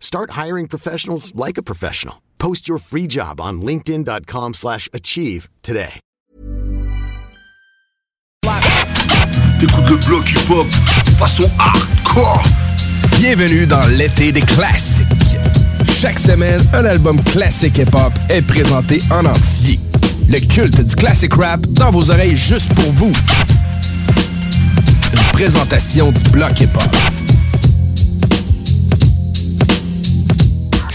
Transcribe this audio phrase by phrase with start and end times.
[0.00, 2.16] Start hiring professionals like a professional.
[2.38, 6.00] Post your free job on linkedin.com/achieve slash achieve today.
[9.88, 10.66] Le bloc hip-hop
[11.18, 12.42] façon hardcore.
[13.18, 15.06] Bienvenue dans l'été des classiques.
[15.98, 19.80] Chaque semaine, un album classique hip-hop est présenté en entier.
[20.28, 23.12] Le culte du classic rap dans vos oreilles juste pour vous.
[25.12, 26.96] Une présentation du bloc hip-hop.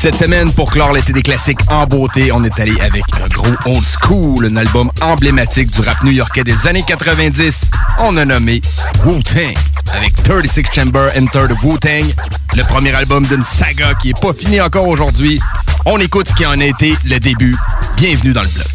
[0.04, 3.56] Cette semaine, pour clore l'été des classiques en beauté, on est allé avec un gros
[3.64, 7.72] old school, un album emblématique du rap new-yorkais des années 90.
[8.00, 8.60] On a nommé
[9.06, 9.56] Wu-Tang,
[9.94, 12.14] avec 36 Chamber Enter the Wu-Tang,
[12.54, 15.40] le premier album d'une saga qui est pas finie encore aujourd'hui.
[15.86, 17.56] On écoute ce qui en a été le début.
[17.96, 18.68] Bienvenue dans le bloc.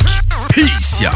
[0.49, 1.13] Peace, y'all.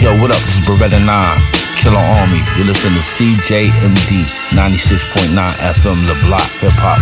[0.00, 0.40] Yo, what up?
[0.46, 2.40] This is Beretta 9, Killarmy.
[2.56, 4.24] You listen to CJMD
[4.56, 6.98] 96.9 FM, The Block Hip Hop.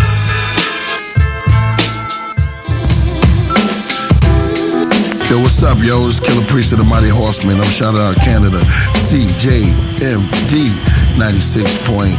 [5.31, 6.09] Yo, what's up, yo?
[6.09, 7.59] It's Killah Priest of the Mighty Horseman.
[7.59, 8.59] I'm shouting out Canada.
[9.07, 10.67] CJMD
[11.15, 12.17] 96.9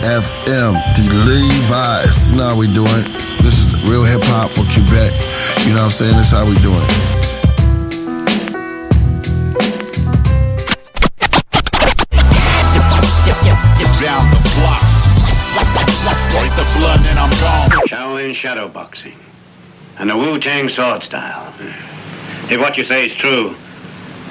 [0.00, 0.72] FM.
[0.96, 2.32] The Levi's.
[2.32, 3.04] You how we doing.
[3.44, 5.12] This is real hip hop for Quebec.
[5.66, 6.16] You know what I'm saying?
[6.16, 7.39] This is how we doing.
[18.20, 18.30] Gone.
[18.30, 19.16] Shaolin shadow boxing.
[19.98, 21.52] And the Wu Tang sword style.
[22.50, 23.56] If what you say is true,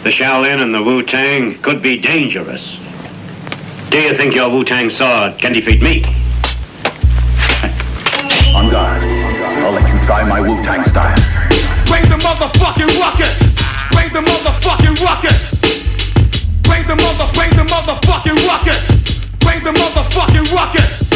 [0.03, 2.77] the Shaolin and the Wu Tang could be dangerous.
[3.89, 6.03] Do you think your Wu Tang sword can defeat me?
[8.55, 9.03] On guard.
[9.03, 11.15] I'll let you try my Wu-Tang style.
[11.85, 13.39] Bring the motherfucking ruckus!
[13.91, 15.51] Bring the motherfucking ruckus!
[16.63, 18.91] Bring the mother, bring the motherfucking ruckus!
[19.39, 21.09] Bring the motherfucking ruckus!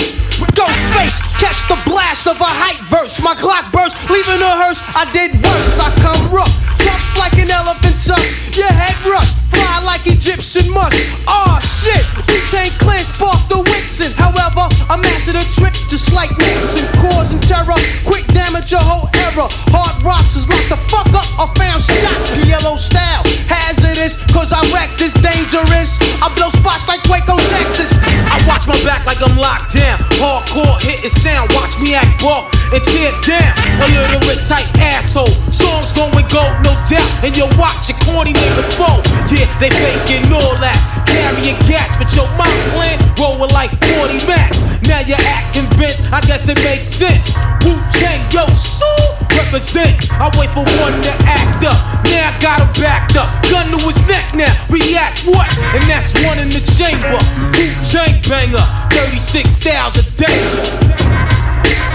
[0.54, 3.22] Ghostface, catch the blast of a hype verse.
[3.22, 4.80] My Glock burst, leaving a hearse.
[4.94, 5.74] I did worse.
[5.80, 8.58] I come rough, tough like an elephant tusk.
[8.58, 10.94] Your head rush, fly like Egyptian musk.
[11.28, 14.14] Aw shit, we take clear, spark the Wixen.
[14.14, 17.80] However, I mastered a trick just like Nixon, causing terror.
[18.06, 19.50] Quick damage, your whole era.
[19.74, 21.26] Hard rocks is locked the fuck up.
[21.42, 23.26] I found shot, PLO style.
[23.50, 25.98] Hazardous, cause I wreck this dangerous.
[26.22, 27.90] I blow spots like Waco, Texas.
[28.30, 29.98] I watch my back like I'm locked down.
[30.22, 33.54] Hardcore hitting sound, watch me act raw and tear down.
[33.82, 35.34] A little bit tight asshole.
[35.52, 37.10] Songs going gold, no doubt.
[37.24, 39.06] And you watch a corny nigga fold.
[39.30, 40.78] Yeah, they faking all that.
[41.08, 44.62] Carrying cats, but your mind plan rolling like 40 max.
[44.84, 47.34] Now you act convinced, I guess it makes sense.
[47.64, 48.90] Wu Tang, yo, so
[49.38, 50.12] represent.
[50.20, 51.80] I wait for one to act up.
[52.06, 53.30] Now I got him backed up.
[53.50, 54.54] Gun to his neck now.
[54.70, 55.50] React what?
[55.74, 57.18] And that's one in the chamber.
[57.58, 58.66] Wu Tang banger.
[58.92, 61.13] 36 styles of danger.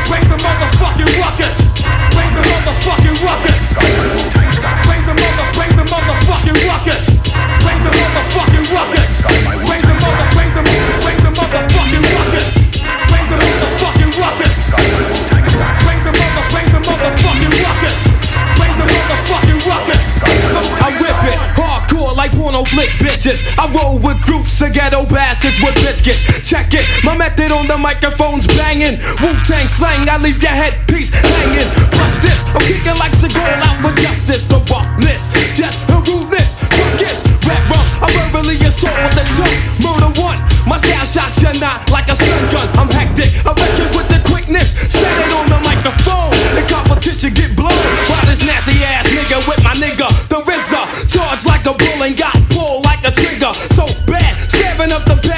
[0.09, 1.59] Bring the motherfucking ruckus.
[2.17, 3.65] Bring the motherfucking ruckus.
[4.89, 7.05] Bring the mother, bring the motherfucking ruckus.
[7.61, 9.13] Bring the motherfucking ruckus.
[9.69, 10.63] Bring the mother, bring the
[11.37, 12.55] motherfucking ruckus.
[13.13, 14.57] Bring the motherfucking ruckus.
[15.85, 17.58] Bring the mother, bring the motherfucking.
[22.49, 23.45] Porno flick bitches.
[23.59, 26.25] I roll with groups of ghetto bastards with biscuits.
[26.49, 28.97] Check it, my method on the microphone's banging.
[29.21, 31.69] Wu Tang slang, I leave your headpiece hanging.
[31.93, 34.47] Plus this, I'm kicking like Seagal out for justice.
[34.47, 36.57] The roughness, just the rudeness.
[36.73, 39.61] Ruckus, rap rum, I verbally assault with the tongue.
[39.85, 42.69] Murder one, my style shocks you not like a stun gun.
[42.81, 44.73] I'm hectic, I wreck it with the quickness.
[44.89, 47.77] Set it on the microphone, the competition get blown.
[48.09, 49.58] By this nasty ass nigga with
[55.01, 55.38] stabbing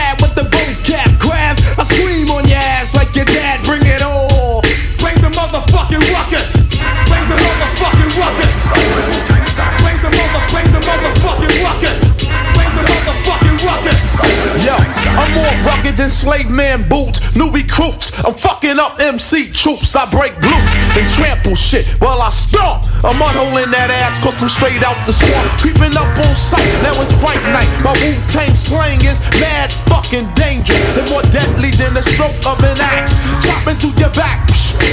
[16.09, 18.09] slave man boots, new recruits.
[18.25, 19.97] I'm fucking up MC troops.
[19.97, 22.87] I break loops and trample shit while I stomp.
[23.05, 25.51] I'm unholing that ass, cause I'm straight out the swamp.
[25.61, 27.69] Creeping up on sight, now it's fight night.
[27.85, 32.63] My Wu Tang slang is mad fucking dangerous and more deadly than the stroke of
[32.65, 33.13] an axe.
[33.45, 34.47] Chopping through your back,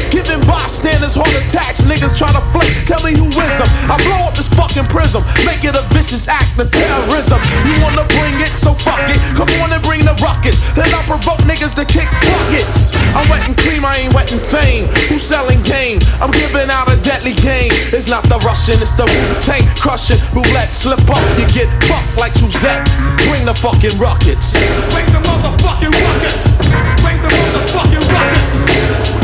[0.10, 1.84] giving bystanders heart attacks.
[1.88, 3.70] Niggas try to flake, tell me who is them.
[3.88, 7.40] I blow up this fucking prism, make it a vicious act of terrorism.
[7.64, 9.20] You wanna bring it, so fuck it.
[9.36, 10.60] Come on and bring the rockets.
[10.98, 12.90] I provoke niggas to kick buckets.
[13.14, 14.90] I'm wetting cream, I ain't wetting fame.
[15.10, 16.02] Who's selling game?
[16.18, 17.70] I'm giving out a deadly game.
[17.94, 20.18] It's not the Russian, it's the Wu Tang crushing.
[20.34, 22.82] Roulette, slip up, you get fucked like Suzette.
[23.30, 24.58] Bring the fucking rockets.
[24.90, 26.50] Bring the motherfucking rockets.
[27.06, 29.17] Bring the motherfucking rockets.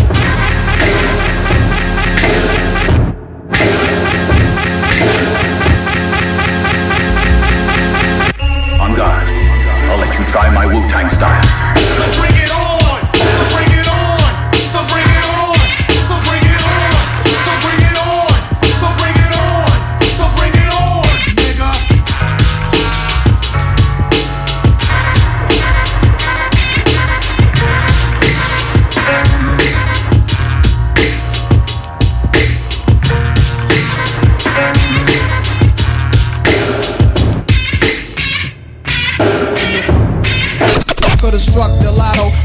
[10.33, 11.44] Try my Wu Tang style.
[11.95, 12.53] So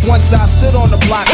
[0.09, 1.29] once I stood on the block.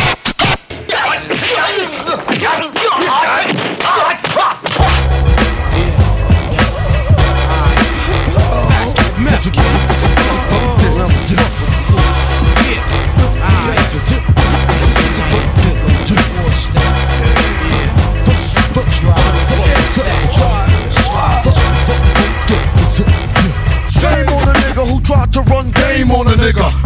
[25.34, 26.83] To run game on a nigga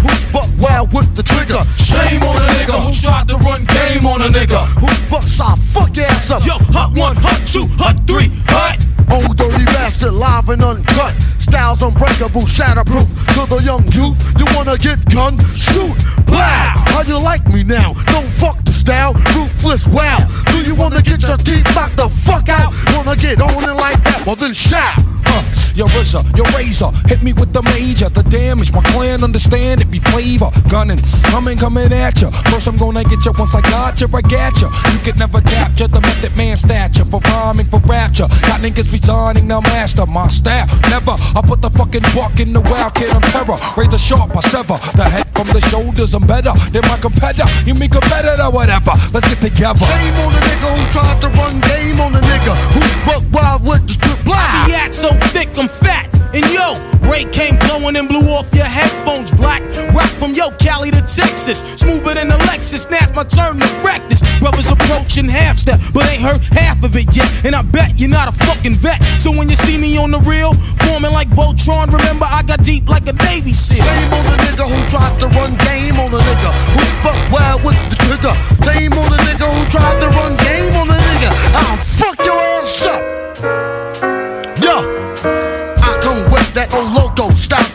[0.98, 1.62] with the trigger.
[1.78, 4.66] Shame on a nigga who tried to run game on a nigga.
[4.82, 6.44] Who buck side fuck ass up.
[6.44, 8.82] Yo, hot one, hot two, hot three, hot.
[9.14, 11.14] Old dirty bastard, live and uncut.
[11.38, 13.06] Styles unbreakable, shatterproof.
[13.34, 15.38] To the young youth, you wanna get gun?
[15.54, 15.94] Shoot,
[16.26, 16.66] blow.
[16.90, 17.94] How you like me now?
[18.10, 19.86] Don't fuck the style, ruthless.
[19.86, 20.18] Wow.
[20.50, 22.74] Do you wanna get your teeth knocked the fuck out?
[22.92, 24.24] Wanna get on it like that?
[24.26, 24.98] Well then shout.
[25.28, 25.44] Uh,
[25.74, 28.08] your RZA, your razor, hit me with the major.
[28.08, 30.50] The damage, my clan understand it be flavor.
[30.68, 30.98] Gunning,
[31.30, 32.30] coming, coming at ya.
[32.50, 34.68] First I'm gonna get you once I got you, I got you.
[34.90, 38.26] You could never capture the method man stature for rhyming, for rapture.
[38.48, 40.66] Got niggas resigning, now master my style.
[40.90, 43.58] Never, I put the fucking buck in the wild kid on terror.
[43.76, 46.14] Razor sharp, I sever the head from the shoulders.
[46.14, 47.46] I'm better than my competitor.
[47.66, 48.98] You mean competitor, whatever.
[49.14, 49.86] Let's get together.
[49.86, 53.62] Shame on the nigga who tried to run game on the nigga who's buck wild
[53.62, 54.34] with the strip blow.
[54.66, 56.08] The act so thick, I'm fat.
[56.34, 56.74] And yo,
[57.08, 59.62] Raekwon blowing and blew off your headphones black.
[59.94, 61.60] Rock from yo, Cali to Texas.
[61.76, 62.90] Smoother than a Lexus.
[62.90, 63.68] Now's my turn to
[64.08, 64.22] this.
[64.38, 67.28] Brothers approaching half step, but ain't heard half of it yet.
[67.44, 69.02] And I bet you're not a fucking vet.
[69.20, 70.54] So when you see me on the real,
[70.86, 73.82] forming like Voltron, remember I got deep like a Navy SEAL.
[73.82, 77.64] Shame on the nigga who tried to run game on the nigga who's buck wild
[77.64, 78.34] with the trigger.
[78.64, 81.30] Shame on the nigga who tried to run game on the nigga.
[81.54, 83.17] I'll fuck your ass up.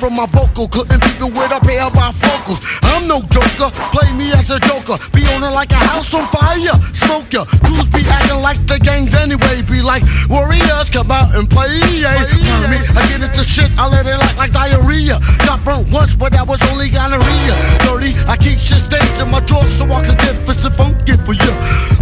[0.04, 0.68] From my vocal.
[0.68, 2.60] Couldn't people with a pair of bifocals.
[2.92, 5.00] I'm no joker, play me as a joker.
[5.16, 6.76] Be on it like a house on fire.
[6.92, 7.48] Smoke ya.
[7.64, 9.64] Dudes be acting like the gangs anyway.
[9.64, 11.80] Be like warriors, come out and play.
[11.96, 12.20] Yeah.
[12.68, 15.24] Me, I get into shit, I let it out like diarrhea.
[15.48, 17.56] Got burnt once, but that was only gonorrhea.
[17.88, 21.16] Dirty, I keep shit staged in my drawer so I can get fist and funky
[21.16, 21.54] for you.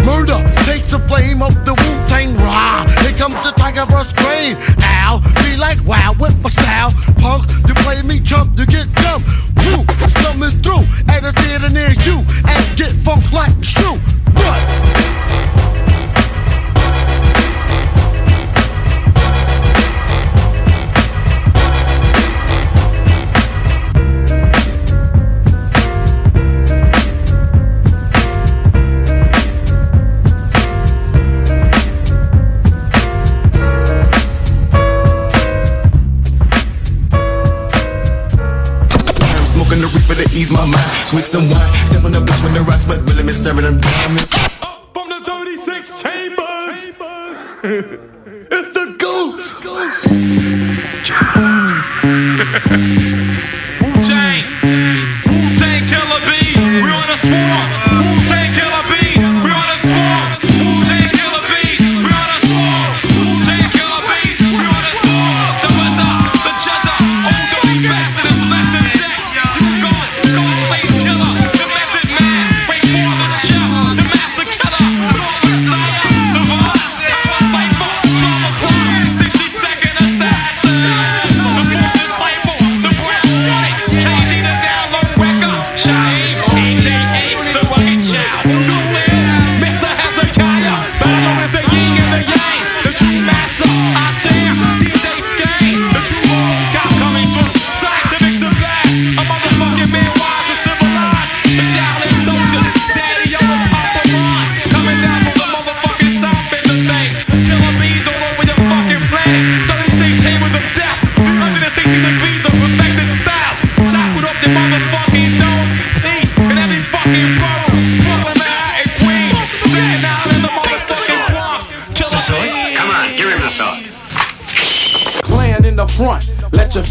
[0.02, 2.82] Murder, takes the flame of the Wu Tang Rah.
[3.06, 4.58] Here comes the tiger brush crane.
[4.82, 5.22] Ow,
[5.62, 6.92] like wow with my style.
[7.22, 9.30] Punk, you play me jump, you get jumped.
[9.62, 12.18] Woo, it's coming through at a theater near you.
[12.50, 13.98] And get funk like it's true.
[14.34, 15.61] What?
[40.34, 40.92] Ease my mind.
[41.08, 41.74] Sweet some wine.
[41.86, 44.26] Step on the block when the rocks, but really me staring them diamonds.
[44.94, 46.88] From the 36 chambers.
[48.52, 49.52] it's the goose.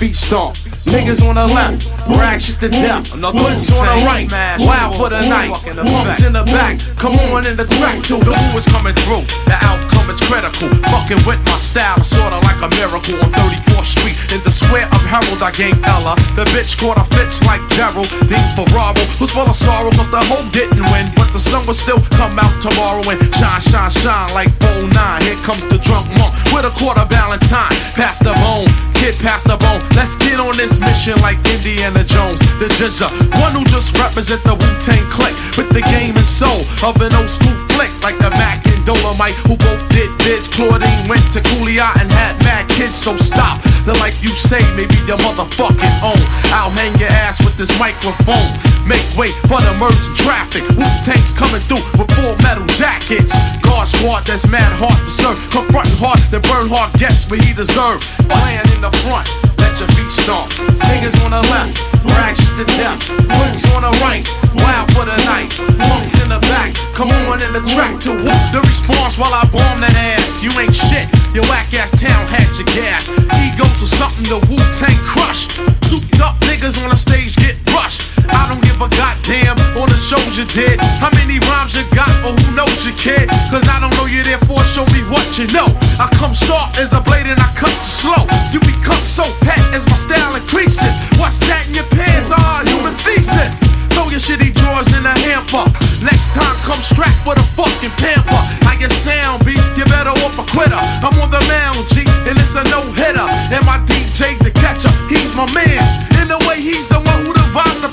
[0.01, 0.57] feet stomp.
[0.89, 1.85] Niggas on the left,
[2.17, 3.13] rag shit to death.
[3.13, 4.25] Hoods on the right,
[4.65, 5.53] wild for the night.
[5.53, 8.17] Punks in the back, come on in the track too.
[8.25, 10.73] The who is coming through, the outcome is critical.
[10.89, 14.17] Fucking with my style, sorta like a miracle on 34th Street.
[14.33, 16.17] In the square of Herald, I gained Ella.
[16.33, 18.09] The bitch caught a fits like Gerald.
[18.25, 21.13] Dean Ferraro, who's full of sorrow, cause the hope didn't win.
[21.13, 24.97] But the sun will still come out tomorrow and shine, shine, shine like 09.
[25.21, 27.77] Here comes the drunk monk with a quarter valentine.
[28.01, 29.81] Past the bone, kid, past the bone.
[29.97, 32.39] Let's get on this mission like Indiana Jones.
[32.61, 33.09] The Jizza,
[33.41, 37.17] one who just represent the Wu Tang clique with the game and soul of an
[37.17, 40.47] old school flick like the Mack and Dolomite, who both did biz.
[40.47, 43.65] Claudine went to Cooley and had mad kids, so stop.
[43.89, 46.21] The life you say may be your motherfucking own.
[46.53, 48.45] I'll hang your ass with this microphone.
[48.85, 50.67] Make way for the merging traffic.
[50.77, 53.33] Wu Tang's coming through with full metal jackets.
[53.65, 55.41] Guard squad that's mad hard to serve.
[55.49, 58.05] Confronting hard, then Bernhard gets what he deserved.
[58.29, 59.27] Playing in the front,
[59.59, 60.51] let your feet stomp.
[60.91, 63.01] Niggas on the left, rag shit to death.
[63.09, 65.55] Hoods on the right, wild for the night.
[65.79, 69.47] Punks in the back, come on in the track to whoop the response while I
[69.51, 70.43] bomb that ass.
[70.43, 73.09] You ain't shit, your whack ass town had your gas.
[73.47, 75.47] Ego to something the Wu Tang crush.
[75.87, 78.10] Souped up niggas on the stage get rushed.
[78.29, 80.81] I don't give a goddamn on the shows you did.
[81.01, 83.29] How many rhymes you got, but who knows you, kid?
[83.49, 85.69] Cause I don't know you, therefore show me what you know.
[85.97, 88.23] I come sharp as a blade and I cut you slow.
[88.53, 90.93] You become so pet as my style increases.
[91.17, 92.31] What's that in your pants?
[92.33, 93.59] Ah, human thesis.
[93.97, 95.67] Throw your shitty drawers in a hamper.
[96.01, 98.41] Next time, come strapped with a fucking pamper.
[98.65, 99.59] How your sound be?
[99.77, 100.79] You better off a quitter.
[101.05, 103.27] I'm on the mound, G, and it's a no hitter.
[103.51, 105.83] And my DJ, the catcher, he's my man.
[106.23, 107.10] In a way, he's the one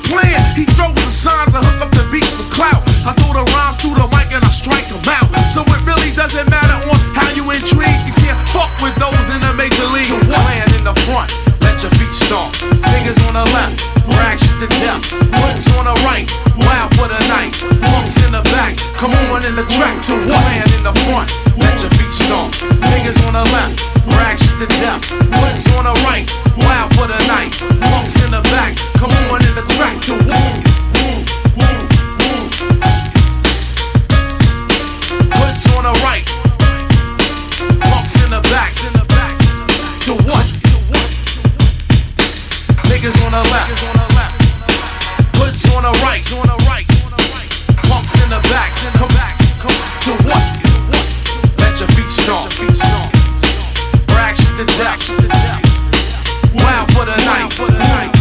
[0.07, 0.39] plan.
[0.55, 2.81] He throws the signs and hook up the beats for clout.
[3.03, 5.29] I throw the rhymes through the mic and I strike 'em out.
[5.53, 8.01] So it really doesn't matter on how you intrigue.
[8.07, 10.11] You can't fuck with those in the major league.
[10.27, 11.29] Land in the front,
[11.61, 12.55] let your feet stomp.
[12.91, 13.83] Niggas on the left,
[14.15, 15.03] rag shit to death.
[15.11, 17.51] Hoods on the right, wild for the night.
[17.83, 21.75] Punks in the back, come on in the track to land in the front, let
[21.81, 22.53] your feet stomp.
[22.79, 23.83] Niggas on the left,
[24.17, 25.03] rag shit to death.
[25.09, 27.51] Hoods on the right, wild for the night.
[27.81, 31.46] Punks in the back, come on in the track to Hoods
[45.94, 46.88] hoods on the right,
[47.88, 48.72] punks in the back.
[48.98, 49.72] Come back, come
[50.03, 50.44] to what?
[51.60, 52.12] Let your feet.
[54.15, 55.63] Rag shit to death.
[56.53, 58.16] Wild for the night.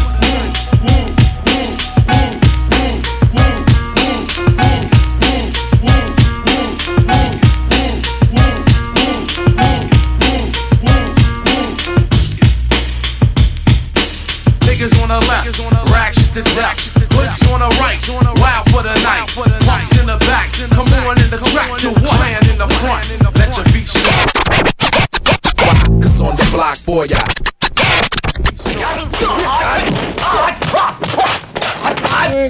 [26.87, 27.19] For ya.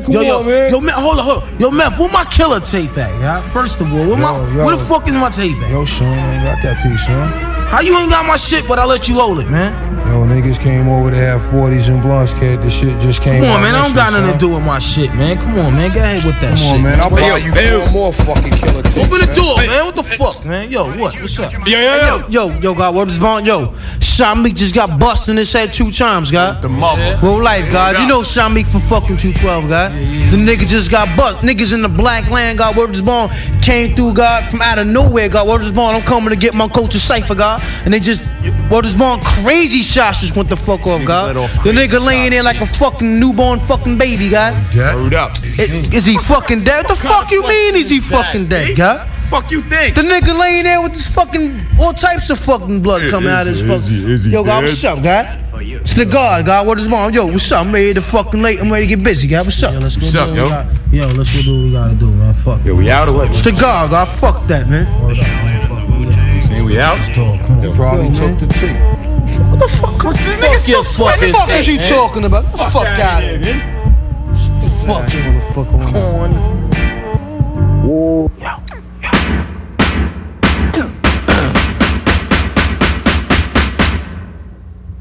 [0.09, 1.59] yo, yo, yo, man, hold on, hold on.
[1.59, 3.41] Yo, Meth, where my killer tape at, yeah?
[3.51, 4.67] First of all, where, my, yo.
[4.67, 5.71] where the fuck is my tape at?
[5.71, 7.46] Yo, Sean, I got that piece, Sean.
[7.71, 9.75] How you ain't got my shit, but I let you hold it, man?
[10.07, 12.63] Yo, niggas came over to have 40s and blunts, kid.
[12.63, 14.63] The shit just came Come on, out man, I don't got nothing to do with
[14.65, 15.37] my shit, man.
[15.37, 16.67] Come on, man, go ahead with that Come shit.
[16.69, 17.01] Come on, man.
[17.01, 18.97] I'll Hey, buy you four more fucking killer tapes.
[19.05, 19.35] Open the man.
[19.35, 19.85] door, man.
[19.85, 20.71] What the fuck, man?
[20.71, 21.21] Yo, what?
[21.21, 21.53] What's up?
[21.53, 22.29] Yo, yo, yo.
[22.29, 23.45] Yo, yo, God, what is born?
[23.45, 26.63] Yo, Shamik just got busted in his head two times, God.
[26.63, 27.19] The mother.
[27.21, 27.99] Real life, God.
[27.99, 29.91] You know Shamik for fucking 212, God.
[29.93, 31.39] The nigga just got bust.
[31.41, 33.29] Niggas in the black land, God, word is born.
[33.61, 35.49] Came through, God, from out of nowhere, God.
[35.49, 35.97] Word is born.
[35.97, 37.56] I'm coming to get my culture cipher, God.
[37.85, 38.23] And they just,
[38.71, 41.35] word is born, crazy shots just went the fuck off, God.
[41.65, 44.55] The nigga laying there like a fucking newborn fucking baby, God.
[44.73, 45.37] Hurry up.
[45.59, 46.85] I- Is he fucking dead?
[46.87, 49.09] What the fuck you mean is he fucking dead, God?
[49.29, 49.97] Fuck you think?
[49.97, 53.55] The nigga laying there with this fucking all types of fucking blood coming out of
[53.55, 54.09] his fucking.
[54.09, 54.69] is he Yo, God, dead?
[54.69, 55.43] what's up, God?
[55.59, 56.67] It's the God, God.
[56.67, 57.13] What is mom?
[57.13, 57.67] Yo, what's up?
[57.67, 58.61] I'm ready to fucking late.
[58.61, 59.47] I'm ready to get busy, God.
[59.47, 59.73] What's up?
[59.73, 62.07] Yo, let's go do what we got- Yo, let's go do what we gotta do,
[62.11, 62.35] man.
[62.35, 62.65] Fuck.
[62.65, 63.31] Yo, we out or what?
[63.31, 64.05] It's the God, God.
[64.07, 64.87] Fuck that, man.
[66.67, 66.99] Say we out?
[67.63, 68.77] They probably took the tape.
[69.51, 70.03] What the fuck?
[70.03, 71.27] What the Fuck your What eh?
[71.29, 71.89] the fuck is he man.
[71.89, 72.43] talking about?
[72.43, 74.37] Get the fuck out of here, man.
[74.85, 75.93] Fuck motherfucker.
[75.93, 76.33] corn.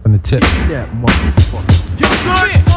[0.06, 0.42] On the tip.
[0.70, 2.76] That motherfucker.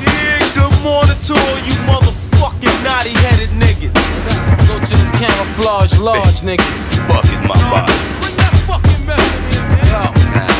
[0.00, 3.67] Yeah, good morning to all you motherfucking naughty headed niggas.
[4.68, 6.80] Go to the camouflage large niggas.
[7.08, 7.96] Bucket my body.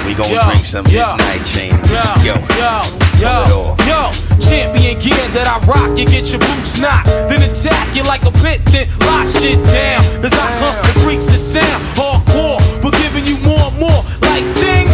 [0.07, 1.77] We gon' Yo, drink some yo, midnight chain.
[1.93, 2.81] Yo, Yo, yo,
[3.21, 4.11] yo, yo.
[4.41, 7.07] Champion gear that I rock, you get your boots knocked.
[7.29, 10.01] Then attack you like a pit, then lock shit down.
[10.25, 14.01] Cause I hunt the freaks that sound hardcore, but giving you more and more.
[14.25, 14.89] Like ding,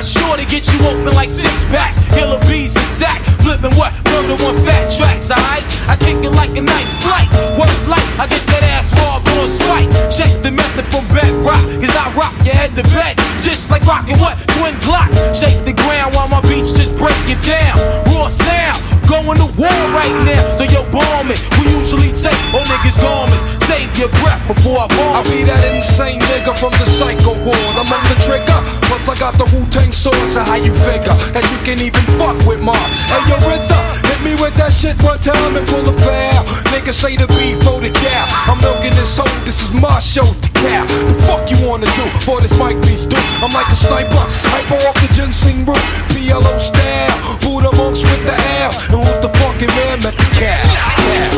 [0.00, 2.00] not sure to get you open like six packs.
[2.14, 3.92] Killer bees exact, flipping what?
[4.08, 5.60] Murder one fat tracks, alright?
[5.92, 7.28] I kick it like a night flight.
[7.60, 9.92] Work like I get that ass raw, on spike.
[10.08, 13.20] Check the method from bedrock, cause I rock your head to bed.
[13.44, 14.40] Just like rocking what?
[14.56, 15.36] Twin Glocks.
[15.36, 17.76] Shake the ground while my beats just break it down.
[18.08, 20.56] Raw sound, going to war right now.
[20.56, 21.40] So yo, bomb it.
[21.58, 23.44] We usually take all niggas' garments.
[23.66, 27.74] Save your breath before I bomb I be that insane nigga from the psycho ward.
[27.78, 28.60] I'm on the trigger.
[28.90, 32.02] Plus I got the Wu Tang sword, so how you figure that you can even
[32.18, 32.78] fuck with Mars?
[33.06, 33.78] Hey yo, RZA,
[34.10, 36.42] hit me with that shit one time and pull a foul.
[36.74, 38.26] Niggas say the beef for the gal.
[38.50, 39.30] I'm milking this hoe.
[39.46, 40.26] This is my show
[40.60, 40.86] cap.
[40.88, 43.18] The fuck you wanna do for this mic piece, dude?
[43.40, 45.80] I'm like a sniper, hyper off the ginseng root.
[46.12, 48.72] PLO style, Buddha monks with the L.
[48.92, 50.64] And who's the fucking man met the cat?
[51.08, 51.28] Yeah.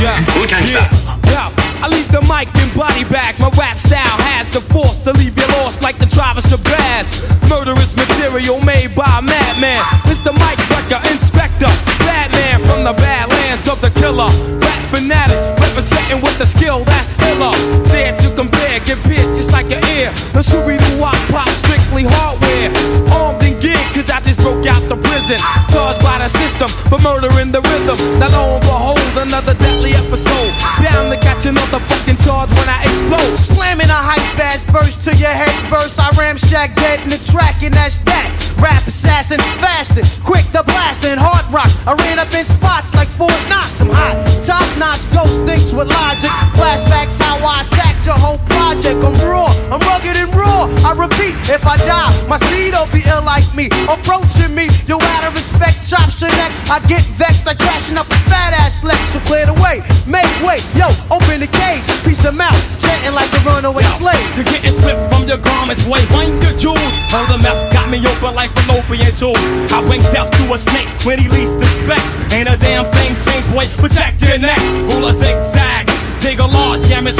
[0.00, 0.88] yeah.
[1.28, 1.52] Yeah.
[1.82, 3.38] I leave the mic in body bags.
[3.40, 7.22] My rap style has the force to leave you lost like the Travis Shabazz.
[7.48, 9.82] Murderous material made by a madman.
[10.06, 11.70] It's the mic wrecker, inspector,
[12.02, 14.30] Batman from the badlands of the killer.
[14.58, 15.38] Rap fanatic,
[15.78, 17.54] representing with the skill that's iller.
[17.86, 20.10] Dare to compare, get pierced just like your ear.
[20.34, 22.74] The Scooby Doo Wop pop, strictly hardware.
[23.14, 25.38] Armed and geared, cause I just broke out the prison.
[25.70, 27.94] Charged by the system for murdering the rhythm.
[28.18, 30.50] Now lo and behold, another deadly episode.
[30.82, 33.38] Bound to catch another fucking charge when I explode.
[33.38, 35.94] Slamming a hype ass verse to your head verse.
[35.98, 38.26] I ramshack dead in the track, and that's that.
[38.58, 41.70] Rap assassin, fasting, quick to blasting, hard rock.
[41.86, 43.80] I ran up in spots like Fort Knox.
[43.80, 46.30] I'm hot, top notch, ghost thinks with logic.
[46.56, 48.96] Flashbacks how I attacked your whole project.
[49.04, 50.64] I'm raw, I'm rugged and raw.
[50.80, 53.68] I repeat, if I die, my seed will be ill like me.
[53.84, 56.48] Approaching me, you out of respect, chops your neck.
[56.72, 59.12] I get vexed like crashing up a fat ass Lex.
[59.12, 63.28] So clear the way, make way, yo, open the cage, piece of mouth, chanting like
[63.36, 64.24] a runaway slave.
[64.32, 66.00] You're getting split from your garments, boy.
[66.16, 66.94] Wind your jewels.
[67.12, 69.44] Oh, the mouth got me open like fallopian tubes.
[69.68, 72.08] I wink death to a snake when he least expect.
[72.32, 73.68] Ain't a damn thing changed, boy.
[73.76, 74.60] Protect your neck.
[74.96, 75.92] Rule a zigzag.
[76.18, 77.14] Zig a large, yeah, Miss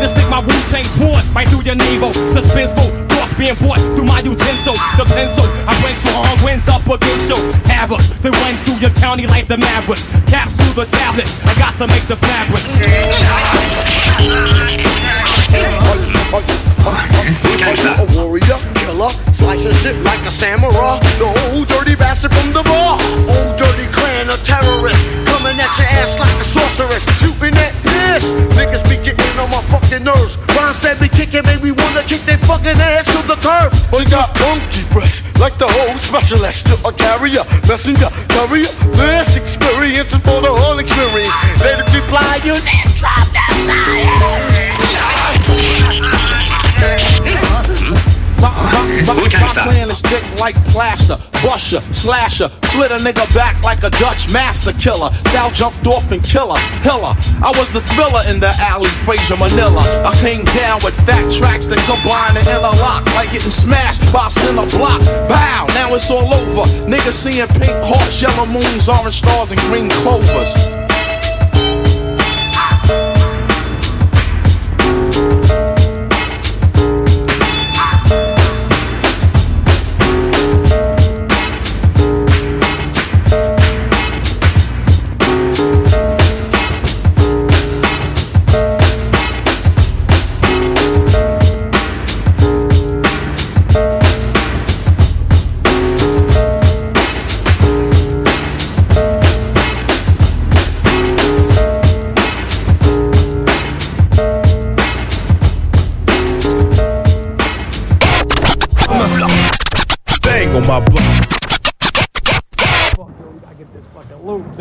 [0.00, 2.08] To stick my Wu Tang sword right through your navel.
[2.32, 4.72] Suspenseful, thoughts being bought through my utensil.
[4.96, 7.36] The pencil, I bring strong winds up against you.
[7.68, 10.00] Havoc, they run through your county like the maverick.
[10.26, 12.80] Capsule the tablet, I got to make the fabrics.
[18.00, 20.96] A warrior, killer, slicing shit like a samurai.
[21.20, 22.96] The old dirty bastard from the bar.
[23.28, 25.29] Old dirty clan of terrorists.
[25.40, 27.00] Coming at your ass like a sorceress.
[27.16, 28.28] Shooting at this.
[28.60, 30.36] Niggas be getting on my fucking nerves.
[30.52, 33.72] Ron said we kicking, baby, we wanna kick their fucking ass to the curb.
[33.88, 36.66] We got monkey breath, like the whole specialist.
[36.66, 38.68] To a carrier, messenger, courier.
[39.00, 41.32] This experience is for the whole experience.
[41.64, 44.69] It reply, you then drop that
[48.40, 54.28] My plan is thick like plaster, busher, slasher, slit a nigga back like a Dutch
[54.28, 55.10] master killer.
[55.28, 57.12] Style jumped off and killer, hiller.
[57.44, 59.82] I was the thriller in the alley, Frazier Manila.
[60.04, 64.30] I came down with fat tracks that combine and interlock, like getting smashed by a
[64.30, 65.00] center block.
[65.28, 66.64] Bow, now it's all over.
[66.88, 70.79] Niggas seeing pink hearts, yellow moons, orange stars, and green clovers.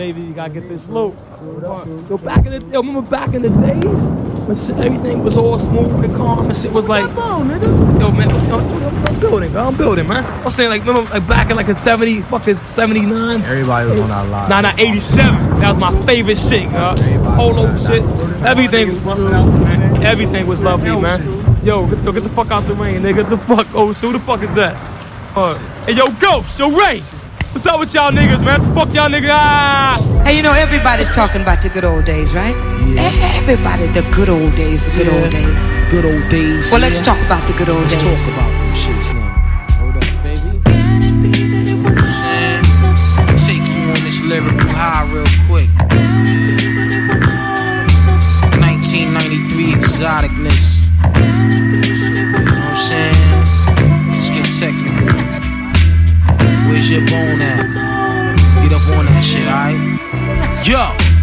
[0.10, 0.28] Loot, baby.
[0.28, 1.14] You gotta get this loot.
[2.10, 3.84] Yo, back in the yo, remember back in the days
[4.48, 7.62] when shit, everything was all smooth and calm and shit was like, yo, man,
[8.00, 8.58] yo,
[9.08, 9.68] I'm building, bro.
[9.68, 10.26] I'm building, man.
[10.44, 13.42] I'm saying like, remember like back in like in 70, fucking 79.
[13.42, 14.50] Everybody was on that line.
[14.50, 15.60] Nah, nah, 87.
[15.60, 16.96] That was my favorite shit, yo.
[17.36, 18.04] Polo shit.
[18.46, 18.90] Everything,
[20.04, 21.22] everything was lovely, man.
[21.64, 23.18] Yo, get, yo, get the fuck out the rain, nigga.
[23.18, 24.76] Get the fuck, oh, so who the fuck is that?
[25.36, 27.04] Uh, hey, yo, Ghost, yo, Ray.
[27.52, 28.62] What's up with y'all niggas, man?
[28.76, 29.30] Fuck y'all niggas.
[29.32, 29.98] Ah.
[30.24, 32.54] Hey, you know, everybody's talking about the good old days, right?
[33.42, 35.18] Everybody, the good old days, the good Yeah.
[35.24, 35.68] old days.
[35.90, 36.70] Good old days.
[36.72, 37.06] Well, let's yeah.
[37.06, 38.04] talk about the good old days.
[38.04, 39.34] Let's talk about them shits now.
[39.82, 40.62] Hold up, baby.
[41.26, 42.64] You know what I'm saying?
[43.48, 45.70] Take you on this lyrical high real quick.
[48.62, 50.86] 1993 exoticness.
[51.02, 51.26] You
[52.30, 53.18] know what I'm saying?
[54.14, 55.49] Let's get technical.
[56.80, 57.66] Where's your bone at?
[58.64, 59.76] Get up on that shit, alright?
[60.66, 61.19] Yo.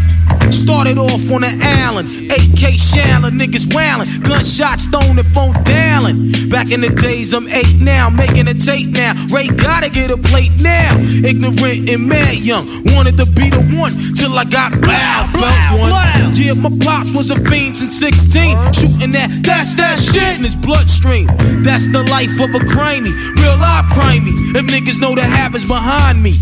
[0.51, 6.49] Started off on the island, AK Shannon, niggas wailing, gunshots thrown and phone dialing.
[6.49, 9.15] Back in the days, I'm eight now, making a tape now.
[9.29, 10.97] Ray gotta get a plate now.
[10.99, 16.35] Ignorant and mad young, wanted to be the one till I got loud, felt one.
[16.35, 20.57] Yeah, my pops was a fiend since 16, shooting that, that's that shit in his
[20.57, 21.27] bloodstream.
[21.62, 24.35] That's the life of a crimey, real life crimey.
[24.55, 26.33] If niggas know the habits behind me.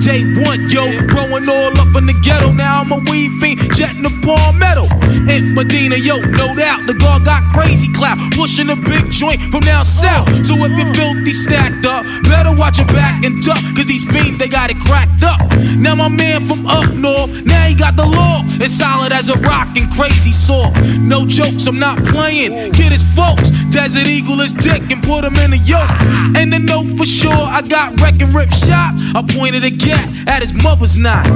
[0.00, 2.52] Day one, yo, growing all up in the ghetto.
[2.52, 4.86] Now I'm a weed fiend, jetting the palmetto.
[5.30, 9.64] In Medina, yo, no doubt, the guard got crazy clout, pushing a big joint from
[9.64, 10.26] now south.
[10.46, 14.38] So if you're filthy stacked up, better watch your back and duck, cause these fiends,
[14.38, 15.40] they got it cracked up.
[15.76, 18.42] Now my man from up north, now he got the law.
[18.62, 20.76] It's solid as a rock and crazy soft.
[20.98, 22.72] No jokes, I'm not playing.
[22.72, 25.90] Kid his folks, Desert Eagle his dick and put him in a yoke.
[26.36, 28.94] And to know for sure, I got wreck and rip shot.
[29.14, 31.26] I pointed a gat at his mother's knot.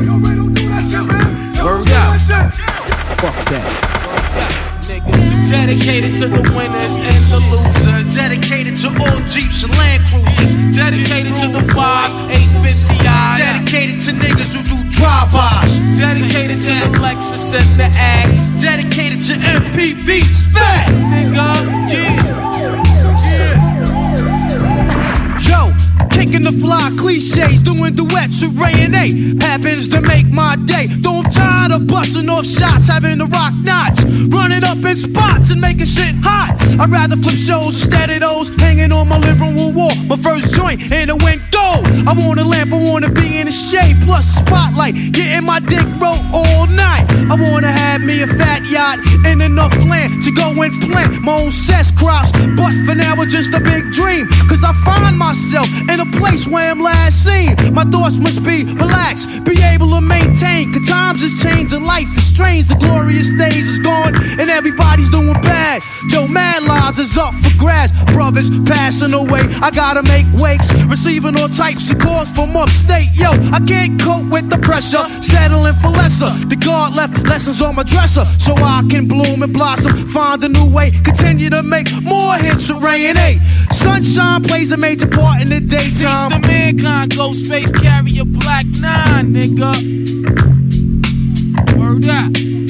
[1.64, 2.20] Word out.
[2.20, 4.84] Fuck that.
[4.84, 5.16] Nigga,
[5.48, 8.14] dedicated to the winners and the losers.
[8.14, 10.76] Dedicated to all Jeeps and Land Cruisers.
[10.76, 13.38] Dedicated to the fives, 850i.
[13.40, 15.80] Dedicated to niggas who do drive-bys.
[15.96, 17.88] Dedicated to the Lexus and the
[18.28, 18.52] X.
[18.60, 20.52] Dedicated to MPVs.
[20.52, 20.92] Fat.
[20.92, 22.63] Nigga, yeah.
[26.24, 29.44] Kicking the fly cliches, doing duets with Ray and A.
[29.44, 30.86] Happens to make my day.
[30.86, 35.50] Though I'm tired of busting off shots, having to rock knots, running up in spots
[35.50, 36.56] and making shit hot.
[36.80, 39.94] I'd rather flip shows instead of those hanging on my living room wall.
[40.06, 41.84] My first joint in went gold.
[42.08, 45.60] I want a lamp, I wanna be in the shade, plus a spotlight, getting my
[45.60, 47.04] dick rolled all night.
[47.30, 51.40] I wanna have me a fat yacht and enough land to go and plant my
[51.40, 52.32] own cess crops.
[52.32, 56.46] But for now, it's just a big dream, cause I find myself in a place
[56.46, 57.56] where I'm last seen.
[57.74, 60.72] My thoughts must be relaxed, be able to maintain.
[60.72, 62.66] Cause times has changed and life is strange.
[62.66, 65.82] The glorious days is gone and everybody's doing bad.
[66.10, 67.92] Yo, mad lives is up for grabs.
[68.12, 70.70] Brothers passing away, I gotta make wakes.
[70.84, 73.10] Receiving all types of calls from upstate.
[73.14, 76.30] Yo, I can't cope with the pressure, settling for lesser.
[76.46, 80.06] The God left lessons on my dresser so I can bloom and blossom.
[80.08, 83.40] Find a new way, continue to make more hits with Ray and A.
[83.72, 85.60] Sunshine plays a major part in the
[86.04, 86.42] Daytime.
[86.42, 89.72] to mankind, Ghostface, carry a black nine, nigga.
[91.78, 92.63] Word up.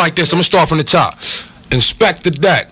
[0.00, 0.32] Like this.
[0.32, 1.18] I'm gonna start from the top.
[1.70, 2.68] Inspect the deck.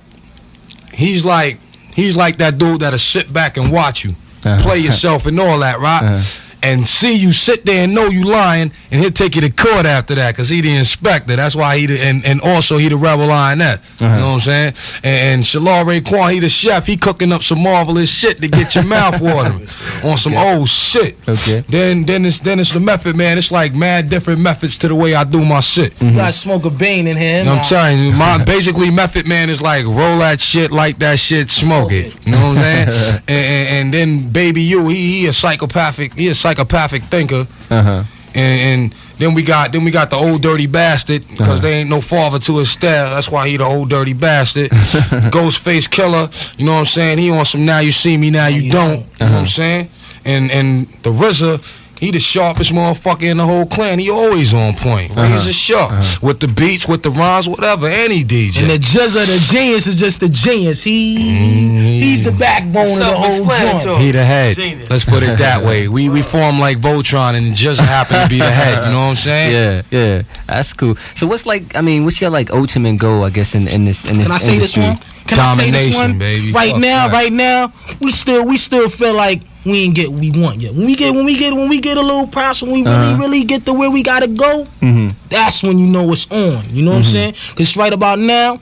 [0.92, 1.58] He's like
[1.94, 4.10] he's like that dude that'll sit back and watch you
[4.44, 4.62] uh-huh.
[4.62, 6.02] play yourself and all that, right?
[6.02, 6.44] Uh-huh.
[6.62, 9.86] And see you sit there and know you lying, and he'll take you to court
[9.86, 11.36] after that, cause he the inspector.
[11.36, 13.80] That's why he the, and and also he the rebel lioness.
[14.00, 14.16] You uh-huh.
[14.16, 14.74] know what I'm saying?
[15.04, 16.86] And, and Shallah Raekwon, he the chef.
[16.86, 19.68] He cooking up some marvelous shit to get your mouth watering
[20.04, 21.16] on some old shit.
[21.28, 21.64] Okay.
[21.68, 23.38] Then then it's then it's the method, man.
[23.38, 25.92] It's like mad different methods to the way I do my shit.
[25.94, 26.08] Mm-hmm.
[26.08, 27.40] You gotta smoke a bean in here.
[27.40, 30.98] You know I'm telling you, my basically Method Man is like roll that shit, like
[30.98, 32.26] that shit, smoke it.
[32.26, 33.22] You know what I'm saying?
[33.28, 37.46] and, and, and then Baby you, he, he a psychopathic, he a psychopathic thinker.
[37.70, 38.04] Uh huh.
[38.34, 41.90] And, and Then we got then we got the old dirty bastard because they ain't
[41.90, 43.10] no father to his stare.
[43.10, 44.70] That's why he the old dirty bastard.
[45.30, 46.58] Ghostface Killah.
[46.58, 47.18] You know what I'm saying?
[47.18, 49.00] He on some now you see me now you don't.
[49.00, 49.88] You know what I'm saying?
[50.24, 51.58] And and the RZA.
[51.98, 53.98] He the sharpest motherfucker in the whole clan.
[53.98, 55.14] He always on point.
[55.16, 55.32] Right?
[55.32, 55.52] He's a uh-huh.
[55.52, 56.26] sharp uh-huh.
[56.26, 57.86] with the beats, with the rhymes, whatever.
[57.86, 58.62] Any DJ.
[58.62, 60.84] And the Jizza, the genius, is just the genius.
[60.84, 61.76] He mm-hmm.
[61.76, 64.02] he's the backbone of the whole joint.
[64.02, 64.56] He the head.
[64.88, 65.88] Let's put it that way.
[65.88, 68.86] We we form like Voltron, and just happen to be the head.
[68.86, 69.52] You know what I'm saying?
[69.52, 70.94] Yeah, yeah, that's cool.
[70.94, 71.74] So what's like?
[71.74, 73.24] I mean, what's your like ultimate goal?
[73.24, 74.82] I guess in in this in this Can I say this industry.
[74.84, 75.26] one?
[75.26, 76.18] Can I say this one?
[76.18, 77.12] Right Fuck now, that.
[77.12, 80.74] right now, we still we still feel like we ain't get what we want yet.
[80.74, 82.96] When we get when we get when we get a little price, when we really
[83.12, 83.16] Uh-huh.
[83.22, 85.08] really get to where we gotta go, Mm-hmm.
[85.28, 86.62] that's when you know it's on.
[86.72, 87.12] You know what I'm Mhm.
[87.12, 87.34] saying?
[87.56, 88.58] Cause right about now,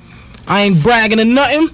[0.47, 1.69] I ain't bragging or nothing,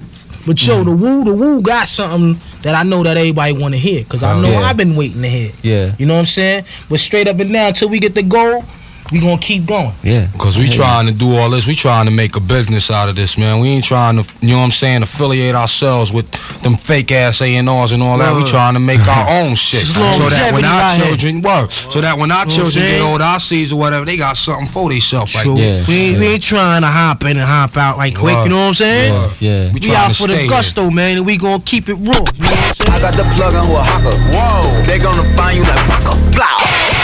[0.47, 0.85] but yo, Mm-hmm.
[0.85, 4.05] the woo, the woo got something that I know that everybody want to hear.
[4.05, 4.61] Cause I Oh, know yeah.
[4.69, 5.51] I've been waiting to hear.
[5.63, 6.65] Yeah, You know what I'm saying?
[6.89, 8.65] But straight up and down, until we get the goal,
[9.13, 9.93] we gonna keep going.
[10.03, 10.27] yeah.
[10.39, 13.17] Cause we trying to do all this, we trying to make a business out of
[13.17, 13.61] this, man.
[13.61, 16.31] We ain't trying to, you know what I'm saying, affiliate ourselves with
[16.63, 18.35] them fake ass A and R's and all that.
[18.35, 22.19] We trying to make our own shit, so that when our children work, so that
[22.19, 24.69] when our Know what I'm children get old, our seeds or whatever, they got something
[24.69, 25.35] for themselves.
[25.35, 25.57] Like True.
[25.59, 25.87] that.
[25.87, 28.35] we, ain't, we ain't trying to hop in and hop out like quick.
[28.35, 28.45] Word.
[28.45, 29.13] You know what I'm saying?
[29.13, 29.31] Word.
[29.41, 29.73] Yeah.
[29.73, 32.01] We We, out for the stay gusto, man, and we gonna keep it raw.
[32.01, 32.91] You know what I'm saying?
[32.93, 34.17] I got the plug on who a hawker.
[34.33, 34.83] Whoa.
[34.87, 36.15] They gonna find you like Paco.
[36.33, 37.02] Blah.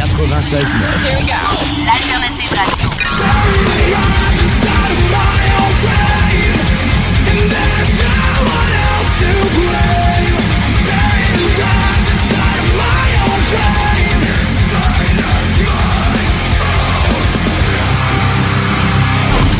[0.00, 0.78] 96
[1.84, 2.88] L'alternative radio.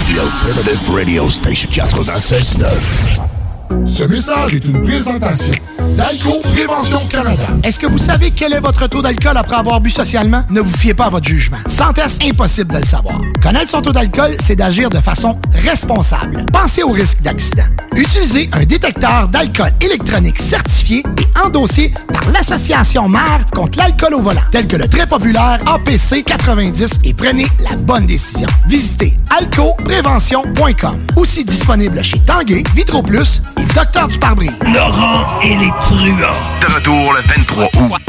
[0.07, 3.87] The Alternative Radio Station 96.9.
[3.87, 5.53] Ce message est une présentation
[5.97, 7.45] d'Alco Prévention Canada.
[7.62, 10.43] Est-ce que vous savez quel est votre taux d'alcool après avoir bu socialement?
[10.51, 11.59] Ne vous fiez pas à votre jugement.
[11.66, 13.19] Sans test, impossible de le savoir.
[13.43, 16.45] Connaître son taux d'alcool, c'est d'agir de façon responsable.
[16.53, 17.64] Pensez au risque d'accident.
[17.97, 24.40] Utilisez un détecteur d'alcool électronique certifié et endossé par l'Association mère contre l'alcool au volant,
[24.51, 28.49] tel que le très populaire APC 90 et prenez la bonne décision.
[28.69, 31.01] Visitez alcoprévention.com.
[31.16, 34.59] Aussi disponible chez Tanguay, Vitro Plus et Docteur du pare-brise.
[34.75, 36.33] Laurent et les truands.
[36.61, 38.03] De retour le 23 août.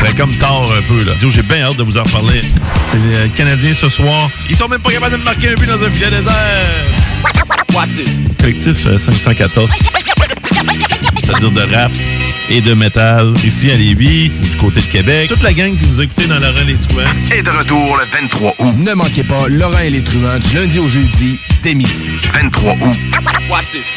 [0.00, 1.12] C'est comme tard un peu, là.
[1.18, 2.40] J'ai bien hâte de vous en parler.
[2.90, 4.30] C'est les Canadiens ce soir.
[4.48, 6.34] Ils sont même pas capables de marquer un but dans un filet désert.
[7.74, 8.20] Watch this.
[8.38, 9.70] Collectif euh, 514.
[11.24, 11.90] C'est-à-dire de rap
[12.48, 15.28] et de métal ici à Lévis, du côté de Québec.
[15.28, 17.34] Toute la gang qui nous a écoutés dans Laurent et les Truands.
[17.34, 18.74] Et de retour le 23 août.
[18.78, 22.10] Ne manquez pas Laurent et les truands du lundi au jeudi dès midi.
[22.32, 22.96] 23 août.
[23.50, 23.96] Watch this.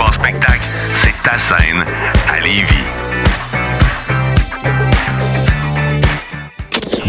[0.11, 0.61] Spectacle,
[0.95, 1.83] c'est ta scène
[2.29, 2.83] à Lévis.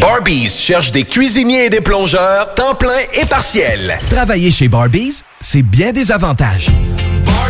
[0.01, 3.99] Barbies cherche des cuisiniers et des plongeurs, temps plein et partiel.
[4.11, 6.71] Travailler chez Barbies, c'est bien des avantages.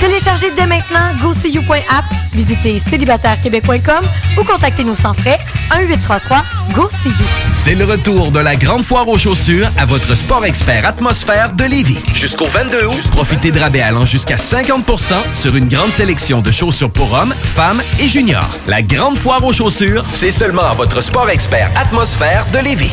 [0.00, 4.02] Téléchargez dès maintenant GoSeeYou.app, visitez célibatairequebec.com
[4.38, 5.38] ou contactez-nous sans frais
[5.70, 7.26] 1-833-GO-SEE-YOU.
[7.52, 11.64] C'est le retour de la grande foire aux chaussures à votre sport expert atmosphère de
[11.64, 11.98] Lévis.
[12.14, 16.90] Jusqu'au 22 août, profitez de rabais allant jusqu'à 50% sur une grande sélection de chaussures
[16.90, 18.48] pour hommes, femmes et juniors.
[18.66, 22.92] La grande foire aux chaussures, c'est seulement à votre sport expert atmosphère de Lévis.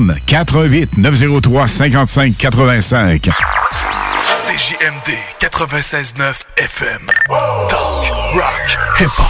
[0.09, 3.29] 88 903 55 85.
[4.33, 7.09] CJMD 96.9 FM.
[7.69, 9.25] Talk, rock, hip-hop.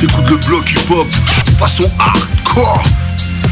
[0.00, 1.06] T'écoutes le bloc hip-hop
[1.58, 2.82] façon hardcore.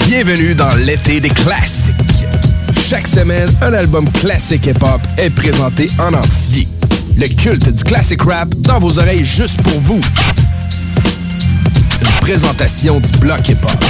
[0.07, 1.95] Bienvenue dans l'été des classiques.
[2.89, 6.67] Chaque semaine, un album classique hip-hop est présenté en entier.
[7.17, 10.01] Le culte du classic rap dans vos oreilles juste pour vous.
[12.01, 13.85] Une présentation du bloc hip-hop.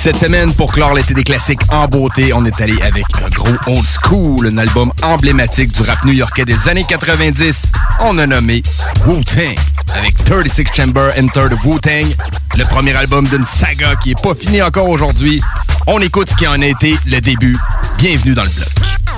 [0.00, 3.50] Cette semaine, pour clore l'été des classiques en beauté, on est allé avec un gros
[3.66, 7.70] old school, un album emblématique du rap new-yorkais des années 90.
[8.00, 8.62] On a nommé
[9.06, 9.58] Wu-Tang,
[9.94, 12.16] avec 36 Chamber Enter Wu-Tang,
[12.56, 15.42] le premier album d'une saga qui est pas fini encore aujourd'hui.
[15.86, 17.58] On écoute ce qui en a été le début.
[17.98, 18.68] Bienvenue dans le bloc.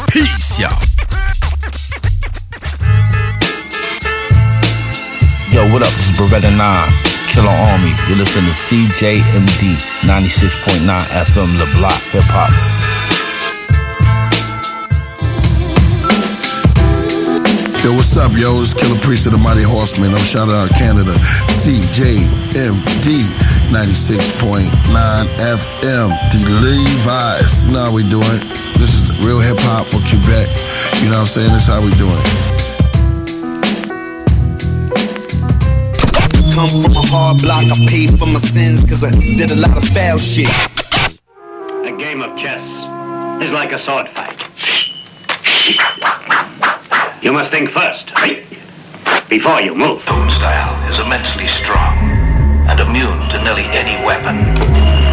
[0.09, 0.73] Peace, y'all.
[5.53, 5.95] Yo, what up?
[5.97, 7.93] This is Beretta 9, Killer Army.
[8.09, 12.53] You listen to CJMD 96.9 FM, Le Block, Hip Hop.
[17.83, 18.61] Yo, what's up, yo?
[18.61, 20.13] It's Killer Priest of the Mighty Horseman.
[20.13, 21.15] I'm shouting out Canada.
[21.65, 23.25] CJMD
[23.73, 24.71] 96.9
[25.41, 26.11] FM.
[26.31, 27.67] The Levi's.
[27.67, 28.41] You know how we doing.
[28.77, 30.49] This is real hip hop for Quebec.
[31.03, 31.53] You know what I'm saying?
[31.53, 32.23] This is how we doing.
[36.55, 39.77] Come from a hard block, I paid for my sins cause I did a lot
[39.77, 40.49] of foul shit.
[41.85, 42.65] A game of chess
[43.45, 44.41] is like a sword fight.
[47.23, 48.13] You must think first,
[49.29, 50.03] before you move.
[50.07, 51.93] Tone style is immensely strong
[52.73, 54.37] and immune to nearly any weapon.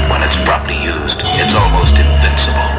[0.10, 2.79] When it's properly used, it's almost invincible.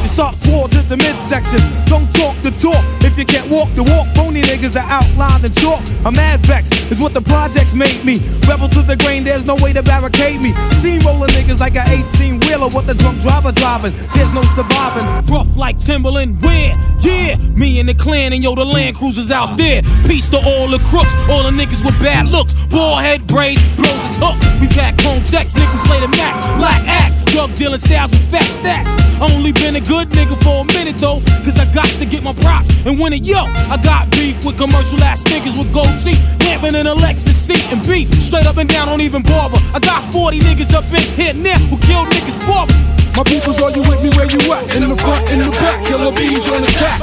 [0.00, 1.60] your soft swords at the midsection.
[1.86, 4.08] Don't talk the talk if you can't walk the walk.
[4.14, 5.80] Phony niggas are outlined in chalk.
[6.04, 8.18] I'm mad vex, is what the projects make me.
[8.48, 10.52] Rebel to the grain, there's no way to barricade me.
[10.80, 13.92] Steamroller niggas like an 18 wheeler with the drunk driver driving.
[14.14, 15.06] There's no surviving.
[15.32, 16.74] Rough like Timberland, where?
[17.00, 19.82] Yeah, me and the clan and yo, the Land Cruisers out there.
[20.06, 22.54] Peace to all the crooks, all the niggas with bad looks.
[22.68, 24.36] Ball head braids, blows his hook.
[24.60, 26.40] We pack chrome text, nigga play the max.
[26.58, 28.94] Black axe, drug dealing styles with fat stacks.
[29.20, 32.32] Only been a good nigga for a minute though, cause I got to get my
[32.32, 33.26] props and win it.
[33.26, 37.34] Yo, I got beef with commercial ass niggas with gold teeth, lamping in a Lexus
[37.34, 38.06] seat and beat.
[38.22, 39.58] Straight up and down, don't even bother.
[39.74, 42.70] I got 40 niggas up in here now who killed niggas for.
[43.18, 44.62] My peoples, are you with me where you at?
[44.78, 47.02] In the front, in the back, killer bees on attack.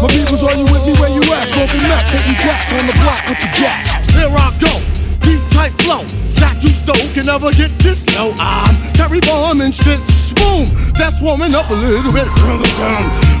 [0.00, 1.44] My peoples, are you with me where you at?
[1.52, 3.84] Smoking meth, hitting cats on the block with the gas.
[4.16, 4.72] Here I go,
[5.20, 6.25] deep tight flow.
[6.36, 8.04] Jack you stole can never get this.
[8.14, 10.00] No, I'm Terry Bomb and shit.
[10.36, 12.28] Boom, that's warming up a little bit.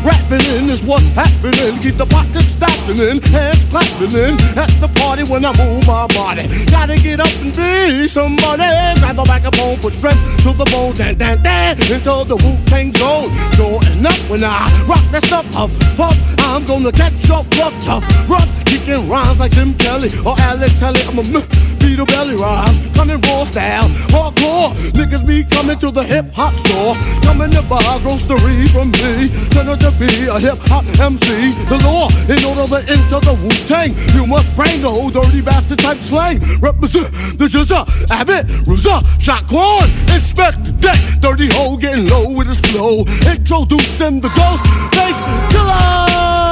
[0.06, 1.78] Rapping in is what's happening.
[1.82, 4.40] Keep the pockets stacking in, hands clapping in.
[4.56, 6.46] At the party when I move my body.
[6.66, 8.62] Gotta get up and be somebody.
[9.00, 12.92] Grab the microphone, put strength to the bone, dan dan dan, until the Wu Tang
[12.92, 13.28] zone.
[13.56, 15.70] Sure enough, when I rock that stuff up,
[16.00, 20.78] up, I'm gonna catch up rough, tough, rough, kicking rhymes like Jim Kelly or Alex
[20.78, 21.02] Kelly.
[21.02, 24.74] I'm a a belly rhymes, coming raw style, hardcore.
[24.92, 29.28] Niggas be coming to the hip hop store, coming to buy grocery from me.
[29.50, 31.52] Turn out to be a hip hop MC.
[31.68, 35.40] The law, in order to enter the Wu Tang, you must bring the old dirty
[35.40, 36.38] bastard type slang.
[36.60, 40.98] Represent the Jizza, Abbott, Ruza, Shaquan, inspect the deck.
[41.20, 43.04] Dirty hole getting low with his flow.
[43.30, 45.18] Introduced in the ghost bass
[45.52, 46.45] killer.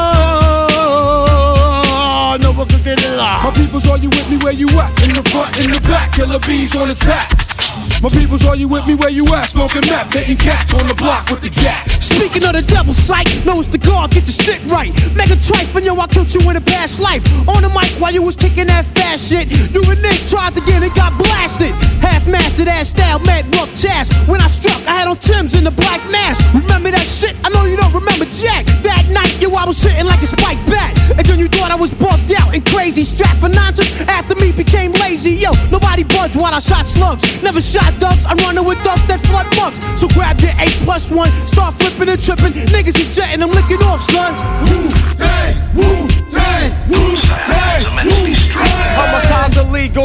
[2.40, 4.90] No one can get it My peoples, are you with me where you at?
[5.02, 7.30] In the front, in the back, killer bees on attack.
[8.02, 9.46] My peoples, are you with me where you at?
[9.46, 11.86] Smoking meth, hitting cats on the block with the gat.
[12.02, 14.92] Speaking of the devil's sight, know it's the God, get your shit right.
[15.14, 17.22] Mega trife, and yo, I killed you in a past life.
[17.48, 19.46] On the mic while you was kicking that fast shit.
[19.72, 21.70] You and Nick tried to get it, got blasted.
[22.02, 24.12] Half mastered that style, mad rough chest.
[24.28, 26.42] When I struck, I had on Tim's in the black mask.
[26.54, 27.36] Remember that shit?
[27.44, 28.53] I know you don't remember Jack.
[36.54, 37.42] I shot slugs.
[37.42, 39.80] Never shot ducks, I'm running with ducks that flood bucks.
[40.00, 42.52] So grab your 8 plus 1, start flipping and tripping.
[42.52, 44.32] Niggas is jetting, I'm licking off, son.
[44.70, 44.93] Wu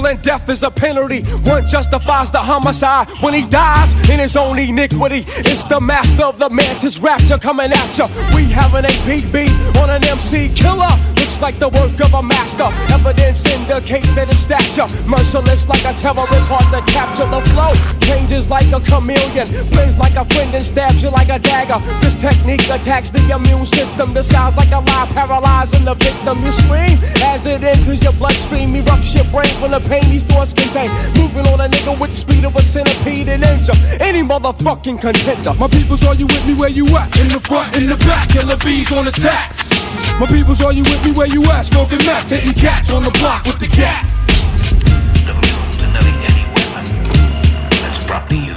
[0.10, 1.22] and death is a penalty.
[1.46, 5.24] One justifies the homicide when he dies in his own iniquity.
[5.46, 8.08] It's the master of the mantis rapture coming at ya.
[8.34, 10.90] We have an APB on an MC killer.
[11.16, 12.70] Looks like the work of a master.
[12.92, 17.74] Evidence indicates that his stature merciless like a terrorist, hard to capture the flow.
[18.02, 21.80] Changes like a chameleon, plays like a friend and stabs you like a dagger.
[22.02, 26.42] This technique attacks the immune system, disguised like a lie, paralyzing the victim.
[26.44, 30.54] You scream as it enters your bloodstream, erupts your brain from the pain these thoughts
[30.54, 30.90] contain.
[31.16, 35.54] Moving on a nigga with the speed of a centipede and injure any motherfucking contender.
[35.56, 37.18] My peoples, are you with me where you at?
[37.18, 39.54] In the front, in the back, killer bees on attack.
[40.20, 41.64] My peoples, are you with me where you at?
[41.64, 44.06] Smoking meth, hitting cats on the block with the gat.
[47.82, 48.49] That's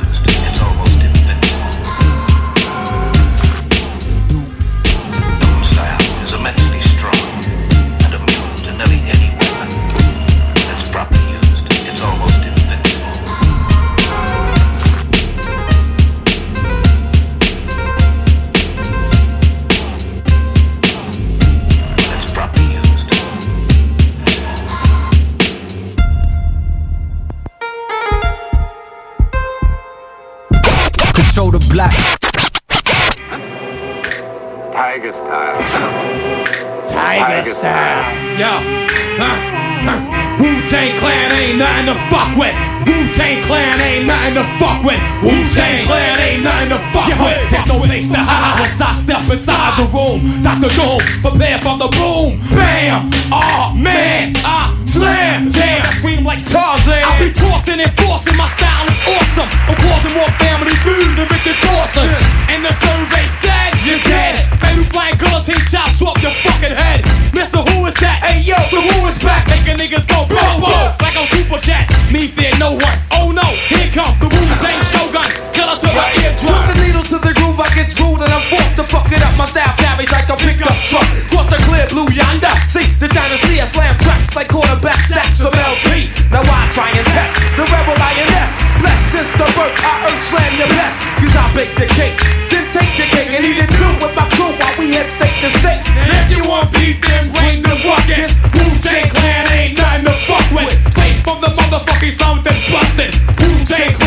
[31.72, 31.92] black.
[34.72, 35.58] Tiger style.
[36.86, 38.38] Tiger style.
[38.38, 38.52] Yo.
[39.16, 39.36] Huh.
[39.84, 40.21] Huh.
[40.42, 42.50] Wu Tang Clan ain't nothing to fuck with.
[42.82, 44.98] Wu Tang Clan ain't nothing to fuck with.
[45.22, 47.46] Wu Tang Clan ain't nothing to fuck with.
[47.46, 50.42] There's no place to hide once I step inside the room.
[50.42, 50.66] Dr.
[50.74, 52.42] Doom, prepare for the boom.
[52.50, 53.06] Bam!
[53.30, 55.46] Oh man, I slam.
[55.46, 57.06] Damn, I scream like Tarzan.
[57.06, 58.34] I be tossing and forcing.
[58.34, 59.46] My style is awesome.
[59.70, 62.10] I'm causing more family feud than Richard Dawson.
[62.50, 64.46] And the survey said you're dead.
[64.60, 67.04] Baby flying guillotine chops swap your fucking head.
[67.34, 68.22] Mister, who is that?
[68.22, 71.90] Hey yo, the who is back, making niggas go bro bro like on Super Chat.
[72.12, 72.98] Me fear no one.
[73.10, 75.28] Oh no, here come the Wu Tang Shogun.
[75.52, 76.62] Killer to the eardrum.
[76.62, 77.01] Put the needle
[77.34, 79.34] groove, I get rude and I'm forced to fuck it up.
[79.36, 81.06] My style carries like a pickup truck.
[81.30, 82.52] Cross the clear blue yonder.
[82.66, 86.12] See the China Sea, I slam tracks like quarterback sacks from LT.
[86.30, 88.52] Now I try and test the rebel lioness.
[88.82, 90.98] Less since the birth, I earth slam your best.
[91.20, 92.18] Cause I bake the cake,
[92.50, 95.36] then take the cake and eat it too with my crew while we head state
[95.44, 95.82] to state.
[95.86, 98.34] And if you want beef, then bring the buckets.
[98.56, 100.74] Wu Tang Clan ain't nothing to fuck with.
[100.92, 103.12] Straight from the motherfucking that's busted.
[103.40, 104.01] Wu Tang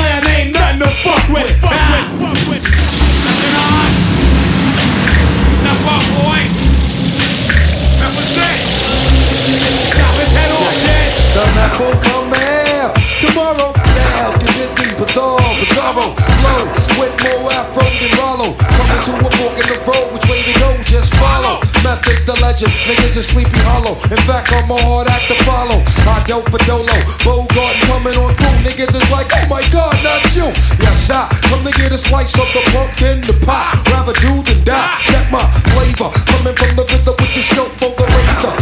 [11.35, 13.75] The map will come out tomorrow.
[13.75, 16.15] Styles get busy, bizarre, bizarro.
[16.15, 16.63] Flow
[16.95, 18.55] with more afro than Rollo.
[18.79, 20.71] Coming to a fork in the road, which way to go?
[20.87, 21.59] Just follow.
[21.83, 23.99] Methods the legend, niggas is sleepy hollow.
[24.15, 25.83] In fact, I'm a hard act to follow.
[26.07, 26.95] I dope for Dolo,
[27.27, 28.55] Bogart coming on through.
[28.63, 30.47] Niggas is like, oh my god, not you.
[30.79, 33.75] Yes, I come to get a slice of the pumpkin, the pie.
[33.91, 34.87] Rather do than die.
[35.03, 35.43] Check my
[35.75, 38.55] flavor, coming from the RZA with the show for the razor.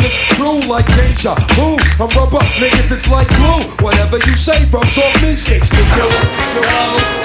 [0.00, 1.76] Me true like deja vu.
[2.00, 3.62] I'm rubber, niggas, it's like glue.
[3.84, 6.08] Whatever you say rubs off me, you.
[6.54, 6.62] you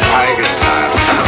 [0.01, 1.26] Tiger style.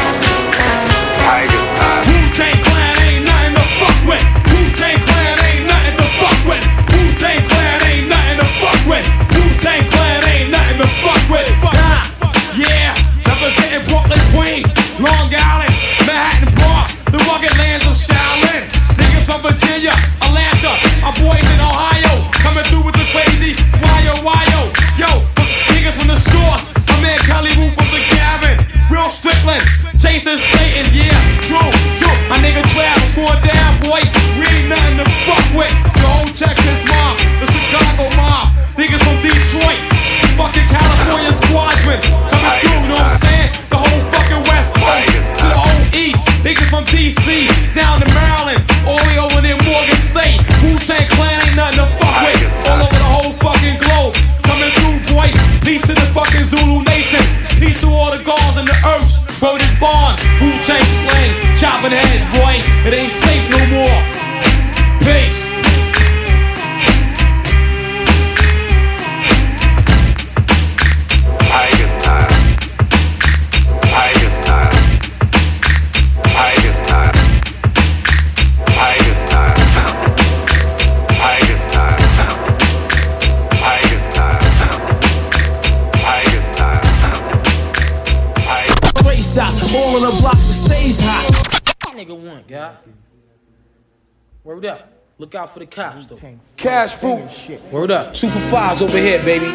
[95.70, 96.40] Look out for the cops, though.
[96.58, 97.72] Cash fruit.
[97.72, 98.14] Word up.
[98.14, 99.46] Two for fives over here, baby.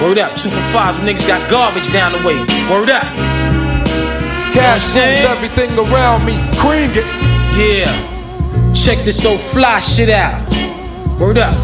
[0.00, 0.36] Word up.
[0.36, 0.96] Two for fives.
[0.96, 2.38] Them niggas got garbage down the way.
[2.70, 3.02] Word up.
[4.54, 6.34] Cash rules everything around me.
[6.58, 7.04] Cream get.
[7.58, 8.72] Yeah.
[8.74, 10.48] Check this old fly shit out.
[11.18, 11.54] Word up.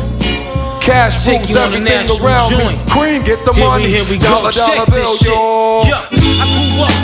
[0.83, 2.85] Cash Take rules you everything natural around joint.
[2.85, 2.91] me.
[2.91, 3.85] Cream get the Here money.
[3.85, 4.59] we, here we dollar, go.
[4.59, 5.29] dollar Check bill, this shit.
[5.29, 5.83] yo.
[5.87, 6.60] Yeah, I grew up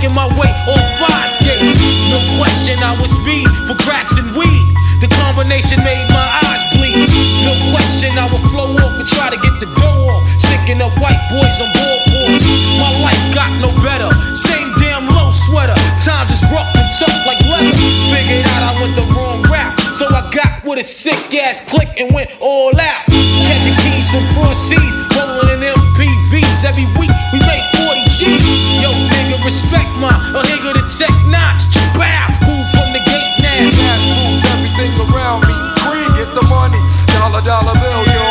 [0.00, 1.76] Making my way on fire skates.
[2.08, 4.64] No question, I was speed for cracks and weed.
[5.04, 7.04] The combination made my eyes bleed.
[7.44, 10.24] No question, I would flow off and try to get the dough off.
[10.40, 12.48] Sticking up white boys on boardboards.
[12.80, 14.08] My life got no better.
[14.32, 15.76] Same damn low sweater.
[16.00, 17.76] Times is rough and tough like leather.
[18.08, 19.76] Figured out I went the wrong route.
[19.92, 23.04] So I got with a sick ass click and went all out.
[23.44, 26.64] Catching keys from cross seas, rolling in MPVs.
[26.64, 28.69] Every week we made 40 G's.
[29.50, 31.66] Yo, nigga, respect my a nigga the tech notch.
[31.98, 33.66] Bow, who from the gate now?
[33.74, 35.54] Cash rules everything around me.
[35.82, 36.78] Cream get the money.
[37.18, 38.22] Dollar, dollar bill, yo.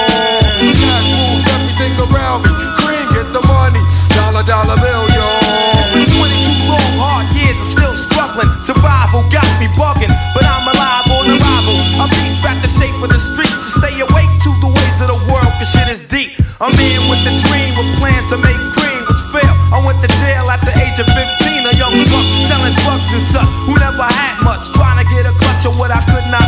[0.79, 2.51] Cash rules everything around me.
[2.79, 3.83] Cream get the money.
[4.15, 5.27] Dollar, dollar bill, yo.
[5.75, 8.47] It's been 22 long, hard years, I'm still struggling.
[8.63, 11.77] Survival got me bugging, but I'm alive on arrival.
[11.99, 15.11] I beat back the shape of the streets and stay awake to the ways of
[15.11, 16.39] the world, cause shit is deep.
[16.63, 19.55] I'm in with the dream, with plans to make cream, which fail.
[19.71, 20.68] I went to jail at the
[20.99, 24.99] age of 15, a young buck selling drugs and such, who never had much, trying
[24.99, 26.47] to get a clutch of what I could not.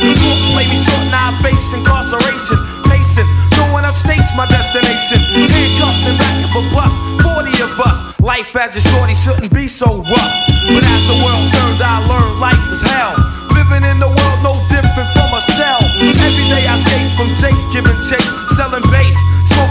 [0.00, 2.56] The court play me short, now I face incarceration.
[2.88, 5.20] Pacing, going upstate's my destination.
[5.48, 8.00] Handcuffed in back of a bus, 40 of us.
[8.20, 10.34] Life as a shorty shouldn't be so rough.
[10.68, 13.16] But as the world turned, I learned life is hell.
[13.56, 15.80] Living in the world no different from a cell.
[16.00, 19.16] Every day I escape from Jake's giving chase, selling bass,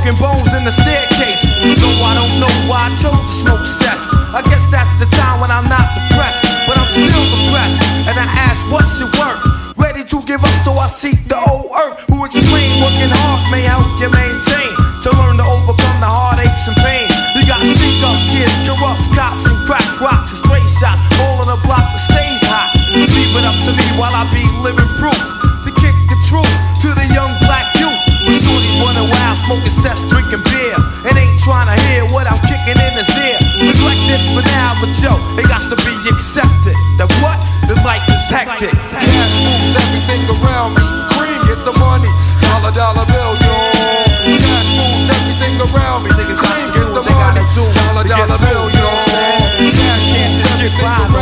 [0.06, 1.42] smoking bones in the staircase.
[1.82, 4.06] Though I don't know why I chose to smoke cess.
[4.34, 7.82] I guess that's the time when I'm not depressed, but I'm still depressed.
[8.06, 9.42] And I ask, what's your work?
[9.78, 13.66] Ready to give up, so I seek the old earth who explain working hard may
[13.66, 14.72] help you maintain
[15.04, 17.10] to learn to overcome the heartaches and pain.
[17.34, 21.50] You got stick up kids, corrupt cops, and crack rocks and stray shots, all on
[21.50, 22.70] the block that stays hot.
[22.94, 25.20] Leave it up to me while I be living proof
[25.66, 26.65] to kick the truth
[28.82, 30.76] running wild, smoking cess, drinking beer,
[31.08, 33.38] and ain't trying to hear what I'm kicking in his ear.
[33.64, 36.76] Neglected for now, but yo, it got to be accepted.
[36.98, 37.38] That what?
[37.68, 38.72] The life is hectic.
[38.78, 40.86] Cash rules everything around me.
[41.18, 42.12] Cream get the money.
[42.42, 43.56] Dollar, dollar bill, yo.
[44.38, 46.10] Cash rules everything around me.
[46.14, 47.42] Cream get the money.
[47.74, 48.88] Dollar, dollar bill, yo.
[49.66, 51.15] Cash rules everything around me.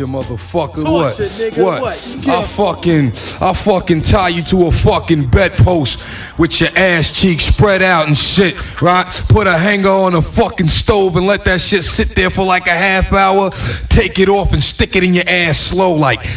[0.00, 0.90] your motherfucker.
[0.90, 1.14] What?
[1.14, 1.82] Nigga, what?
[1.82, 2.28] what?
[2.28, 3.08] I fucking,
[3.40, 6.02] I fucking tie you to a fucking bedpost
[6.38, 9.06] with your ass cheeks spread out and shit, right?
[9.28, 12.66] Put a hanger on a fucking stove and let that shit sit there for like
[12.66, 13.50] a half hour.
[13.88, 16.24] Take it off and stick it in your ass slow, like.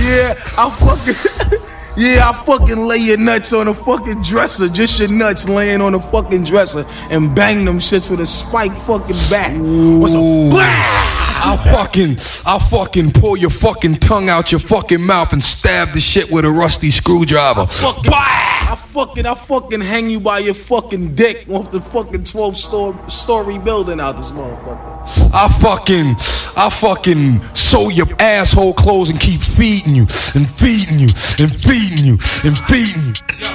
[0.00, 1.70] yeah, I'm fucking.
[1.96, 4.68] Yeah, I fucking lay your nuts on a fucking dresser.
[4.68, 8.76] Just your nuts laying on a fucking dresser and bang them shits with a spike
[8.76, 9.56] fucking back.
[9.56, 11.15] What's a!
[11.46, 16.00] I'll fucking, I'll fucking pull your fucking tongue out your fucking mouth and stab the
[16.00, 17.60] shit with a rusty screwdriver.
[17.60, 18.16] I fucking, Wah!
[18.18, 22.98] I fucking, I fucking hang you by your fucking dick off the fucking 12 story,
[23.08, 25.30] story building out this motherfucker.
[25.32, 26.16] I fucking,
[26.56, 32.04] I fucking sew your asshole clothes and keep feeding you and feeding you and feeding
[32.04, 33.14] you and feeding you.
[33.38, 33.50] Yo,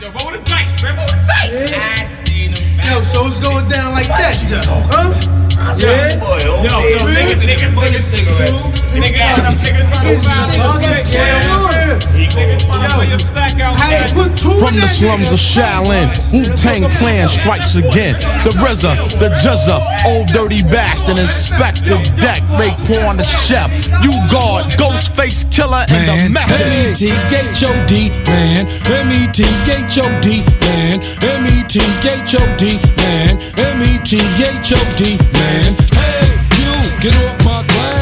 [0.00, 1.70] yo roll the dice, man, roll the dice.
[1.70, 2.92] Yeah.
[2.92, 4.60] Yo, so it's going down like what that, Joe.
[4.64, 5.41] Huh?
[14.62, 18.14] From the slums of Shaolin, Wu Tang Clan strikes again.
[18.44, 23.70] The RZA, the Juzza, old dirty bastard, Inspector Deck, Raekwon the Chef,
[24.02, 26.60] you guard, Ghostface Killer, and the Method.
[26.60, 28.66] M-E-T-H-O-D, man.
[28.86, 31.00] M-E-T-H-O-D, man.
[31.22, 33.38] M-E-T-H-O-D, man.
[33.58, 35.74] M-E-T-H-O-D, man man.
[35.92, 36.28] Hey,
[36.58, 38.01] you, get off my glass.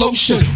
[0.00, 0.47] lotion.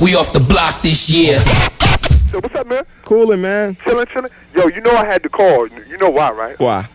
[0.00, 1.38] We off the block this year.
[2.30, 2.84] So what's up, man?
[3.04, 3.74] Coolin', man.
[3.76, 4.30] Chillin', chillin'.
[4.54, 5.66] Yo, you know I had to call.
[5.66, 6.58] You know why, right?
[6.58, 6.88] Why?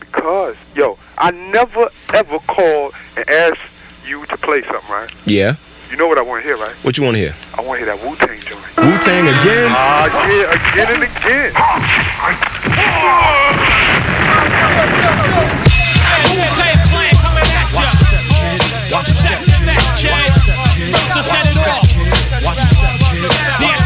[0.00, 3.60] Because, yo, I never ever called and asked
[4.06, 5.10] you to play something, right?
[5.24, 5.56] Yeah.
[5.90, 6.74] You know what I want to hear, right?
[6.84, 7.34] What you want to hear?
[7.54, 8.76] I want to hear that Wu Tang joint.
[8.76, 9.70] Wu Tang again?
[9.70, 11.52] Ah, yeah, again and again.
[22.28, 23.85] I smoke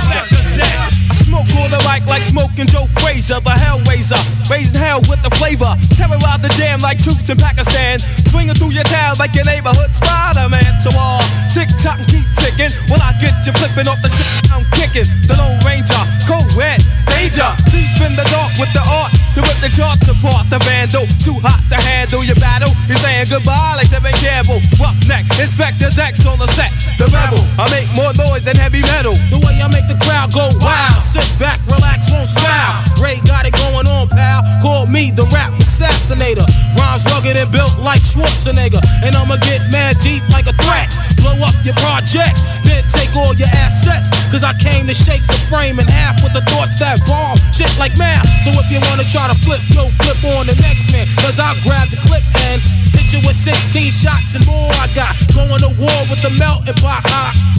[1.59, 4.21] on the mic like smoking Joe Frazier, the Hellraiser.
[4.51, 5.71] Raising hell with the flavor.
[5.95, 8.01] Terrorize the jam like troops in Pakistan.
[8.31, 10.77] Swinging through your town like your neighborhood Spider-Man.
[10.79, 11.23] So all
[11.55, 12.73] tick tock and keep ticking.
[12.91, 15.07] When I get you flipping off the shit I'm kicking.
[15.27, 17.47] The Lone Ranger, cold red, danger.
[17.71, 20.51] Deep in the dark with the art to rip the charts apart.
[20.51, 22.73] The vandal, too hot to handle your battle.
[22.91, 24.59] You're saying goodbye like Tevin Campbell.
[24.77, 26.75] Roughneck, Inspector Dex on the set.
[26.99, 29.15] The rebel, I make more noise than heavy metal.
[29.31, 31.01] The way I make the crowd go wild.
[31.41, 32.77] Back, relax, won't smile.
[33.01, 34.45] Ray got it going on, pal.
[34.61, 36.45] Call me the rap assassinator.
[36.77, 38.85] Rhymes rugged and built like Schwarzenegger.
[39.03, 40.93] And I'ma get mad deep like a threat.
[41.17, 42.37] Blow up your project,
[42.69, 44.13] then take all your assets.
[44.29, 47.41] Cause I came to shake the frame in half with the thoughts that bomb.
[47.57, 48.29] Shit like math.
[48.45, 51.09] So if you wanna try to flip, yo, flip on the next man.
[51.25, 52.23] Cause I'll grab the clip
[52.53, 52.61] and
[52.93, 54.71] hit you with 16 shots and more.
[54.77, 57.01] I got going to war with the melting pot.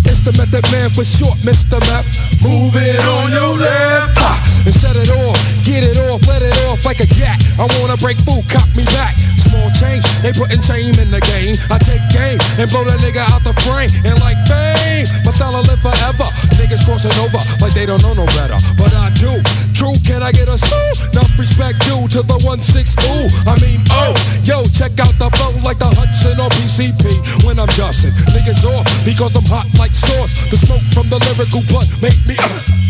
[0.05, 1.79] It's the Method Man for short, Mr.
[1.79, 2.05] Map.
[2.41, 3.70] Move it on your left.
[4.17, 7.41] Ah, and set it off, get it off, let it off like a gat.
[7.57, 9.15] I wanna break food, cop me back.
[9.41, 11.57] Small change, they putting shame in the game.
[11.73, 13.91] I take game and blow the nigga out the frame.
[14.05, 16.27] And like fame, my style will live forever.
[16.55, 18.55] Niggas crossing over like they don't know no better.
[18.77, 19.33] But I do.
[19.73, 20.93] True, can I get a soul?
[21.11, 23.27] Enough respect due to the 1 6 ooh.
[23.49, 24.13] I mean, oh,
[24.45, 28.13] yo, check out the flow like the Hudson or PCP when I'm dusting.
[28.29, 30.31] Niggas off because I'm hot like sauce.
[30.53, 32.37] The smoke from the lyrical blunt make me.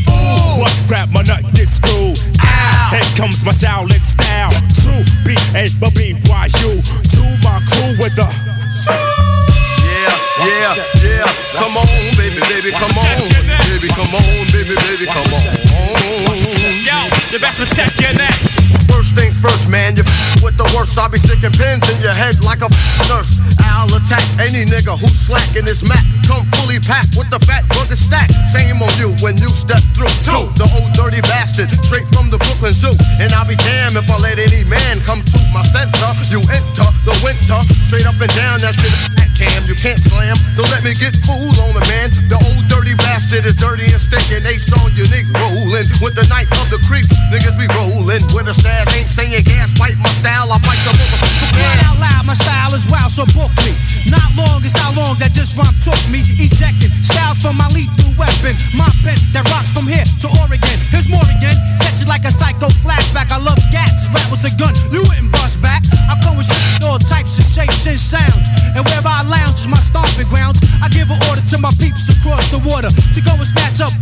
[0.09, 2.17] Ooh, what grab my nut, get screwed.
[2.39, 2.89] Ow.
[2.91, 4.51] Here comes my Shaolin style.
[4.81, 6.81] True B A B B Y U.
[6.81, 8.27] To my crew with the.
[9.81, 10.15] Yeah,
[10.47, 10.73] yeah,
[11.03, 11.27] yeah.
[11.53, 11.87] Come on,
[12.17, 13.05] baby, baby, come on.
[13.69, 15.43] Baby, come on, baby, baby, come on.
[16.87, 16.97] Yo,
[17.31, 18.30] you best protect your neck.
[19.11, 19.95] First things first, man.
[19.99, 20.95] You f- with the worst.
[20.95, 23.35] I'll be sticking pins in your head like a f- nurse.
[23.59, 25.99] I'll attack any nigga who's slacking this mat.
[26.27, 28.31] Come fully packed with the fat rugged stack.
[28.55, 30.11] Shame on you when you step through.
[30.23, 32.95] Two, the old dirty bastard, straight from the Brooklyn Zoo.
[33.19, 36.07] And I'll be damned if I let any man come to my center.
[36.31, 37.59] You enter the winter,
[37.91, 38.63] straight up and down.
[38.63, 39.67] That shit that cam.
[39.67, 40.39] You can't slam.
[40.55, 42.07] Don't let me get fooled on it, man.
[42.31, 44.47] The old dirty bastard is dirty and stinking.
[44.47, 47.11] They saw unique rolling with the night of the creeps.
[47.27, 49.00] Niggas be rolling with a stash.
[49.01, 50.53] Ain't saying gas, bite my style.
[50.53, 51.49] I bite your motherfucker.
[51.57, 53.73] Crying out loud, my style is wild, so book me.
[54.05, 56.21] Not long is how long that this rhyme took me.
[56.37, 58.53] Ejected styles from my lethal weapon.
[58.77, 60.77] My pen that rocks from here to Oregon.
[60.93, 61.57] Here's more again.
[61.81, 63.33] Catch it like a psycho flashback.
[63.33, 64.05] I love gats.
[64.13, 64.77] Rap was a gun.
[64.93, 65.81] You wouldn't bust back.
[66.05, 68.53] I come with shit, all types of shapes and sounds.
[68.77, 70.61] And wherever I lounge is my stomping grounds.
[70.77, 73.97] I give an order to my peeps across the water to go and snatch up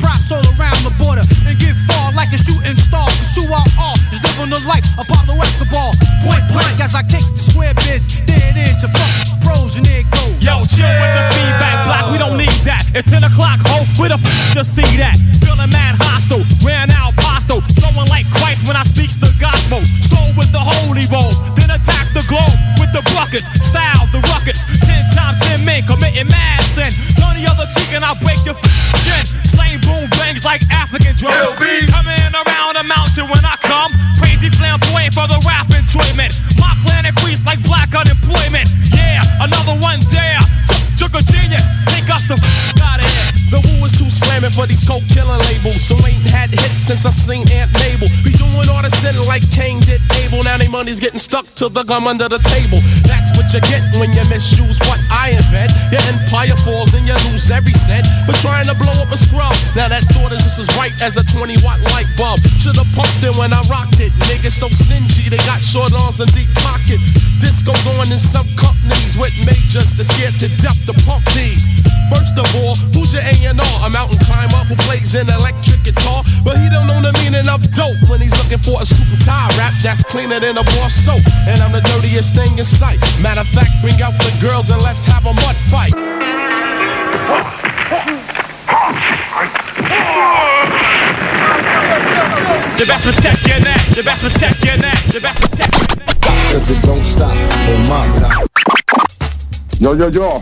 [7.10, 8.06] kick the square biz.
[8.26, 10.38] There it is, your fucking pros and there it goes.
[10.40, 12.86] Yo, chill with the feedback block, we don't need that.
[12.94, 15.18] It's 10 o'clock, ho, where the f to see that?
[51.00, 52.84] Now getting stuck to the gum under the table.
[53.08, 55.72] That's what you get when you misuse what I invent.
[55.96, 58.04] Your empire falls and you lose every cent.
[58.28, 59.56] But trying to blow up a scrub.
[59.80, 60.04] Now that
[60.50, 62.42] just as bright as a 20 watt light bulb.
[62.58, 64.10] Should've pumped it when I rocked it.
[64.26, 67.06] Niggas so stingy, they got short arms and deep pockets.
[67.38, 71.70] This goes on in some companies with majors that scared to death to pump these.
[72.10, 73.54] First of all, who's your A&R?
[73.54, 77.62] A mountain climber who plays an electric guitar, but he don't know the meaning of
[77.78, 81.22] dope when he's looking for a and tie rap that's cleaner than a bar soap.
[81.46, 82.98] And I'm the dirtiest thing in sight.
[83.22, 85.94] Matter of fact, bring out the girls and let's have a mud fight.
[92.80, 96.22] You best protect your neck, you best protect your neck, you best protect your neck.
[96.22, 98.50] Cause it don't stop on my block.
[99.80, 100.42] Yo yo yo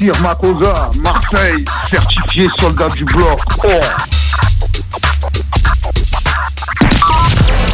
[0.00, 3.40] Sir Makosa, Marseille, certifié soldat du bloc.
[3.64, 3.80] Oh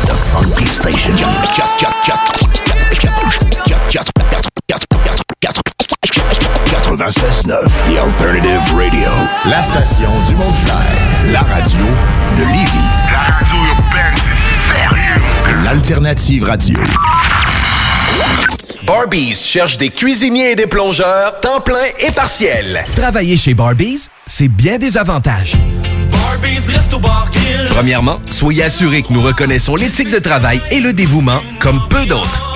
[0.06, 1.14] The Funky Station.
[6.96, 8.83] 96.9 The Alternative Radio.
[9.46, 10.80] La station du monde clair.
[11.30, 11.84] La radio
[12.34, 12.88] de Lévis.
[13.12, 15.62] La radio urbaine, c'est sérieux.
[15.62, 16.78] L'Alternative Radio.
[18.86, 22.84] Barbies cherche des cuisiniers et des plongeurs, temps plein et partiel.
[22.96, 25.56] Travailler chez Barbies, c'est bien des avantages.
[27.74, 32.53] Premièrement, soyez assurés que nous reconnaissons l'éthique de travail et le dévouement comme peu d'autres.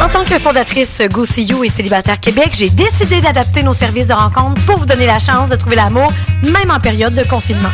[0.00, 1.24] En tant que fondatrice Go
[1.64, 5.48] et Célibataire Québec, j'ai décidé d'adapter nos services de rencontre pour vous donner la chance
[5.48, 6.12] de trouver l'amour,
[6.44, 7.68] même en période de confinement.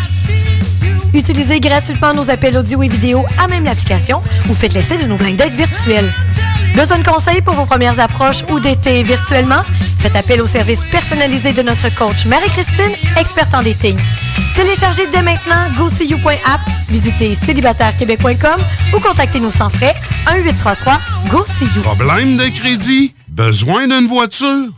[1.13, 5.17] Utilisez gratuitement nos appels audio et vidéo à même l'application ou faites l'essai de nos
[5.17, 6.13] blind dates virtuels.
[6.75, 9.63] Besoin de conseils pour vos premières approches ou d'été virtuellement?
[10.01, 13.97] Faites appel au service personnalisé de notre coach Marie-Christine, experte en dating.
[14.57, 18.61] Téléchargez dès maintenant GoSeeYou.app, visitez célibatairequebec.com
[18.95, 19.95] ou contactez-nous sans frais
[20.27, 21.83] 1-833-GO-SEE-YOU.
[21.83, 23.15] Problème de crédit?
[23.29, 24.69] Besoin d'une voiture?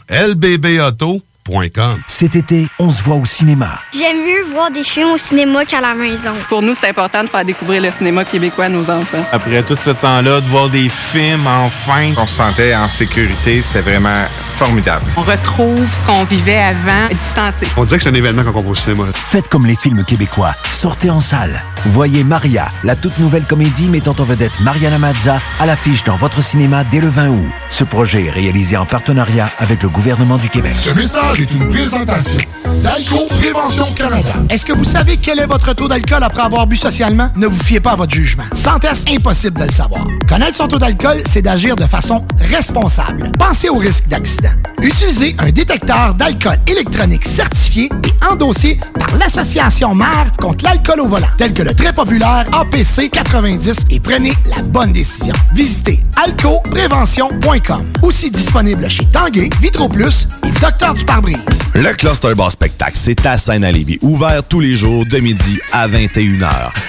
[2.08, 3.78] Cet été, on se voit au cinéma.
[3.92, 6.32] J'aime mieux voir des films au cinéma qu'à la maison.
[6.48, 9.24] Pour nous, c'est important de faire découvrir le cinéma québécois à nos enfants.
[9.30, 13.80] Après tout ce temps-là, de voir des films, enfin, on se sentait en sécurité, c'est
[13.80, 14.24] vraiment
[14.56, 15.04] formidable.
[15.16, 17.68] On retrouve ce qu'on vivait avant, distancé.
[17.76, 19.04] On dirait que c'est un événement quand on va au cinéma.
[19.14, 20.54] Faites comme les films québécois.
[20.72, 21.62] Sortez en salle.
[21.86, 26.42] Voyez Maria, la toute nouvelle comédie mettant en vedette Mariana Mazza à l'affiche dans votre
[26.42, 27.52] cinéma dès le 20 août.
[27.68, 30.74] Ce projet est réalisé en partenariat avec le gouvernement du Québec.
[30.78, 32.38] Ce message est une présentation
[32.82, 34.34] d'Alco Prévention Canada.
[34.48, 37.28] Est-ce que vous savez quel est votre taux d'alcool après avoir bu socialement?
[37.36, 38.44] Ne vous fiez pas à votre jugement.
[38.54, 40.06] Sans test, impossible de le savoir.
[40.28, 43.30] Connaître son taux d'alcool, c'est d'agir de façon responsable.
[43.38, 44.50] Pensez au risque d'accident.
[44.82, 51.26] Utilisez un détecteur d'alcool électronique certifié et endossé par l'Association mère contre l'alcool au volant,
[51.38, 55.34] tel que le très populaire APC 90 et prenez la bonne décision.
[55.54, 57.55] Visitez alcoprévention.com.
[58.02, 61.46] Aussi disponible chez Tanguay, Vitro Plus et Docteur du pare-brise.
[61.74, 63.36] Le Cluster Bar Spectacle, c'est à
[63.72, 66.48] Lévis, ouvert tous les jours de midi à 21h.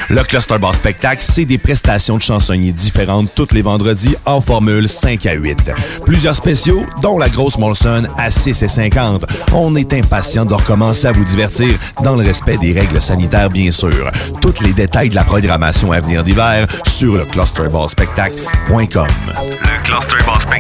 [0.09, 4.88] Le Cluster Bar Spectacle, c'est des prestations de chansonniers différentes tous les vendredis en formule
[4.88, 5.72] 5 à 8.
[6.05, 9.26] Plusieurs spéciaux, dont la grosse Molson à 6 et 50.
[9.53, 13.72] On est impatient de recommencer à vous divertir dans le respect des règles sanitaires, bien
[13.72, 14.11] sûr.
[14.41, 19.07] Tous les détails de la programmation à venir d'hiver sur le clusterbarspectacle.com.
[19.38, 20.57] Le Cluster Bar Spectacle,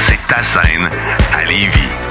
[0.00, 0.88] c'est ta scène
[1.32, 2.03] à Lévis.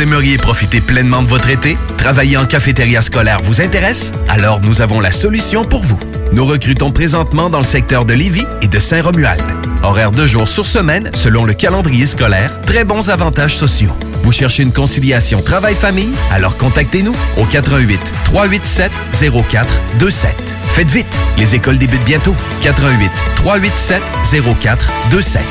[0.00, 1.76] Vous aimeriez profiter pleinement de votre été?
[1.98, 4.12] Travailler en cafétéria scolaire vous intéresse?
[4.30, 6.00] Alors nous avons la solution pour vous.
[6.32, 9.44] Nous recrutons présentement dans le secteur de Lévis et de Saint-Romuald.
[9.82, 12.62] Horaire deux jours sur semaine selon le calendrier scolaire.
[12.62, 13.92] Très bons avantages sociaux.
[14.22, 16.14] Vous cherchez une conciliation travail-famille?
[16.32, 18.90] Alors contactez-nous au 88 387
[19.20, 20.34] 0427.
[20.68, 22.34] Faites vite, les écoles débutent bientôt.
[22.62, 24.02] 88 387
[24.62, 25.42] 0427.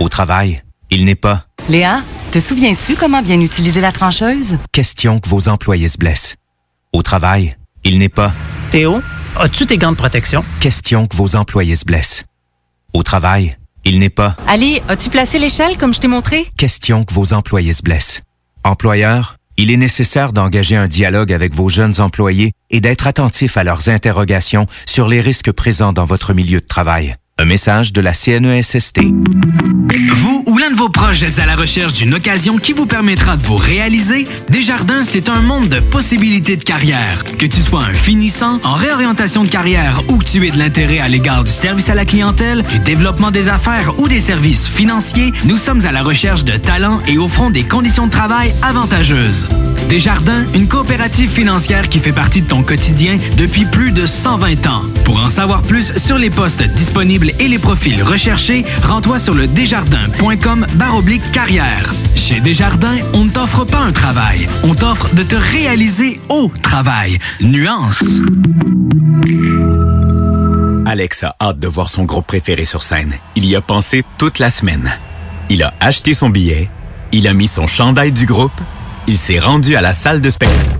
[0.00, 2.02] Au travail, il n'est pas Léa,
[2.32, 4.58] te souviens-tu comment bien utiliser la trancheuse?
[4.72, 6.34] question que vos employés se blessent.
[6.92, 8.32] Au travail, il n'est pas
[8.70, 9.00] Théo,
[9.38, 10.44] as-tu tes gants de protection?
[10.60, 12.24] question que vos employés se blessent.
[12.92, 16.46] Au travail, il n'est pas Ali, as-tu placé l'échelle comme je t'ai montré?
[16.56, 18.22] question que vos employés se blessent.
[18.64, 23.64] Employeur, il est nécessaire d'engager un dialogue avec vos jeunes employés et d'être attentif à
[23.64, 27.14] leurs interrogations sur les risques présents dans votre milieu de travail.
[27.40, 29.00] Un message de la CNESST.
[30.12, 33.38] Vous ou l'un de vos proches êtes à la recherche d'une occasion qui vous permettra
[33.38, 34.26] de vous réaliser?
[34.50, 37.24] Desjardins, c'est un monde de possibilités de carrière.
[37.38, 40.98] Que tu sois un finissant, en réorientation de carrière ou que tu aies de l'intérêt
[40.98, 45.32] à l'égard du service à la clientèle, du développement des affaires ou des services financiers,
[45.44, 49.46] nous sommes à la recherche de talents et offrons des conditions de travail avantageuses.
[49.88, 54.82] Desjardins, une coopérative financière qui fait partie de ton quotidien depuis plus de 120 ans.
[55.04, 59.46] Pour en savoir plus sur les postes disponibles et les profils recherchés, rends-toi sur le
[59.46, 61.94] desjardins.com baroblique carrière.
[62.14, 67.18] Chez Desjardins, on ne t'offre pas un travail, on t'offre de te réaliser au travail.
[67.40, 68.02] Nuance.
[70.86, 73.14] Alex a hâte de voir son groupe préféré sur scène.
[73.36, 74.90] Il y a pensé toute la semaine.
[75.48, 76.68] Il a acheté son billet,
[77.12, 78.60] Il a mis son chandail du groupe,
[79.06, 80.78] il s'est rendu à la salle de spectacle.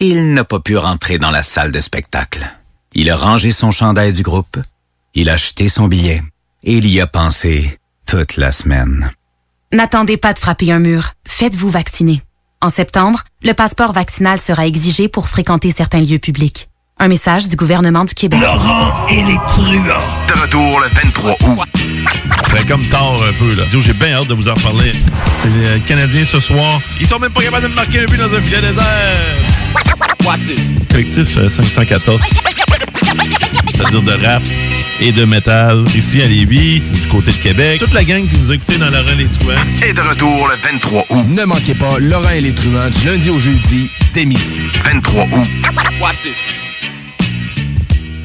[0.00, 2.46] Il n'a pas pu rentrer dans la salle de spectacle.
[2.94, 4.58] Il a rangé son chandail du groupe,
[5.14, 6.20] il a acheté son billet
[6.62, 9.10] et il y a pensé toute la semaine.
[9.72, 11.12] N'attendez pas de frapper un mur.
[11.26, 12.22] Faites-vous vacciner.
[12.60, 16.68] En septembre, le passeport vaccinal sera exigé pour fréquenter certains lieux publics.
[16.98, 18.40] Un message du gouvernement du Québec.
[18.40, 19.84] Laurent et les truands.
[20.26, 21.68] De retour le 23 août.
[22.50, 23.64] C'est comme tard un peu, là.
[23.68, 24.92] J'ai bien hâte de vous en parler.
[25.36, 26.80] C'est les Canadiens ce soir.
[27.00, 28.84] Ils sont même pas capables de me marquer un but dans un filet désert.
[30.24, 30.72] Watch this.
[30.90, 32.22] Collectif euh, 514.
[33.74, 34.42] C'est-à-dire de rap
[35.00, 37.78] et de métal ici à Lévis, du côté de Québec.
[37.78, 39.86] Toute la gang qui nous a écoutés dans Laurent et les Truands.
[39.86, 41.24] Et de retour le 23 août.
[41.28, 44.60] Ne manquez pas Laurent et les truands du lundi au jeudi dès midi.
[44.84, 45.46] 23 août.
[46.00, 46.46] Watch this.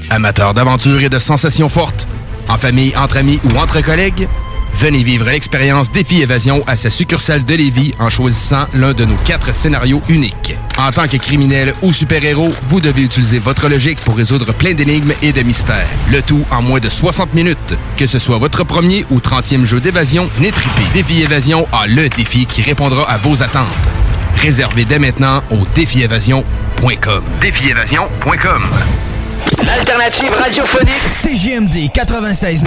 [0.09, 2.07] Amateurs d'aventure et de sensations fortes,
[2.47, 4.27] en famille, entre amis ou entre collègues,
[4.83, 9.15] venez vivre l'expérience Défi Évasion à sa succursale de Lévis en choisissant l'un de nos
[9.15, 10.57] quatre scénarios uniques.
[10.77, 15.13] En tant que criminel ou super-héros, vous devez utiliser votre logique pour résoudre plein d'énigmes
[15.21, 15.87] et de mystères.
[16.11, 17.77] Le tout en moins de 60 minutes.
[17.95, 20.83] Que ce soit votre premier ou 30e jeu d'évasion, triper.
[20.93, 23.67] Défi Évasion a le défi qui répondra à vos attentes.
[24.35, 27.23] Réservez dès maintenant au défiévasion.com.
[27.39, 28.63] Défiévasion.com.
[29.63, 32.65] L'alternative radiophonique CGMD 96.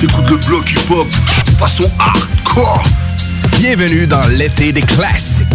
[0.00, 1.06] Le bloc hip-hop
[1.58, 2.82] façon hardcore.
[3.58, 5.46] Bienvenue dans l'été des classiques.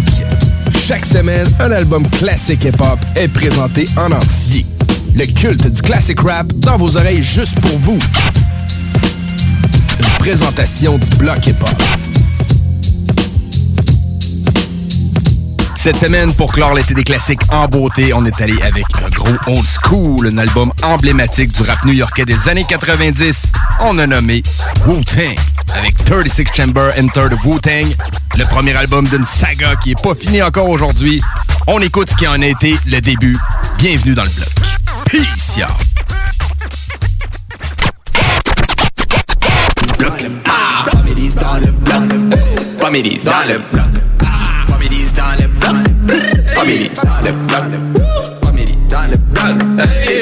[0.86, 4.64] Chaque semaine, un album classique hip-hop est présenté en entier.
[5.14, 7.98] Le culte du classic rap dans vos oreilles juste pour vous.
[9.98, 11.82] Une présentation du bloc hip-hop.
[15.88, 19.38] Cette semaine, pour clore l'été des classiques en beauté, on est allé avec un gros
[19.46, 23.50] old school, un album emblématique du rap new-yorkais des années 90.
[23.80, 24.42] On a nommé
[24.86, 25.34] Wu-Tang,
[25.74, 27.96] avec 36 Chamber Enter the Wu-Tang,
[28.36, 31.22] le premier album d'une saga qui est pas fini encore aujourd'hui.
[31.66, 33.38] On écoute ce qui en a été le début.
[33.78, 34.48] Bienvenue dans le bloc.
[35.06, 35.68] Peace, y'all.
[39.98, 40.26] Bloc.
[42.78, 43.87] Families dans le.
[46.58, 48.42] Families dans le bloc.
[48.42, 49.46] Families dans le bloc.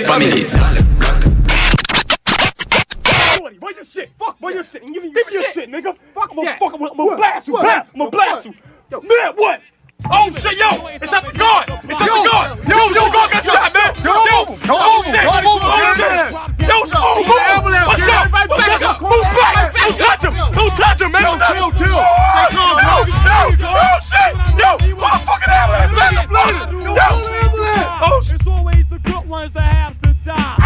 [0.06, 1.24] Families dans le bloc.
[3.62, 4.10] Where your shit?
[4.18, 4.82] Fuck, where your shit?
[4.86, 5.96] Give me, give me your shit, nigga.
[6.14, 8.54] Fuck, I'm gonna, fuck, I'm gonna, blast you, I'm gonna blast you.
[8.90, 9.62] Yo, man, what?
[10.12, 11.66] Oh shit, yo, it's at the guard.
[11.88, 12.58] It's at the guard.
[12.68, 13.94] Yo, yo, the guard got shot, man.
[14.04, 15.42] Yo, yo, oh, oh shit, oh
[15.96, 16.30] shit.
[16.62, 17.86] Yo, move, move.
[17.86, 18.30] What's up?
[18.30, 19.00] What's up?
[19.02, 19.74] Move back.
[19.74, 20.34] Don't touch him.
[20.54, 21.22] Don't touch him, man.
[21.22, 21.70] Don't touch him.
[21.74, 21.98] Chill, chill.
[21.98, 23.02] Oh, yo, yo,
[23.66, 24.32] oh shit.
[24.62, 26.14] Yo, motherfucking ambulance, man.
[26.14, 26.54] The blood.
[26.72, 27.08] Yo.
[28.02, 28.40] Oh shit.
[28.40, 30.56] It's always the good ones that have to die.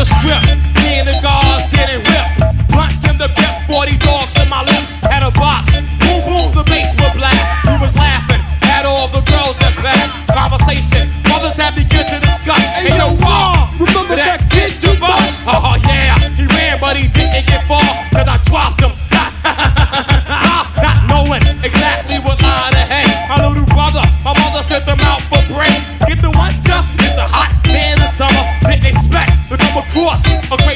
[0.00, 0.48] The script.
[0.80, 2.40] Me and the guards getting ripped.
[2.72, 4.96] Blunts in the grip, 40 dogs in my lips.
[5.04, 5.76] Had a box.
[6.00, 7.52] Boom, boom, the bass would blast.
[7.68, 10.16] We was laughing at all the girls that passed.
[10.32, 12.64] Conversation, mothers had begun to discuss.
[12.80, 15.36] Hey, yo, Raw, remember that kid too much?
[15.44, 17.84] Oh, yeah, he ran, but he didn't get far.
[18.08, 18.96] Cause I dropped him.
[20.80, 23.28] Not knowing exactly what line to hang.
[23.28, 25.39] My little brother, my mother sent them out for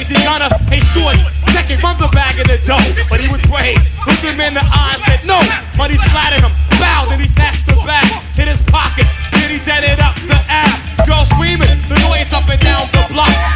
[0.05, 0.49] crazy gunner.
[0.69, 2.81] Hey, shorty, it from the bag of the dough.
[3.09, 5.41] But he was brave, looked him in the eye and said no.
[5.79, 8.05] Money splattered him, bowed, and he snatched the bag.
[8.37, 10.85] Hit his pockets, then he jetted up the ass.
[11.07, 13.54] Girl screaming, the noise up and down the block.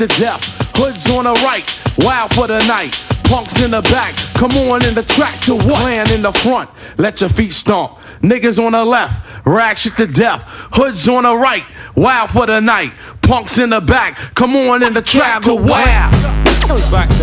[0.00, 0.76] Left, racks to death.
[0.76, 2.92] Hoods on the right, wild for the night.
[3.24, 5.78] Punks in the back, come on in the track to what?
[5.78, 7.98] Clan in the front, let your feet stomp.
[8.20, 10.42] Niggas on the left, racks to death.
[10.74, 11.64] Hoods on the right,
[11.94, 12.92] wild for the night.
[13.22, 16.68] Punks in the back, come on in the track to what?
[16.68, 17.13] Goes back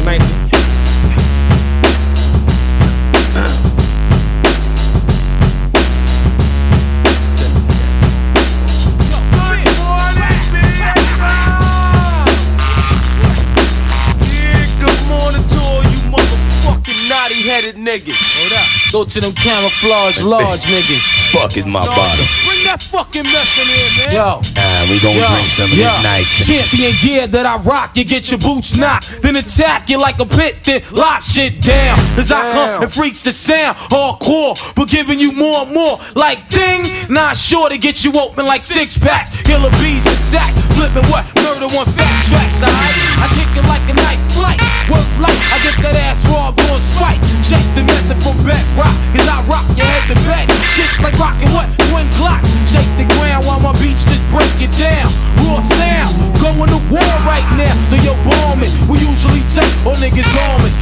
[17.81, 18.15] niggas.
[18.37, 18.67] Hold up.
[18.91, 21.33] Go to them camouflage large niggas.
[21.33, 22.25] Bucket my No, bottom.
[22.45, 24.13] Bring that fucking meth in here, man.
[24.13, 24.41] Yo.
[24.55, 26.25] Ah, we gonna drink some of this night.
[26.25, 29.21] Champion gear that I rock, you get your boots knocked.
[29.21, 31.99] Then attack you like a pit, then lock shit down.
[32.17, 35.99] As I come and freaks the sound, hardcore, but giving you more and more.
[36.15, 39.29] Like ding, not sure to get you open like six packs.
[39.43, 41.25] Killer bees attack, flipping what?
[41.35, 42.95] Murder one fat tracks, alright?
[43.19, 44.59] I kick it like a night flight.
[44.87, 47.19] Work light, I get that ass raw, going spike.
[47.43, 50.47] Check the method from back rock, cause I rock your head to back.
[50.79, 51.67] Just like rocking what?
[51.91, 52.47] Twin clocks.
[52.63, 55.11] Shake the ground while my beats just break it down.
[55.43, 57.75] Raw sound, going to war right now.
[57.91, 58.71] So you're bombing.
[58.87, 60.79] We usually take all niggas' garments.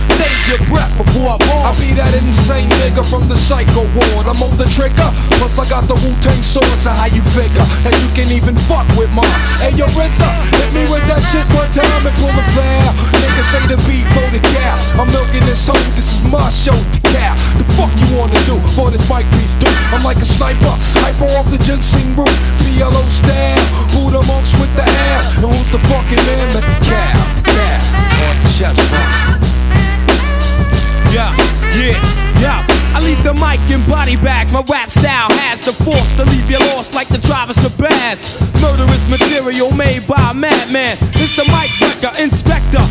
[0.49, 1.69] Your breath before I bomb.
[1.69, 4.25] I be that insane nigga from the psycho ward.
[4.25, 5.05] I'm on the trigger,
[5.37, 6.73] plus I got the Wu Tang sword.
[6.81, 9.29] So how you figure that you can even fuck with mine?
[9.61, 12.97] Hey yo, RZA, hit me with that shit one time and pull the bell.
[13.21, 14.41] Niggas say the beat for the.
[14.97, 15.77] I'm milking this hoe.
[15.93, 17.37] This is my show to cow.
[17.61, 18.57] The fuck you wanna do?
[18.73, 19.69] For this mic piece, do?
[19.93, 22.33] I'm like a sniper, hyper off the ginseng root.
[22.65, 23.61] PLO style,
[23.93, 25.37] Buddha monks with the ass.
[25.37, 27.37] And who's the fucking man the cow?
[27.37, 29.38] The cow on the chest.
[31.11, 31.33] Yeah,
[31.73, 31.97] yeah,
[32.39, 32.67] yeah.
[32.93, 34.53] I leave the mic in body bags.
[34.53, 38.39] My rap style has the force to leave you lost like the Travis of Bass.
[38.61, 40.97] Murderous material made by a madman.
[41.17, 42.85] It's the mic wrecker, inspector,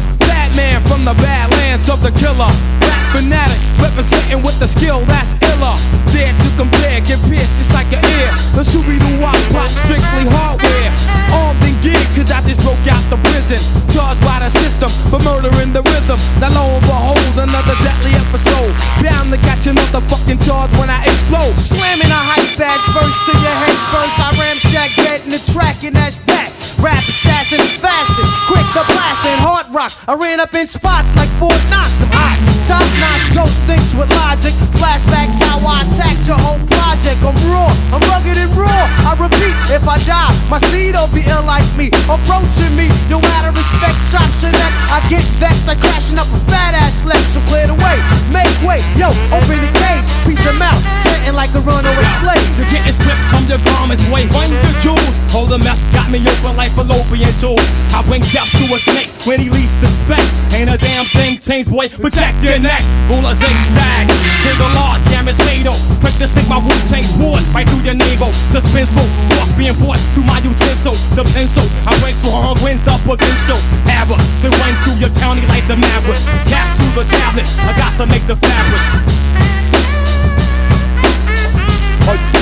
[0.59, 2.51] Batman from the badlands of the killer.
[2.82, 5.74] Rap fanatic, representing with the skill that's iller.
[6.10, 8.35] Dare to compare, get pierced just like an ear.
[8.59, 10.90] The Scooby Doo Wop Pop, strictly hardware.
[11.30, 13.62] Armed and geared, cause I just broke out the prison.
[13.94, 16.18] Charged by the system for murdering the rhythm.
[16.43, 18.74] Now lo and behold, another deadly episode.
[18.98, 21.55] Bound to catch another fucking charge when I explode.
[21.55, 24.16] Slamming a hype ass verse to your head first.
[24.18, 26.57] I ramshack dead the track, and that's that.
[26.80, 29.92] Rap assassin, fasting, quick to blasting, hard rock.
[30.06, 32.02] I ran up in spots like Fort Knox.
[32.02, 34.53] I'm hot, top notch, ghost thinks with logic.
[34.77, 37.16] Flashbacks how I attacked your whole project.
[37.24, 38.85] I'm raw, I'm rugged and raw.
[39.09, 41.89] I repeat, if I die, my seed'll be ill like me.
[42.12, 44.73] Approaching me, no matter respect, chops your neck.
[44.93, 47.24] I get vexed like crashing up a fat ass leg.
[47.32, 47.97] So clear the way,
[48.28, 50.78] make way, yo, open the cage, piece of mouth,
[51.09, 52.45] chanting like a runaway slave.
[52.61, 55.16] You're getting stripped from your garments, boy, run your jewels.
[55.32, 57.61] Hold the meth got me open like fallopian tube.
[57.97, 60.28] I bring death to a snake when he least expect.
[60.53, 61.89] Ain't a damn thing changed, boy.
[61.89, 64.10] Protect your Rule a zigzag.
[64.43, 65.74] Trigger large, jam is fatal.
[66.01, 68.30] Quick to stick my Wu Tang sword right through your navel.
[68.51, 69.06] Suspenseful,
[69.39, 70.94] lost being bought through my utensil.
[71.14, 73.55] The pencil, I break strong winds up against you.
[73.86, 74.10] Have
[74.43, 76.18] then run through your county like the maverick.
[76.51, 79.77] Capsule the tablets, I got to make the fabrics.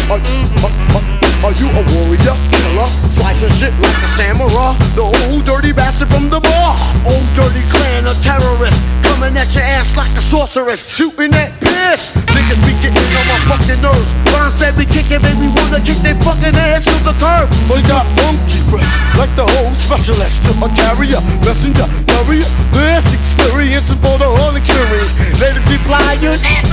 [0.06, 4.78] Are are, are you a warrior, killer, slicing shit like a samurai?
[4.94, 6.78] The old dirty bastard from the bar.
[7.02, 12.14] Old dirty clan of terrorists coming at your ass like a sorceress, shooting that piss.
[12.30, 14.06] Niggas be getting on my fucking nerves.
[14.30, 17.50] Ron said we kick it, baby, wanna kick their fucking ass to the curb.
[17.66, 18.86] We got monkey breath,
[19.18, 20.38] like the whole specialist.
[20.62, 22.46] A carrier, messenger, carrier.
[22.70, 25.10] This experience is for the whole experience.
[25.42, 26.66] Let it be fly, you need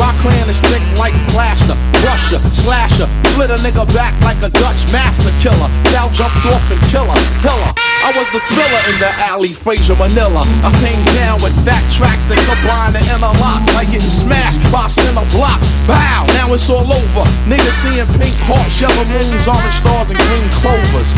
[0.00, 4.80] My clan is thick like plaster, brusher, slasher, split a nigga back like a Dutch
[4.92, 5.68] master killer.
[5.92, 7.12] Now jumped off and killer,
[7.44, 7.72] killer.
[7.76, 10.48] I was the thriller in the alley, Frazier Manila.
[10.64, 14.90] I came down with fat tracks that combine and interlock, like getting smashed by a
[14.90, 15.60] center block.
[15.84, 17.24] Bow, now it's all over.
[17.44, 21.12] Niggas seeing pink hearts, yellow moons, orange stars, and green clovers.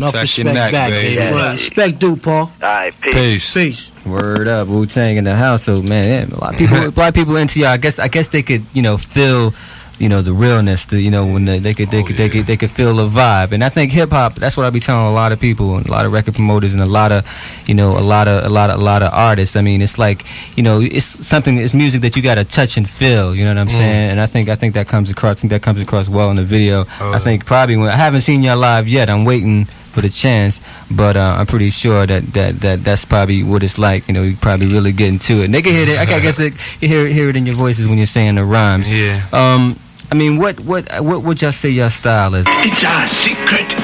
[0.00, 1.16] Enough Protect your respect neck, back, baby.
[1.16, 1.36] baby.
[1.36, 1.50] Yeah.
[1.50, 2.34] Respect due, Paul.
[2.34, 3.54] All right, peace.
[3.54, 3.90] Peace.
[4.06, 5.66] Word up, Wu Tang in the house.
[5.66, 6.04] household, man.
[6.30, 7.68] Yeah, a lot of people, a lot of people into y'all.
[7.70, 9.52] I guess, I guess they could, you know, feel,
[9.98, 10.86] you know, the realness.
[10.86, 13.06] The, you know, when they, they could, they could, they could, they could feel the
[13.06, 13.52] vibe.
[13.52, 14.36] And I think hip hop.
[14.36, 16.72] That's what I be telling a lot of people, and a lot of record promoters,
[16.72, 17.26] and a lot of,
[17.68, 19.54] you know, a lot of, a lot of, a lot of artists.
[19.54, 20.24] I mean, it's like,
[20.56, 21.58] you know, it's something.
[21.58, 23.34] It's music that you got to touch and feel.
[23.36, 23.76] You know what I'm Mm.
[23.76, 24.10] saying?
[24.12, 25.36] And I think, I think that comes across.
[25.36, 26.86] I think that comes across well in the video.
[27.00, 27.12] Oh.
[27.12, 29.10] I think probably when I haven't seen y'all live yet.
[29.10, 30.60] I'm waiting for the chance,
[30.90, 34.08] but uh, I'm pretty sure that, that, that that's probably what it's like.
[34.08, 35.46] You know, you probably really get into it.
[35.46, 35.98] And they can hear it.
[35.98, 38.44] I I guess they, you hear hear it in your voices when you're saying the
[38.44, 38.88] rhymes.
[38.88, 39.22] Yeah.
[39.32, 39.78] Um,
[40.10, 42.46] I mean, what what what would y'all say your style is?
[42.48, 43.76] It's our secret.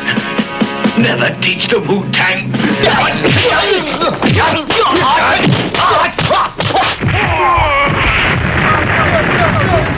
[0.98, 2.50] Never teach the Wu Tang.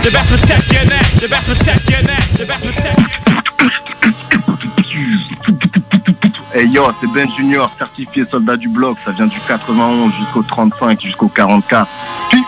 [0.02, 1.06] The best protect your neck.
[1.20, 2.24] The best protect your neck.
[2.36, 3.07] The best protect
[6.54, 8.96] Hey yo, c'est Ben Junior, certifié soldat du bloc.
[9.04, 11.86] Ça vient du 91 jusqu'au 35, jusqu'au 44.
[12.30, 12.40] Peace.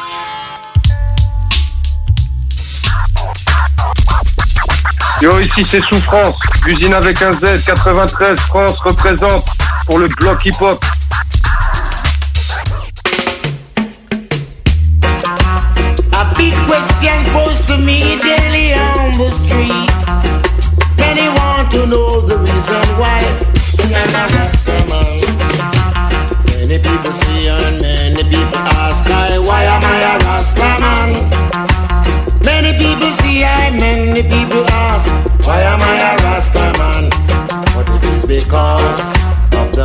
[5.21, 9.45] Yo, ici c'est Souffrance, l'usine avec un Z, 93, France représente
[9.85, 10.83] pour le bloc hip-hop.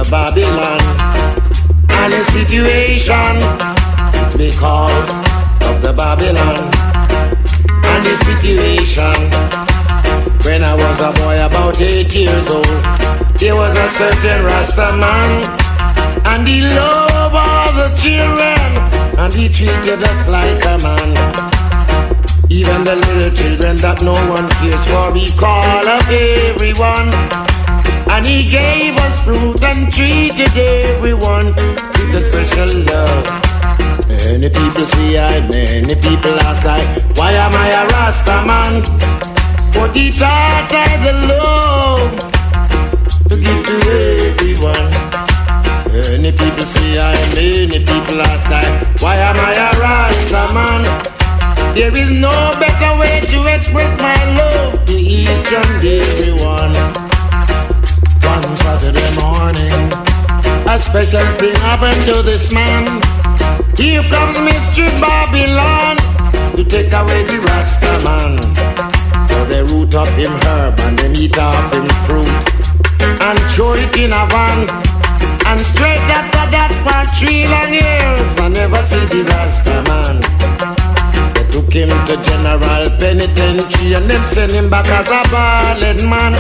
[0.09, 0.79] Babylon
[1.89, 3.35] and the situation.
[4.21, 5.09] It's because
[5.67, 6.69] of the Babylon
[7.91, 9.15] and the situation.
[10.45, 12.65] When I was a boy about eight years old,
[13.39, 15.43] there was a certain Rasta man,
[16.25, 18.59] and he loved all the children,
[19.17, 21.15] and he treated us like a man.
[22.49, 27.54] Even the little children that no one cares for, we call up everyone.
[28.15, 34.07] And he gave us fruit and treated everyone with a special love.
[34.07, 36.79] Many people say I, many people ask I,
[37.17, 38.73] why am I a Rasta man?
[39.73, 42.11] But he taught I the love
[43.27, 43.75] to give to
[44.31, 44.89] everyone.
[45.91, 48.63] Many people say I, many people ask I,
[49.01, 51.75] why am I a Rasta man?
[51.75, 57.04] There is no better way to express my love to each and everyone.
[58.35, 59.71] One Saturday morning.
[60.67, 62.83] A special thing happened to this man.
[63.77, 65.95] Here comes Mystery Babylon
[66.55, 68.35] to take away the Rasta man.
[69.29, 72.27] So they root up him herb and they eat off him fruit
[73.23, 74.67] and throw it in a van.
[75.47, 80.19] And straight after that for three long years, I never see the Rasta man.
[81.35, 86.35] They took him to General Penitentiary and them sent him back as a ballad man.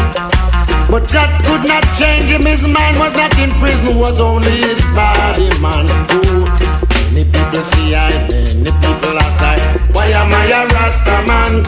[0.89, 4.81] But God could not change him, his mind was not in prison, was only his
[4.93, 5.85] body, man.
[6.13, 6.45] Ooh.
[7.11, 9.57] Many people see I, many people ask I,
[9.93, 11.63] why am I a Rasta man?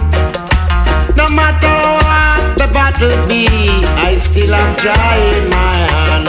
[1.16, 3.48] No matter what the battle be,
[3.96, 6.28] I still am trying my hand.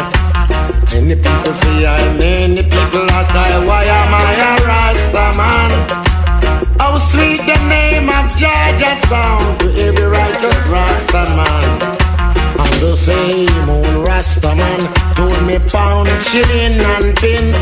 [0.93, 5.71] Many people see I, many people ask I, why am I a Rasta man?
[6.79, 11.98] How sweet the name of Jah Jah sound to every righteous Rasta man.
[12.81, 14.81] The same old Rasta man
[15.17, 17.59] told me pound, shilling and pins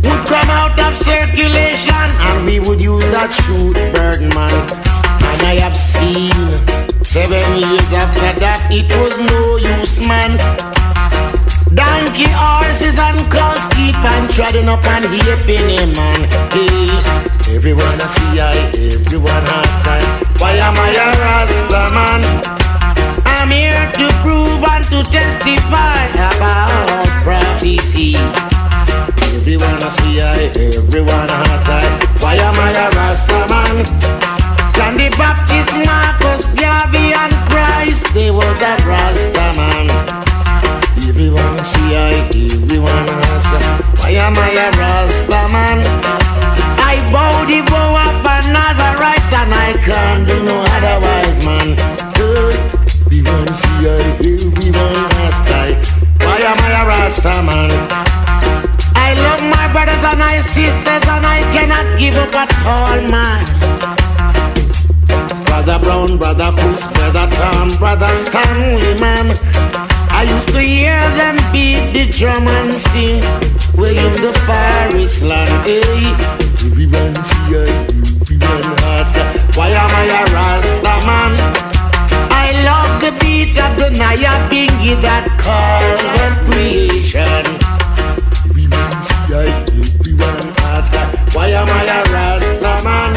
[0.00, 4.56] would come out of circulation and we would use that shoot bird man.
[5.20, 6.32] And I have seen
[7.04, 10.40] seven years after that it was no use man.
[11.76, 16.20] Donkey horses and cows keep on treading up and heaping him man.
[16.56, 16.88] Hey,
[17.54, 20.08] everyone I see I, everyone has time.
[20.40, 22.63] why am I a Rasta man?
[23.44, 28.16] I'm here to prove and to testify about prophecy.
[29.36, 31.84] Everyone I see I, everyone I.
[32.24, 33.84] Why am I a Rasta man?
[34.72, 39.92] John the Baptist, Marcus, Garvey, and Christ, they was a Rasta man.
[41.04, 43.84] Everyone see I, everyone I.
[44.00, 45.84] Why am I a Rasta man?
[46.80, 52.03] I bow the bow of a Nazarite and I can't do no otherwise, man.
[53.44, 54.00] Everyone see I,
[54.56, 55.76] everyone ask I.
[56.24, 57.70] Why am I a Rasta man?
[58.96, 63.44] I love my brothers and my sisters and I cannot give up at all, man.
[65.44, 69.36] Brother Brown, Brother Puss, Brother Tom, Brother Stanley, man.
[70.08, 73.20] I used to hear them beat the drum and sing
[73.76, 75.68] way in the forest land.
[75.68, 75.84] Eh?
[75.84, 76.14] Hey,
[76.64, 77.68] everyone see I,
[78.24, 78.64] everyone
[78.96, 79.14] ask
[79.54, 81.53] why am I a Rasta man?
[83.04, 87.44] I love the beat of the Naya Bingy that calls on creation.
[89.28, 90.88] Everyone ask
[91.36, 93.12] why am I a Rasta man?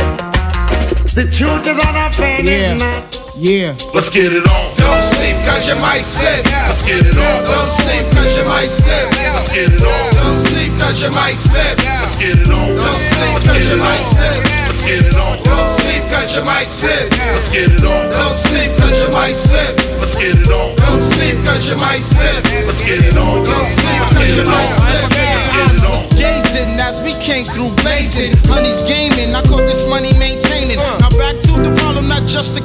[1.16, 2.76] The truth is unoffending, Yeah.
[2.76, 3.04] man.
[3.40, 3.76] Yeah.
[3.94, 4.76] Let's get it on.
[4.76, 6.44] Don't sleep cause you might slip.
[6.46, 7.46] Let's get it on.
[7.46, 9.12] Don't sleep cause you might slip.
[9.14, 10.14] Let's get it on.
[10.16, 11.78] Don't sleep cause you might slip.
[11.78, 12.76] Let's get it on.
[12.76, 14.44] Don't sleep cause you might slip.
[14.68, 15.38] Let's get it on.
[15.44, 16.07] Don't sleep cause
[16.38, 17.10] you might slip.
[17.34, 18.12] Let's get it on.
[18.12, 19.74] Don't sleep cause you might slip.
[19.98, 20.76] Let's get it on.
[20.78, 22.46] Don't sleep cause you might slip.
[22.68, 23.42] Let's get it on.
[23.42, 24.70] Don't sleep cause you might
[25.10, 25.98] get it on.
[26.14, 28.38] gazing as we came through blazing.
[28.46, 30.78] Honey's gaming, I caught this money maintaining.
[30.78, 32.62] Now back to the problem, not just the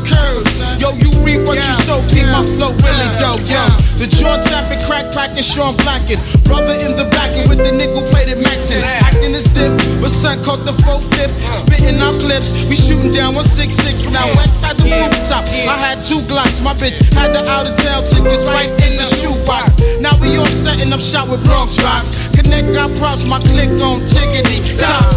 [2.33, 3.45] my flow really dope.
[3.45, 3.61] Yo,
[4.01, 6.19] the jaw tapping, crack cracking, Sean Blacking.
[6.49, 8.81] Brother in the back and with the nickel plated Maxin.
[8.81, 11.37] Acting as if, but son caught the 4 fifth.
[11.53, 14.09] Spitting out clips, we shooting down 166.
[14.11, 16.65] Now outside the rooftop, I had two glocks.
[16.65, 19.77] My bitch had the out of town tickets right in the shoebox.
[20.01, 22.17] Now we all setting up shop with Bronx drops.
[22.33, 25.13] Connect got props, my click on tickety top.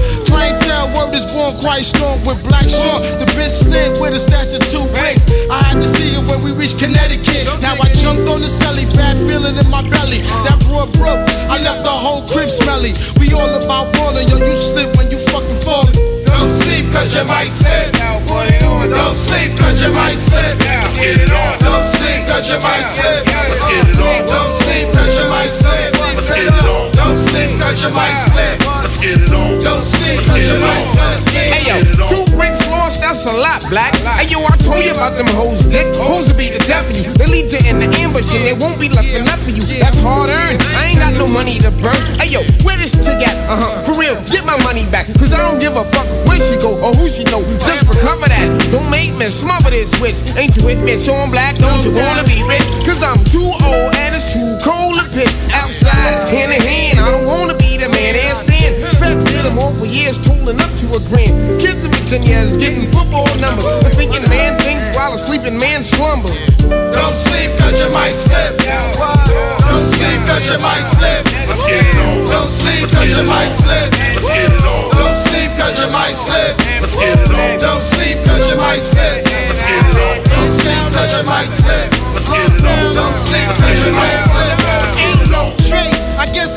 [0.45, 3.01] Clientele word is born quite strong with black Sean.
[3.17, 5.26] The bitch slid with a stash of two bricks.
[5.49, 7.49] I had to see it when we reached Connecticut.
[7.65, 10.22] Now I jumped on the celly, bad feeling in my belly.
[10.45, 12.93] That broad broke, I left the whole crib smelly.
[13.17, 15.97] We all about balling, yo, you slip when you fucking falling.
[16.30, 17.89] Don't sleep cause you might slip.
[17.97, 20.61] Don't sleep cause you might slip.
[20.61, 21.57] Let's get it on.
[21.57, 23.26] Don't sleep cause you might slip.
[23.26, 24.30] Let's get it on.
[24.30, 25.89] Don't sleep cause you might slip.
[26.13, 26.93] Let's get it on.
[26.93, 28.61] Don't sleep cause you might slip.
[28.61, 29.57] Let's get it on.
[29.57, 33.95] Don't Hey yo, two bricks lost, that's a lot, black.
[34.22, 35.98] Hey yo, I told you about them hoes, dick.
[35.98, 37.10] Hoes will be the death of you.
[37.18, 39.65] They lead you in the ambush and there won't be left enough for you.
[39.82, 40.61] That's hard earned.
[40.77, 41.98] I ain't got no money to burn.
[42.22, 43.34] Hey yo, where this chick at?
[43.49, 43.82] Uh huh.
[43.82, 45.10] For real, get my money back.
[45.18, 47.41] Cause I don't give a fuck where she go or who she know.
[47.65, 48.45] Just recover that.
[48.69, 50.22] Don't make me smother this switch.
[50.38, 51.02] Ain't you with me?
[51.02, 52.69] Showing black, don't you wanna be rich?
[52.86, 56.30] Cause I'm too old and it's too cold to pitch outside.
[56.30, 58.84] Hand in hand, I don't wanna be the man and stand.
[59.06, 61.61] Feds hit them all for years, tolling up to a grand.
[61.61, 63.65] Kids of 10 years getting football numbers.
[63.86, 66.34] And thinking man thinks while a sleeping man slumbers.
[66.65, 68.57] Don't sleep cause you might slip.
[68.57, 71.22] Don't sleep cause you might slip.
[71.45, 72.26] Let's get it on.
[72.34, 73.94] Don't sleep cause you might slip.
[73.94, 74.90] Let's get it on.
[74.98, 76.53] Don't sleep cause you might slip.
[76.82, 77.61] Let's get it on.
[77.61, 79.22] Don't sleep cause you might slip.
[79.49, 80.18] Let's get it on.
[80.34, 81.90] Don't sleep cause you might slip.
[82.18, 82.94] Let's get it on.
[82.98, 84.57] Don't sleep cause you might slip.
[84.98, 86.02] Ain't no trace.
[86.18, 86.55] I guess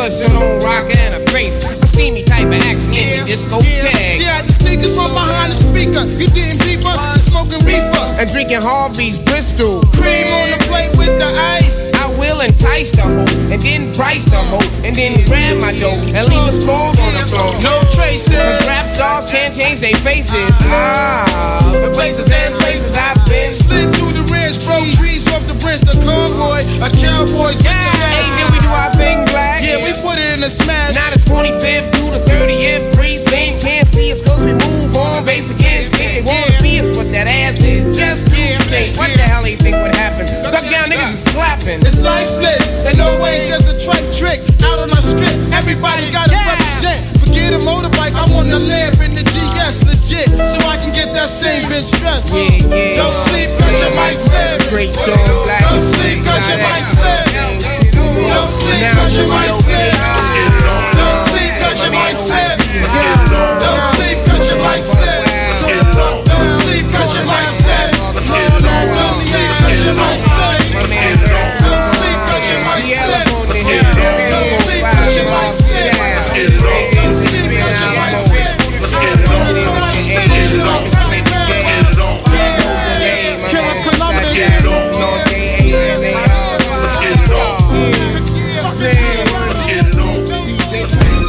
[0.00, 1.60] good, so don't rock in her face.
[1.84, 4.16] See me type of accent in the disco tag.
[4.16, 6.04] She had the sneakers from behind the speaker.
[6.08, 8.04] You didn't peep her, she smoking reefer.
[8.16, 9.84] And drinking Harvey's Bristol.
[9.92, 11.92] Cream on the plate with the ice.
[12.00, 16.00] I will entice the hoe, and then price the hoe, and then grab my dough,
[16.16, 17.52] and leave a spoiled on the floor.
[17.60, 18.32] No traces.
[18.32, 20.52] Cause rap stars can't change their faces.
[20.68, 23.52] Ah, the places and places I've been.
[23.52, 28.49] Slid through the ridge, broke trees off the bridge, the convoy, a cowboy's yeah.
[29.70, 30.98] Yeah, we put it in a smash.
[30.98, 35.22] Now the 25th through the 30th, free sing, can't see us cause we move on
[35.22, 36.26] basic instinct.
[36.26, 38.98] They wanna be us, but that ass is just too stink.
[38.98, 40.26] What the hell do you think would happen?
[40.26, 41.86] Duck down niggas is clapping.
[41.86, 45.38] It's lifeless, and always there's a tripe trick out on our strip.
[45.54, 47.22] Everybody gotta represent.
[47.22, 51.14] Forget a motorbike, I want a lamp in the GS legit, so I can get
[51.14, 52.26] that same bitch stress.
[52.34, 52.98] Yeah, yeah.
[52.98, 54.66] Don't sleep cause you might slip.
[54.66, 55.14] Great song,
[55.46, 55.62] black.
[55.62, 57.29] Don't sleep cause you might slip.
[58.32, 60.19] Don't sleep cause you might slip.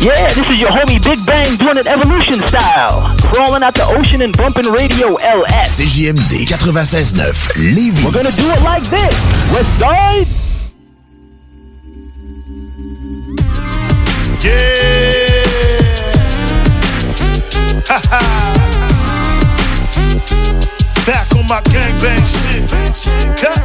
[0.02, 3.16] Yeah, this is your homie Big Bang doing it evolution style.
[3.22, 5.78] Crawling out the ocean and bumping radio LS.
[5.80, 7.14] CJMD 96.9
[7.76, 8.04] Lévis.
[8.04, 9.14] We're gonna do it like this.
[9.54, 10.26] West side.
[14.42, 14.82] Yeah.
[17.86, 18.22] Ha ha.
[21.06, 22.72] Back on my gangbang shit.
[23.38, 23.62] Cut.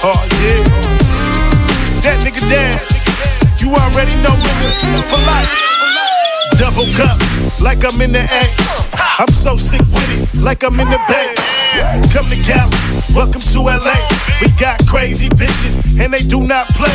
[0.00, 0.87] Oh yeah.
[2.02, 2.94] That nigga dance.
[3.60, 5.50] You already know nigga for life.
[6.54, 7.18] Double cup,
[7.60, 8.42] like I'm in the A.
[9.18, 11.34] I'm so sick with it, like I'm in the bay.
[12.14, 12.70] Come to Cali,
[13.14, 13.98] welcome to LA.
[14.40, 16.94] We got crazy bitches, and they do not play.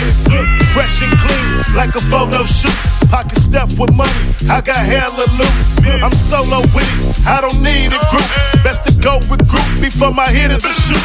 [0.71, 2.73] Fresh and clean, like a photo shoot.
[3.11, 4.11] Pocket stuffed with money,
[4.49, 6.03] I got hella loot.
[6.03, 8.27] I'm solo with it, I don't need a group.
[8.63, 11.03] Best to go with group before my hitters shoot.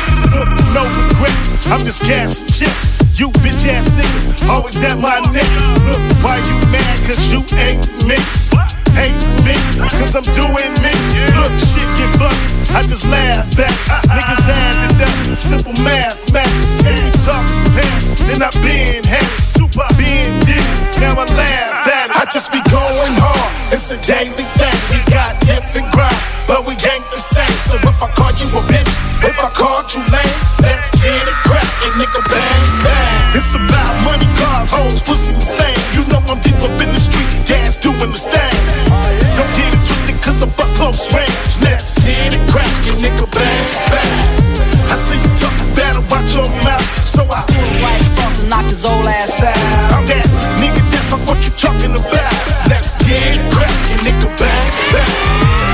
[0.72, 3.07] No regrets, I'm just cashing chips.
[3.18, 5.50] You bitch ass niggas always at my neck.
[5.90, 7.04] Look, why you mad?
[7.04, 8.14] Cause you ain't me.
[8.96, 9.56] Ain't me,
[9.98, 10.94] cause I'm doing me.
[11.36, 12.58] Look, shit get funny.
[12.72, 13.72] I just laugh at.
[14.08, 15.38] Niggas add it up.
[15.38, 16.48] Simple math, math.
[16.84, 17.44] If we talk
[17.74, 19.26] past, then I been had.
[19.56, 20.64] Tupac been did.
[21.00, 22.16] Now I laugh at it.
[22.16, 23.50] I just be going hard.
[23.72, 24.78] It's a daily thing.
[24.92, 27.56] We got different grinds, but we ain't the same.
[27.64, 28.92] So if I called you a bitch,
[29.24, 33.36] if I called you lame, let's get it crackin', nigga, bang, bang.
[33.36, 35.78] It's about money, cars, hoes, pussy, and fame.
[35.94, 38.47] You know I'm deep up in the street, dance doing the stand.
[40.78, 41.52] Close range.
[41.60, 44.14] Let's get it crackin', nigga, bang, bang.
[44.86, 46.86] I see you talking better, watch your mouth.
[47.04, 49.58] So I it right across and knock his old ass out.
[49.92, 50.24] I'm that
[50.62, 52.32] nigga, that's like what you talking about.
[52.70, 55.14] Let's get it crackin', nigga, bang, bang.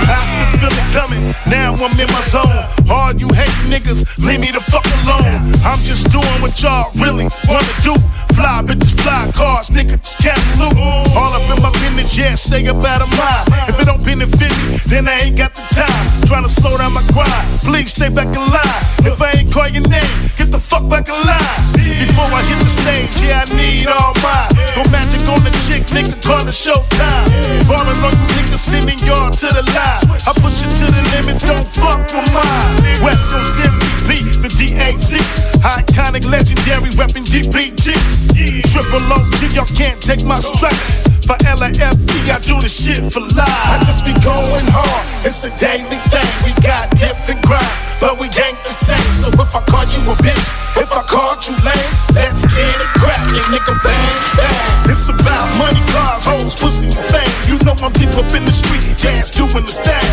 [0.08, 2.64] I can feel it coming, now I'm in my zone.
[2.88, 5.52] All you hate niggas, leave me the fuck alone.
[5.68, 7.94] I'm just doing what y'all really wanna do.
[8.34, 10.76] Fly bitches, fly cars, nigga, just can't loot.
[11.14, 13.46] All up in my business, yeah, stay up out of mind.
[13.70, 16.26] If it don't benefit me, then I ain't got the time.
[16.26, 17.30] Trying to slow down my grind,
[17.62, 18.82] please stay back in line.
[19.06, 21.74] If I ain't call your name, get the fuck back in line.
[21.78, 24.50] Before I hit the stage, yeah, I need all mine.
[24.74, 27.30] Go magic on the chick, nigga, call it showtime.
[27.70, 30.02] Ballin' on you niggas, sending y'all to the line.
[30.26, 32.98] I push it to the limit, don't fuck with mine.
[32.98, 35.22] West Coast MVP, the DAC.
[35.62, 38.23] Iconic, legendary, reppin' DPG.
[38.72, 41.02] Triple OG, y'all can't take my stripes.
[41.24, 41.80] For LAFE,
[42.28, 43.48] I do the shit for life.
[43.48, 46.30] I just be going hard, it's a daily thing.
[46.44, 49.08] We got different grinds, but we ain't the same.
[49.12, 52.92] So if I called you a bitch, if I called you lame, let's get it
[53.34, 54.90] crackin', nigga, bang, bang.
[54.90, 57.34] It's about money, cars, hoes, pussy, and fame.
[57.46, 60.06] You know I'm deep up in the street, dance doing the stand.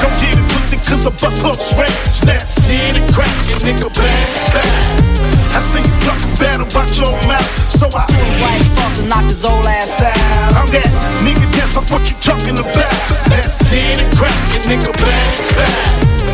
[0.00, 2.20] Don't get it twisted, cause I bust close range.
[2.20, 4.84] Get it crackin', nigga, bang, bang.
[5.54, 7.50] I see you talking better, watch your mouth.
[7.70, 10.16] So I it right across and knock his old ass out.
[10.58, 10.90] I'm that
[11.22, 12.92] nigga, that's like what you talking about.
[13.30, 16.33] Let's get it crackin', nigga, bang, bang.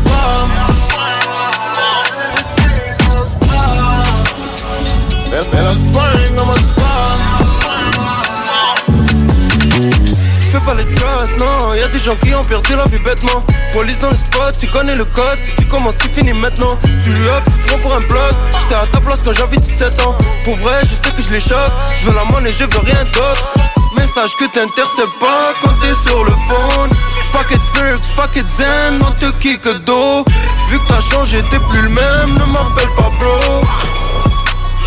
[10.39, 13.43] Je fais pas les trust, non, y'a des gens qui ont perdu la vie bêtement.
[13.73, 15.39] Police dans le spot, tu connais le code.
[15.57, 16.77] Tu commences, tu finis maintenant.
[17.03, 18.31] Tu lui up, tu prends pour un bloc.
[18.59, 20.17] J'étais à ta place quand j'avais 17 ans.
[20.43, 21.39] Pour vrai, je sais que je les.
[21.39, 23.53] Je veux la monnaie, je veux rien d'autre.
[23.95, 26.89] Message que t'interceptes pas quand t'es sur le phone.
[27.31, 30.25] Paquet de perks, paquet de zen, on te kick dos.
[30.67, 33.61] Vu que t'as changé, t'es plus le même, ne m'appelle pas bro.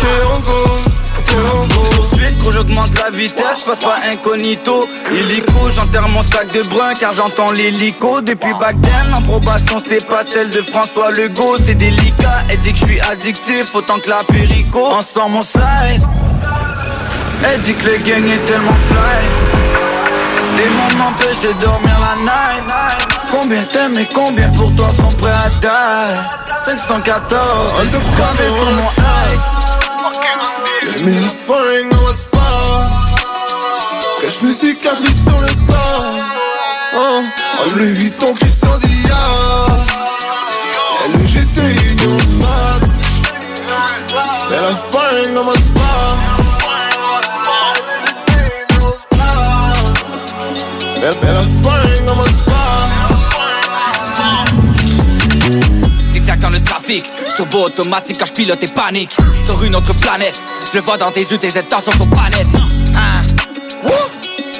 [0.05, 0.79] T'es en go,
[1.25, 1.81] t'es en go.
[2.43, 4.87] Quand j'augmente la vitesse, passe pas incognito.
[5.11, 8.21] Illico, j'enterre mon sac de brun car j'entends l'hélico.
[8.21, 11.57] Depuis back then, en probation, c'est pas celle de François Legault.
[11.65, 14.85] C'est délicat, elle dit que je suis addictif, autant que la périco.
[14.93, 16.03] Ensemble, mon slide.
[17.43, 19.25] Elle dit que le gang est tellement fly.
[20.57, 22.63] Des moments m'empêchent de dormir la night.
[23.31, 26.45] Combien t'aimes et combien pour toi sont prêts à die?
[26.65, 27.37] 514,
[28.15, 28.89] gravé sur mon
[29.33, 29.74] ice.
[30.97, 32.89] J'ai mis un flingue au sport.
[34.21, 36.15] Cache mes cicatrices sur le corps.
[36.95, 37.31] Hein?
[37.59, 39.17] Enlève le Vuitton qui s'endilla.
[41.05, 41.61] Elle GT
[41.91, 42.83] Union Spot.
[44.49, 45.53] Mais la flingue dans ma.
[51.01, 52.55] Mais, la flingue dans ma spot.
[56.13, 57.05] Zigzag dans le trafic
[57.35, 59.15] turbo automatique quand je pilote et panique.
[59.45, 60.39] Sur une autre planète,
[60.71, 62.47] je le vois dans tes yeux, tes intentions sont pas nettes
[62.95, 63.21] Hein?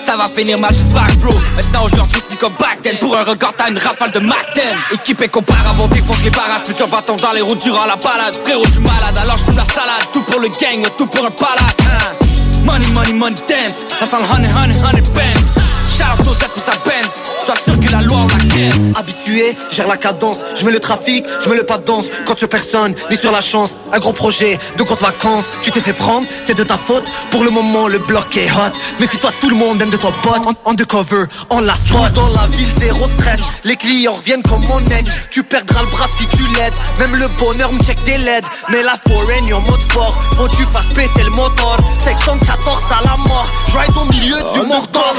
[0.06, 1.34] Ça va finir je vague bro.
[1.56, 4.62] Maintenant aujourd'hui c'est comme back then Pour un regard t'as une rafale de Mac 10
[4.94, 6.64] Équipé qu'auparavant défonce les barrages.
[6.64, 8.38] Plusieurs bâtons dans les routes durant la balade.
[8.44, 10.06] Frérot je suis malade alors je la salade.
[10.14, 11.76] Tout pour le gang, tout pour un palace.
[11.82, 12.26] Hein?
[12.64, 13.98] Money, money, money dance.
[14.00, 17.12] Ça sent le honey, honey, honey bands Out aux Z pour sa Benz.
[17.46, 21.26] Sois sûr que la loi on la Habitué, gère la cadence, je mets le trafic,
[21.44, 22.06] je mets le pas de danse.
[22.26, 23.78] Quand tu personne, ni sur la chance.
[23.92, 25.46] Un gros projet, de courtes vacances.
[25.62, 27.04] Tu t'es fait prendre, c'est de ta faute.
[27.30, 28.74] Pour le moment le bloc est hot.
[29.00, 32.14] Méfie-toi tout le monde, même de toi pote En undercover, en la spot.
[32.14, 33.42] Dans la ville zéro stress.
[33.64, 36.74] Les clients reviennent comme mon ex Tu perdras le bras si tu l'aides.
[37.00, 38.44] Même le bonheur me check des LED.
[38.70, 40.18] Mais la foreign en mode sport.
[40.38, 41.78] Faut que tu fasses péter le moteur.
[42.00, 43.48] Section 14 à la mort.
[43.72, 45.16] Je ride au milieu du Mordor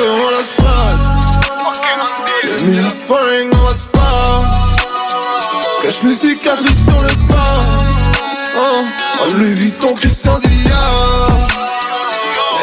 [0.57, 0.99] spot
[2.43, 4.45] J'ai mis la fringue ma spot
[5.83, 7.85] Cache mes cicatrices sur le corps
[8.59, 8.85] oh.
[9.23, 11.33] En Louis Vuitton Christian Dior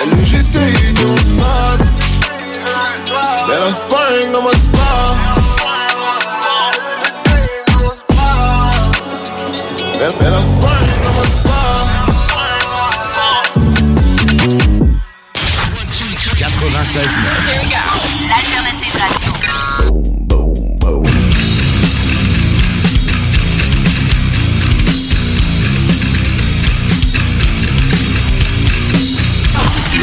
[0.02, 1.80] Elle GTI dans spot
[3.48, 5.16] Mets la fringue dans ma spot
[10.00, 11.44] Mets la fringue dans ma spot
[16.38, 17.63] 96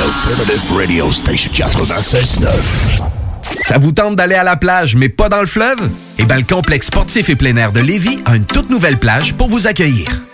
[0.01, 2.49] The Alternative Radio Station 96.9.
[3.43, 5.91] Ça vous tente d'aller à la plage, mais pas dans le fleuve?
[6.19, 9.35] Eh bien, le complexe sportif et plein air de Lévis a une toute nouvelle plage
[9.35, 10.09] pour vous accueillir.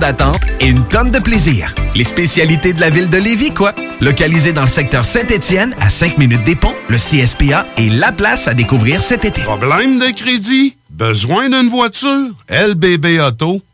[0.00, 1.72] d'attente et une tonne de plaisir.
[1.94, 3.74] Les spécialités de la ville de Lévis, quoi.
[4.00, 8.48] Localisé dans le secteur Saint-Étienne, à 5 minutes des ponts, le CSPA est la place
[8.48, 9.42] à découvrir cet été.
[9.42, 10.76] Problème de crédit?
[10.90, 12.30] Besoin d'une voiture?
[12.48, 13.60] LBBauto.com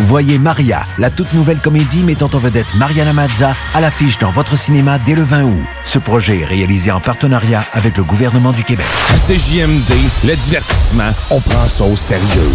[0.00, 4.56] Voyez Maria, la toute nouvelle comédie mettant en vedette Mariana Mazza à l'affiche dans votre
[4.56, 5.66] cinéma dès le 20 août.
[5.84, 8.86] Ce projet est réalisé en partenariat avec le gouvernement du Québec.
[9.08, 9.92] À CJMD,
[10.24, 12.52] le divertissement, on prend ça au sérieux.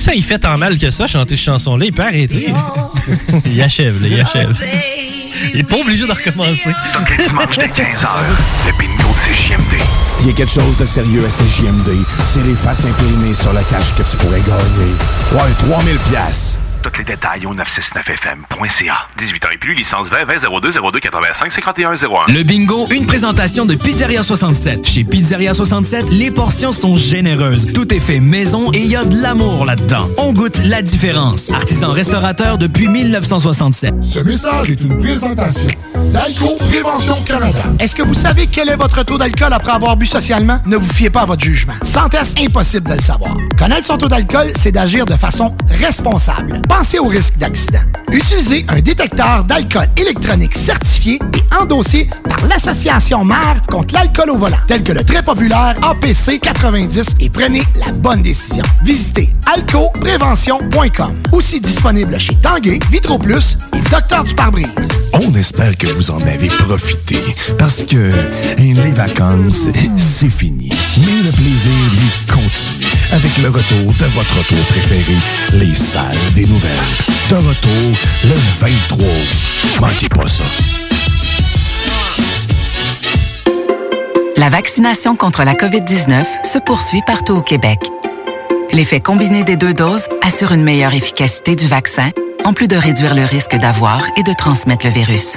[0.00, 2.48] Ça y fait tant mal que ça, chanter cette chanson-là, il peut arrêter.
[3.44, 4.56] il achève, là, il achève.
[5.54, 6.70] Il est pas obligé de recommencer.
[7.28, 8.08] dimanche dès 15h,
[8.66, 9.82] le bingo de CJMD.
[10.04, 11.90] S'il y a quelque chose de sérieux à CJMD,
[12.24, 14.94] c'est les faces imprimées sur la cache que tu pourrais gagner.
[15.32, 16.60] Ouais, 3000 pièces.
[16.82, 19.08] Tous les détails au 969fm.ca.
[19.18, 22.32] 18 ans et plus, licence 20 20 02 02 85 51 01.
[22.32, 24.86] Le bingo, une présentation de Pizzeria 67.
[24.86, 27.72] Chez Pizzeria 67, les portions sont généreuses.
[27.74, 30.08] Tout est fait maison et il y a de l'amour là-dedans.
[30.16, 31.52] On goûte la différence.
[31.52, 33.94] Artisan restaurateur depuis 1967.
[34.02, 35.68] Ce message est une présentation
[36.12, 37.58] d'Alco Prévention Canada.
[37.78, 40.58] Est-ce que vous savez quel est votre taux d'alcool après avoir bu socialement?
[40.66, 41.74] Ne vous fiez pas à votre jugement.
[41.82, 43.36] Sans test, impossible de le savoir.
[43.58, 46.60] Connaître son taux d'alcool, c'est d'agir de façon responsable.
[46.68, 47.80] Pensez au risque d'accident.
[48.12, 54.56] Utilisez un détecteur d'alcool électronique certifié et endossé par l'Association mère contre l'alcool au volant,
[54.66, 58.64] tel que le très populaire APC 90 et prenez la bonne décision.
[58.82, 61.16] Visitez alcoprévention.com.
[61.32, 64.76] Aussi disponible chez Tanguay, Vitro Plus et Docteur du pare-brise.
[65.14, 67.18] On espère que vous en avez profité
[67.58, 68.10] parce que
[68.56, 70.70] les vacances, c'est fini.
[70.96, 75.18] Mais le plaisir, lui, continue avec le retour de votre retour préféré,
[75.52, 76.70] les salles des nouvelles.
[77.28, 79.80] De retour le 23 août.
[79.82, 80.44] Manquez pas ça.
[84.36, 87.78] La vaccination contre la COVID-19 se poursuit partout au Québec.
[88.72, 92.10] L'effet combiné des deux doses assure une meilleure efficacité du vaccin,
[92.46, 95.36] en plus de réduire le risque d'avoir et de transmettre le virus.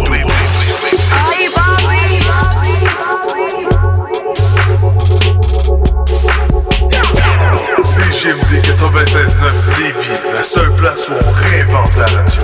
[9.03, 12.41] 96.9 Lévis, la seule place où on réinvente la radio.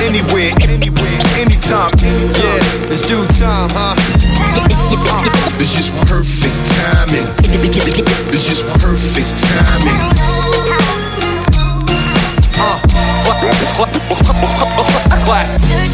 [0.00, 1.90] Anywhere, anywhere, anytime.
[2.00, 3.94] Yeah, it's due time, huh?
[5.60, 7.26] It's just perfect timing.
[8.32, 10.41] It's just perfect timing.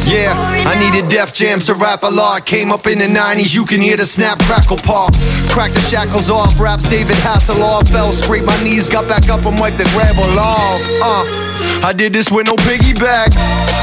[0.07, 0.33] Yeah,
[0.67, 2.45] I needed Def Jam to rap a lot.
[2.45, 5.15] Came up in the 90s, you can hear the snap, crackle, pop.
[5.49, 7.89] Crack the shackles off, raps David Hasselhoff.
[7.89, 10.81] Fell, scraped my knees, got back up and wiped the gravel off.
[11.03, 11.25] Uh,
[11.87, 13.33] I did this with no piggyback.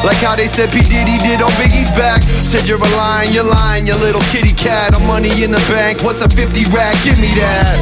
[0.06, 0.86] Like how they said P.
[0.86, 2.22] Diddy did on Biggie's back.
[2.46, 4.94] Said you're a lying, you're lying, you little kitty cat.
[4.94, 6.94] I'm money in the bank, what's a 50 rack?
[7.02, 7.82] Give me that.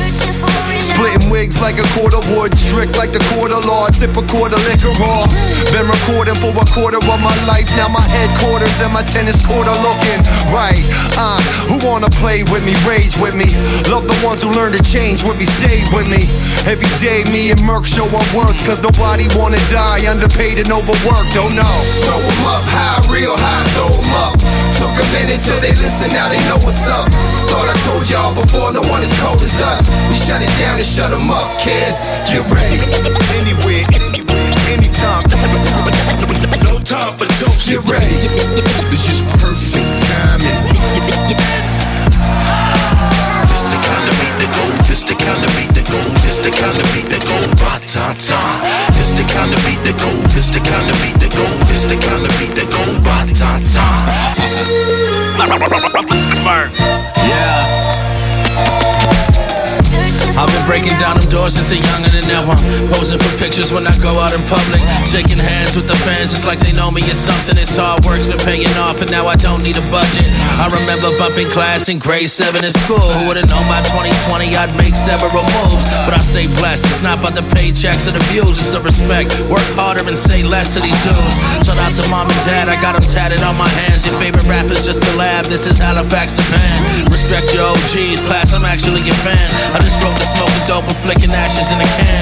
[0.79, 3.91] Splitting wigs like a quarter wood, strict like the quarter lord.
[3.91, 5.27] Sip a quarter liquor raw.
[5.75, 7.67] Been recording for a quarter of my life.
[7.75, 10.79] Now my headquarters and my tennis court are looking right.
[11.19, 13.51] Uh, who wanna play with me, rage with me?
[13.91, 16.23] Love the ones who learn to change with me, stay with me.
[16.71, 21.35] Every day, me and Merc show our worth, cause nobody wanna die underpaid and overworked.
[21.35, 21.67] Oh no.
[22.13, 24.37] Throw 'em up high, real high, throw 'em up.
[24.77, 27.09] Took a minute till they listen, now they know what's up.
[27.49, 29.89] Thought I told y'all before, no one as cold as us.
[30.09, 31.89] We shut it down and shut 'em up, kid.
[32.29, 32.77] Get ready.
[33.33, 35.25] Anywhere, anywhere, anytime.
[36.69, 38.17] No time for jokes, Get ready.
[38.93, 40.59] It's just perfect timing.
[43.49, 46.49] This the kind of beat that go, this the kind of beat that go, this
[46.49, 48.41] the kind of beat that go, ba ta ta.
[48.97, 51.85] This the kind of beat that go, this the kind of beat that go, this
[51.85, 53.85] the kind of beat that go, ba-ta-ta
[57.21, 57.93] Yeah.
[60.33, 63.71] I've been breaking down them doors since a youngin' and now I'm posing for pictures
[63.71, 64.79] when I go out in public.
[65.03, 67.59] Shaking hands with the fans, it's like they know me or something.
[67.59, 70.27] It's hard work's been paying off, and now I don't need a budget.
[70.59, 73.03] I remember bumping class in grade 7 in school.
[73.03, 75.83] Who would've known by 2020 I'd make several moves?
[76.07, 79.35] But I stay blessed, it's not about the paychecks or the views, it's the respect.
[79.51, 81.35] Work harder and say less to these dudes.
[81.67, 84.05] Shout out to mom and dad, I got them tatted on my hands.
[84.07, 86.77] Your favorite rappers just collab, this is Halifax Japan.
[87.11, 89.47] Respect your OGs, class, I'm actually a fan.
[89.75, 92.12] I just wrote the smoking dope and flicking ashes in a can.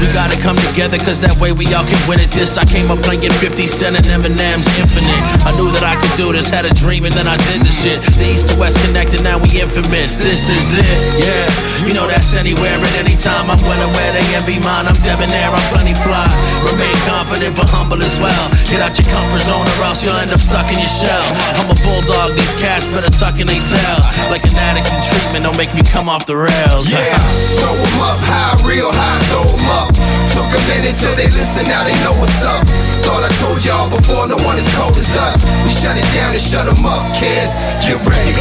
[0.00, 2.56] We gotta come together, cause that way we all can win at this.
[2.56, 5.20] I came up playing 50 Cent and Eminem's Infinite.
[5.44, 7.72] I knew that I could do this, had a dream and then I did the
[7.72, 8.00] shit.
[8.16, 10.16] The East to West connected, now we infamous.
[10.16, 10.88] This is it,
[11.20, 11.46] yeah.
[11.84, 13.50] You know that's anywhere at any time.
[13.52, 14.88] I'm well aware they envy mine.
[14.88, 16.26] I'm debonair, I'm plenty fly.
[16.64, 18.46] Remain confident but humble as well.
[18.72, 21.26] Get out your comfort zone or else you'll end up stuck in your shell.
[21.60, 23.98] I'm a bulldog, these cats better tuck in they tail.
[24.32, 26.88] Like an addict in treatment, don't make me come off the rails.
[26.88, 27.20] Yeah,
[27.60, 29.88] throw 'em up high, real high, throw 'em up.
[30.32, 32.66] Took a minute till they listen, now they know what's up.
[33.04, 35.44] Thought I told y'all before, no one as cold as us.
[35.64, 37.48] We shut it down and shut 'em up, kid.
[37.84, 38.34] Get ready.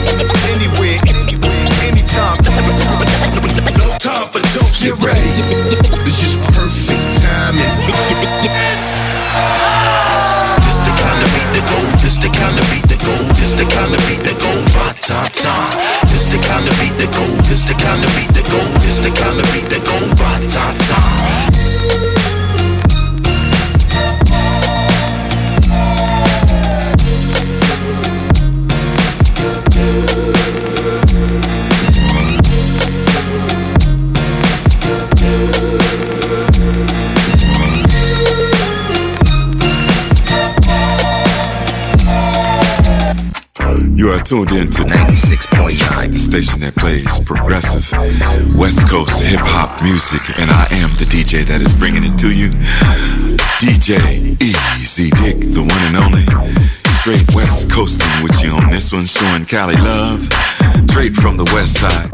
[0.54, 2.38] Anywhere, anywhere, anytime.
[3.80, 5.32] No time for jokes, get ready.
[6.08, 7.74] It's just perfect timing.
[10.66, 13.54] This the kind of beat that go, this the kind of beat that go, this
[13.54, 15.56] the kind of beat that go, ba ta ta.
[16.30, 19.00] This the kind of beat that go, this the kind of beat that go, this
[19.00, 20.30] the kind of beat that go, ba
[44.10, 47.86] You are tuned in to 96.9, the station that plays progressive
[48.56, 52.34] West Coast hip hop music, and I am the DJ that is bringing it to
[52.34, 52.50] you.
[53.62, 56.26] DJ Easy Dick, the one and only.
[57.02, 60.28] Straight West Coasting with you on this one, showing Cali love.
[60.90, 62.10] Straight from the West Side.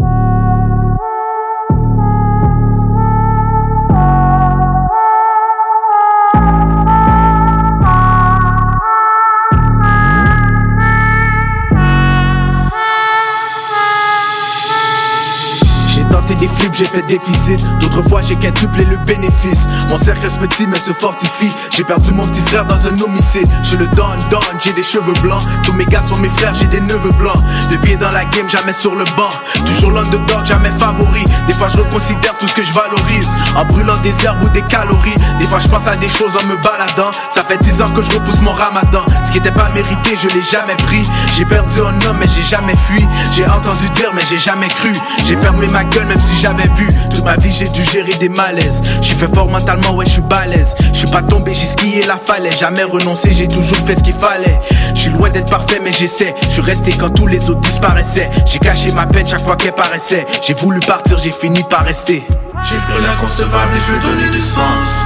[16.39, 17.63] Des flips, j'ai fait déficit.
[17.79, 19.67] D'autres fois, j'ai quintuplé le bénéfice.
[19.89, 21.51] Mon cercle reste petit, mais se fortifie.
[21.71, 23.47] J'ai perdu mon petit frère dans un homicide.
[23.63, 25.43] Je le donne, donne, j'ai des cheveux blancs.
[25.63, 27.41] Tous mes gars sont mes frères, j'ai des neveux blancs.
[27.71, 29.29] De pied dans la game, jamais sur le banc.
[29.65, 31.23] Toujours l'underdog, jamais favori.
[31.47, 33.27] Des fois, je reconsidère tout ce que je valorise.
[33.55, 35.15] En brûlant des herbes ou des calories.
[35.39, 37.11] Des fois, je pense à des choses en me baladant.
[37.33, 39.05] Ça fait 10 ans que je repousse mon ramadan.
[39.25, 41.07] Ce qui était pas mérité, je l'ai jamais pris.
[41.35, 43.05] J'ai perdu un homme, mais j'ai jamais fui.
[43.33, 44.91] J'ai entendu dire, mais j'ai jamais cru.
[45.25, 46.87] J'ai fermé ma gueule, même si j'avais vu.
[47.09, 48.81] Toute ma vie, j'ai dû gérer des malaises.
[49.01, 50.75] J'suis fait fort mentalement, ouais, je suis balèze.
[50.93, 52.57] Je suis pas tombé, j'ai skié la falaise.
[52.59, 54.59] Jamais renoncé, j'ai toujours fait ce qu'il fallait.
[54.93, 56.33] Je suis loin d'être parfait, mais j'essaie.
[56.43, 58.29] Je suis resté quand tous les autres disparaissaient.
[58.45, 60.25] J'ai caché ma peine chaque fois qu'elle paraissait.
[60.41, 62.23] J'ai voulu partir, j'ai fini par rester.
[62.63, 65.05] J'ai pris l'inconcevable et je ai donné du sens.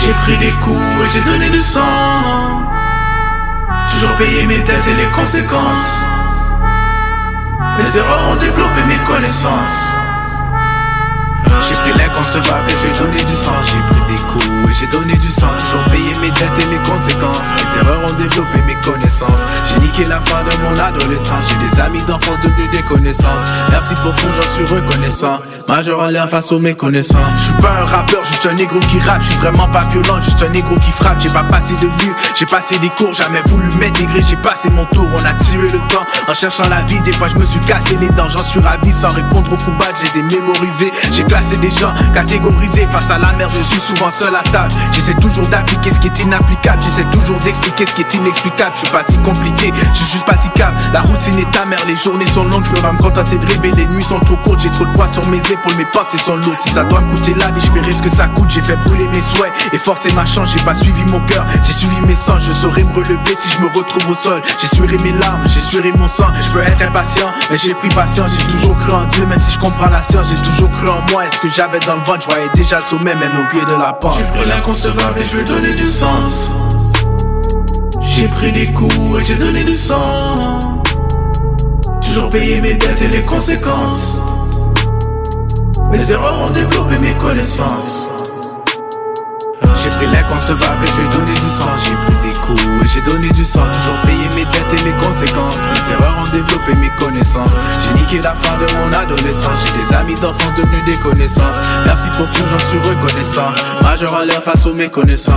[0.00, 1.80] J'ai pris des coups et j'ai donné du sang.
[3.92, 6.15] Toujours payé mes dettes et les conséquences.
[7.78, 9.78] Mes erreurs ont développé mes connaissances.
[11.68, 13.52] J'ai pris l'inconcevable et j'ai donné du sang.
[13.64, 15.48] J'ai pris des coups et j'ai donné du sang.
[15.58, 17.46] Toujours payé mes dettes et les conséquences.
[17.56, 18.65] Mes erreurs ont développé mes.
[19.96, 21.44] J'ai niqué la fin de mon adolescence.
[21.48, 23.42] J'ai des amis d'enfance devenus des connaissances.
[23.70, 25.38] Merci pour tout, j'en suis reconnaissant.
[25.68, 27.18] Major en l'air face aux méconnaissants.
[27.36, 29.22] Je suis pas un rappeur, juste un négro qui rappe.
[29.22, 31.20] Je suis vraiment pas violent, juste un négro qui frappe.
[31.20, 33.12] J'ai pas passé de livres, j'ai passé des cours.
[33.12, 35.08] Jamais voulu m'intégrer, j'ai passé mon tour.
[35.14, 37.00] On a tué le temps en cherchant la vie.
[37.00, 38.28] Des fois, je me suis cassé les dents.
[38.28, 40.92] J'en suis ravi sans répondre aux coups je les ai mémorisés.
[41.12, 43.52] J'ai classé des gens catégorisés face à la merde.
[43.56, 44.72] Je suis souvent seul à table.
[44.92, 46.82] J'essaie toujours d'appliquer ce qui est inapplicable.
[46.82, 48.72] J'essaie toujours d'expliquer ce qui est inexplicable.
[48.74, 50.74] Je suis pas si compliqué, suis juste pas si calme.
[50.92, 52.64] La routine est ta mère, les journées sont longues.
[52.64, 54.60] Je peux pas me contenter de rêver, les nuits sont trop courtes.
[54.60, 56.58] J'ai trop de poids sur mes épaules, mes pensées sont lourdes.
[56.60, 58.50] Si ça doit coûter la vie, je ce que ça coûte.
[58.50, 60.50] J'ai fait brûler mes souhaits et forcer ma chance.
[60.52, 62.42] J'ai pas suivi mon cœur, j'ai suivi mes sens.
[62.42, 64.42] Je saurais me relever si je me retrouve au sol.
[64.60, 66.28] J'ai sué mes larmes, j'ai sué mon sang.
[66.42, 68.32] Je peux être impatient, mais j'ai pris patience.
[68.38, 70.28] J'ai toujours cru en Dieu, même si je comprends la science.
[70.30, 71.26] J'ai toujours cru en moi.
[71.26, 73.72] Est-ce que j'avais dans le ventre, je voyais déjà le sommet, même au pied de
[73.72, 74.18] la pente.
[74.18, 76.52] J'ai pris l'inconcevable et je ai donné du sens.
[78.16, 80.40] J'ai pris des coups et j'ai donné du sang.
[82.00, 84.16] Toujours payé mes dettes et les conséquences.
[85.92, 88.08] Mes erreurs ont développé mes connaissances.
[89.82, 91.68] J'ai pris l'inconcevable et je lui ai donné du sang.
[91.84, 95.06] J'ai pris des coups et j'ai donné du sang Toujours payé mes dettes et mes
[95.06, 99.78] conséquences Les erreurs ont développé mes connaissances J'ai niqué la fin de mon adolescence J'ai
[99.78, 103.50] des amis d'enfance devenus des connaissances Merci pour tout, j'en suis reconnaissant
[103.82, 105.34] Majeur à l'air face aux méconnaissants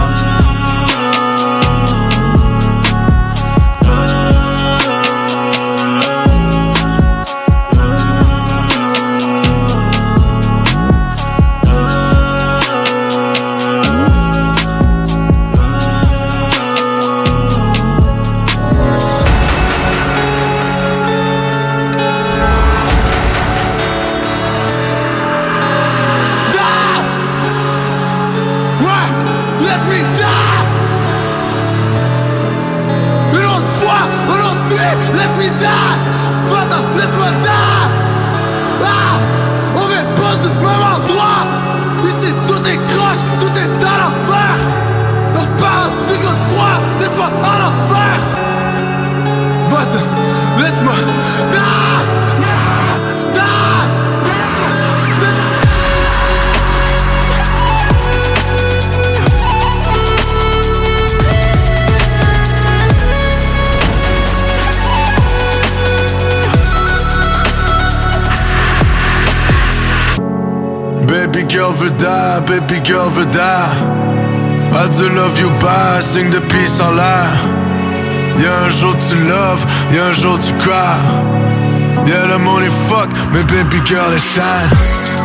[71.80, 73.08] Baby girl.
[73.08, 77.32] I do love you bye, de peace en l'air.
[78.38, 80.98] Y'a un jour tu love, y'a un jour tu cry.
[82.06, 84.70] Y'a le money fuck, mais baby girl est shine.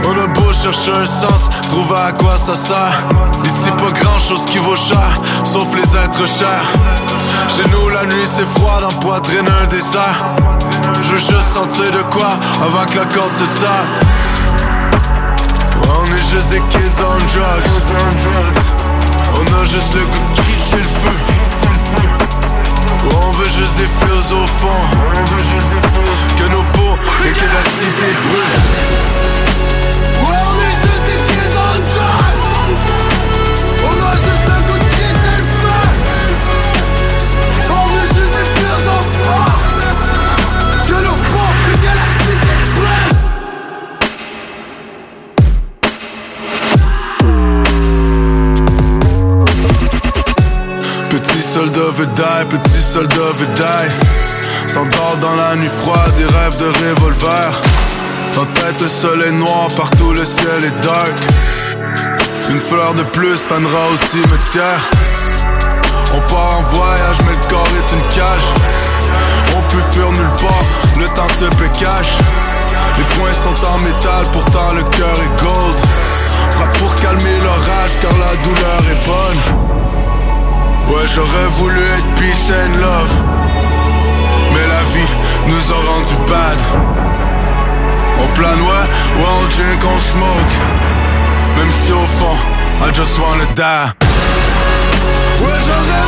[0.04, 3.04] On a beau chercher un sens, trouver à quoi ça sert.
[3.44, 6.68] Ici pas grand chose qui vaut cher, sauf les êtres chers.
[7.48, 10.36] Chez nous la nuit c'est froid, dans poitrine un dessert.
[11.02, 13.88] Je veux juste sentir de quoi avant que la corde se serre.
[16.24, 17.70] On est juste des kids on drugs.
[19.34, 21.16] On a juste le goût de crisser le feu.
[23.10, 24.82] On veut juste des fils au fond.
[26.36, 29.73] Que nos peaux et que la cité brûle
[51.54, 53.88] soldat veut die, petit soldat veut die.
[54.66, 57.50] S'endort dans la nuit froide, des rêves de revolver.
[58.34, 61.16] Dans tête le soleil noir, partout le ciel est dark.
[62.50, 64.82] Une fleur de plus fanera au cimetière.
[66.16, 68.48] On part en voyage, mais le corps est une cage.
[69.56, 70.66] On peut fuir nulle part,
[70.98, 71.46] le temps se
[71.78, 72.16] cache.
[72.98, 75.78] Les poings sont en métal, pourtant le cœur est gold.
[76.50, 79.64] Frappe pour calmer l'orage, car la douleur est bonne
[80.88, 83.14] Ouais, j'aurais voulu être peace and love.
[84.52, 85.12] Mais la vie
[85.48, 86.58] nous a rendu bad.
[88.22, 88.86] On plane, ouais,
[89.16, 90.54] ouais, on drink, on smoke.
[91.56, 92.36] Même si au fond,
[92.80, 93.86] I just wanna die.
[95.42, 96.03] Ouais, j'aurais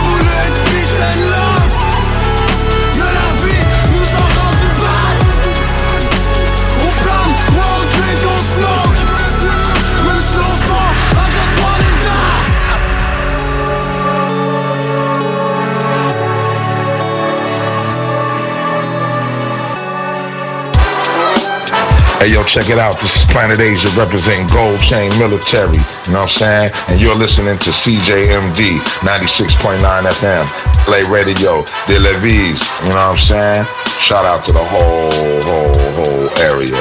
[22.19, 22.99] Hey, yo, check it out.
[22.99, 25.77] This is Planet Asia representing Gold Chain Military.
[26.07, 26.69] You know what I'm saying?
[26.89, 30.47] And you're listening to CJMD 96.9 FM.
[30.87, 32.33] Play Radio, De Levis.
[32.33, 33.65] You know what I'm saying?
[34.01, 36.81] Shout out to the whole, whole, whole area.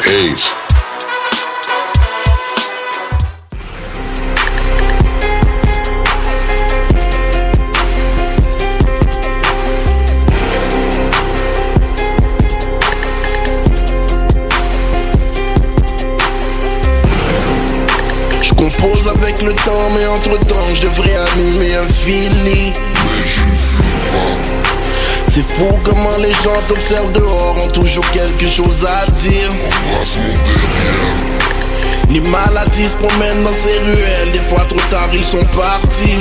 [0.00, 0.61] Peace.
[18.62, 22.72] Compose avec le temps, mais entre temps, je devrais allumer un Philly.
[25.32, 29.50] C'est fou comment les gens t'observent dehors, ont toujours quelque chose à dire.
[32.08, 36.20] Les maladies se promènent dans ces ruelles, des fois trop tard ils sont partis.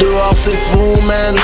[0.00, 1.36] Dehors c'est fou, man.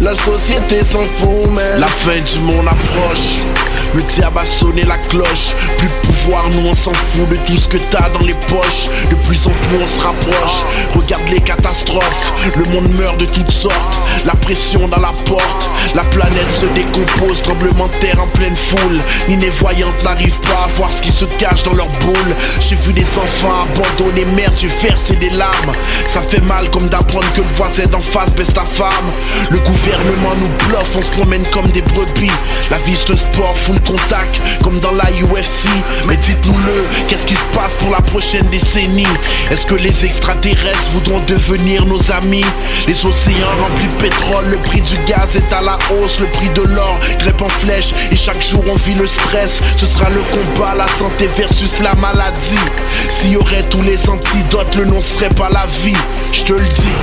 [0.00, 1.80] La société s'en fout, man.
[1.80, 3.65] La fin du monde approche.
[3.96, 5.54] Le diable a sonné la cloche.
[5.78, 8.90] Plus de pouvoir, nous on s'en fout de tout ce que t'as dans les poches.
[9.08, 10.64] De plus en plus on se rapproche.
[10.94, 12.32] Regarde les catastrophes.
[12.56, 13.98] Le monde meurt de toutes sortes.
[14.26, 15.70] La pression dans la porte.
[15.94, 17.40] La planète se décompose.
[17.40, 19.00] Tremblement de terre en pleine foule.
[19.28, 22.36] Les voyantes n'arrivent pas à voir ce qui se cache dans leur boule.
[22.60, 24.26] J'ai vu des enfants abandonnés.
[24.36, 25.72] Merde, j'ai versé des larmes.
[26.06, 29.10] Ça fait mal comme d'apprendre que le voisin d'en face baisse ta femme.
[29.48, 30.96] Le gouvernement nous bluffe.
[30.98, 32.30] On se promène comme des brebis.
[32.70, 33.56] La vie un sport
[33.86, 34.40] contact.
[34.62, 35.68] Comme dans la UFC.
[36.06, 36.84] Mais dites-nous-le.
[37.08, 39.06] Qu'est-ce qui se passe pour la prochaine décennie?
[39.50, 42.44] Est-ce que les extraterrestres voudront devenir nos amis?
[42.86, 46.48] Les océans remplis de pétrole, le prix du gaz est à la hausse, le prix
[46.50, 49.60] de l'or grèpe en flèche et chaque jour on vit le stress.
[49.76, 52.66] Ce sera le combat, la santé versus la maladie.
[53.10, 55.96] S'il y aurait tous les antidotes, le nom serait pas la vie.
[56.32, 56.96] Je te le dis.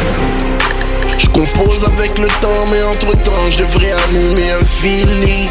[1.18, 5.50] Je compose avec le temps, mais entre temps, je devrais allumer un fili.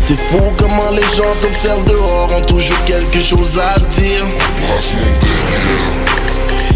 [0.00, 4.24] C'est fou comment les gens t'observent dehors, ont toujours quelque chose à dire.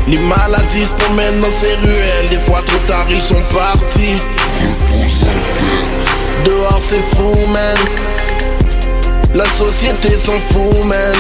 [0.07, 4.17] Les maladies se promènent dans ces ruelles, des fois trop tard ils sont partis.
[6.45, 7.77] Dehors c'est fou, man.
[9.35, 11.15] La société s'en fout, man.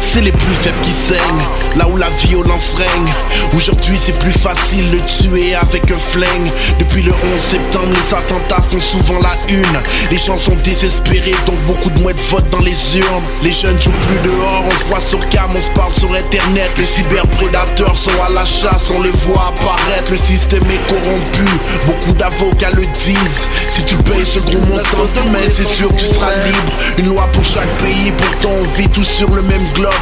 [0.00, 1.44] C'est les plus faibles qui saignent,
[1.76, 3.12] là où la violence règne.
[3.54, 6.50] Aujourd'hui c'est plus facile de tuer avec un flingue.
[6.78, 7.18] Depuis le 11
[7.50, 9.80] septembre, les attentats font souvent la une.
[10.10, 13.24] Les gens sont désespérés, donc beaucoup de mouettes votent dans les urnes.
[13.42, 16.70] Les jeunes jouent plus dehors, on se voit sur cam, on se parle sur internet.
[16.76, 20.10] Les cyberprédateurs sont à la chasse, on les voit apparaître.
[20.10, 21.44] Le système est corrompu,
[21.86, 23.48] beaucoup d'avocats le disent.
[23.68, 26.72] Si tu payes ce gros montant demain, c'est sûr que tu seras libre.
[26.98, 29.92] Une loi pour chaque pays, pourtant on vit tous sur le même globe.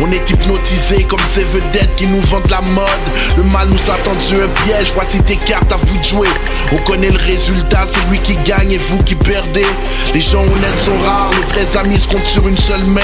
[0.00, 2.88] On est hypnotisé comme ces vedettes qui nous vendent la mode.
[3.36, 6.28] Le mal nous a tendu un piège, voici tes cartes, à vous de jouer.
[6.72, 9.66] On connaît le résultat, c'est lui qui gagne et vous qui perdez.
[10.14, 13.00] Les gens honnêtes sont rares, les vrais amis se comptent sur une seule main.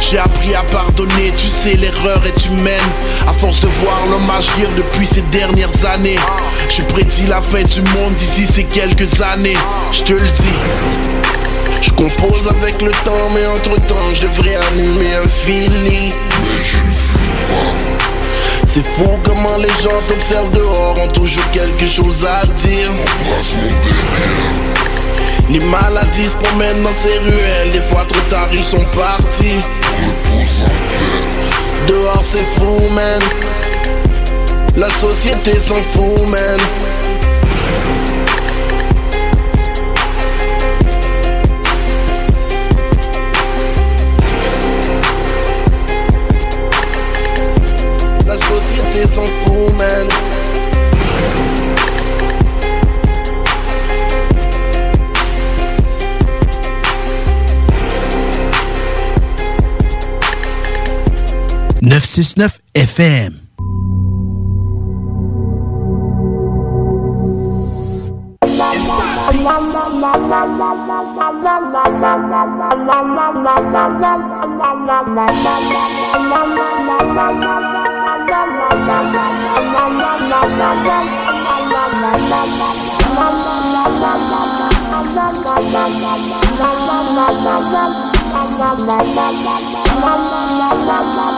[0.00, 2.80] J'ai appris à pardonner, tu sais, l'erreur est humaine.
[3.26, 6.18] À force de voir l'homme agir depuis ces dernières années.
[6.68, 9.56] Je prédis la fin du monde d'ici ces quelques années.
[9.92, 11.08] Je te le dis.
[11.80, 16.12] Je compose avec le temps, mais entre temps, je devrais allumer un fili.
[18.66, 22.90] C'est fou comment les gens t'observent dehors, ont toujours quelque chose à dire.
[25.50, 29.58] Les maladies se promènent dans ces ruelles, des fois trop tard ils sont partis.
[31.88, 33.20] Dehors c'est fou, man.
[34.76, 36.60] La société s'en fout, man.
[61.80, 63.48] 969 FM.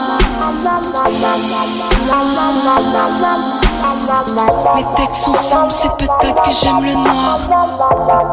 [4.75, 7.39] Mes textes sont sombres, c'est peut-être que j'aime le noir.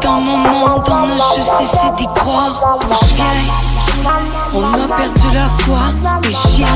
[0.01, 2.79] Dans mon monde, on n'a je cessé d'y croire.
[2.81, 3.25] D'où je viens,
[4.53, 5.79] on a perdu la foi
[6.21, 6.67] des chiens.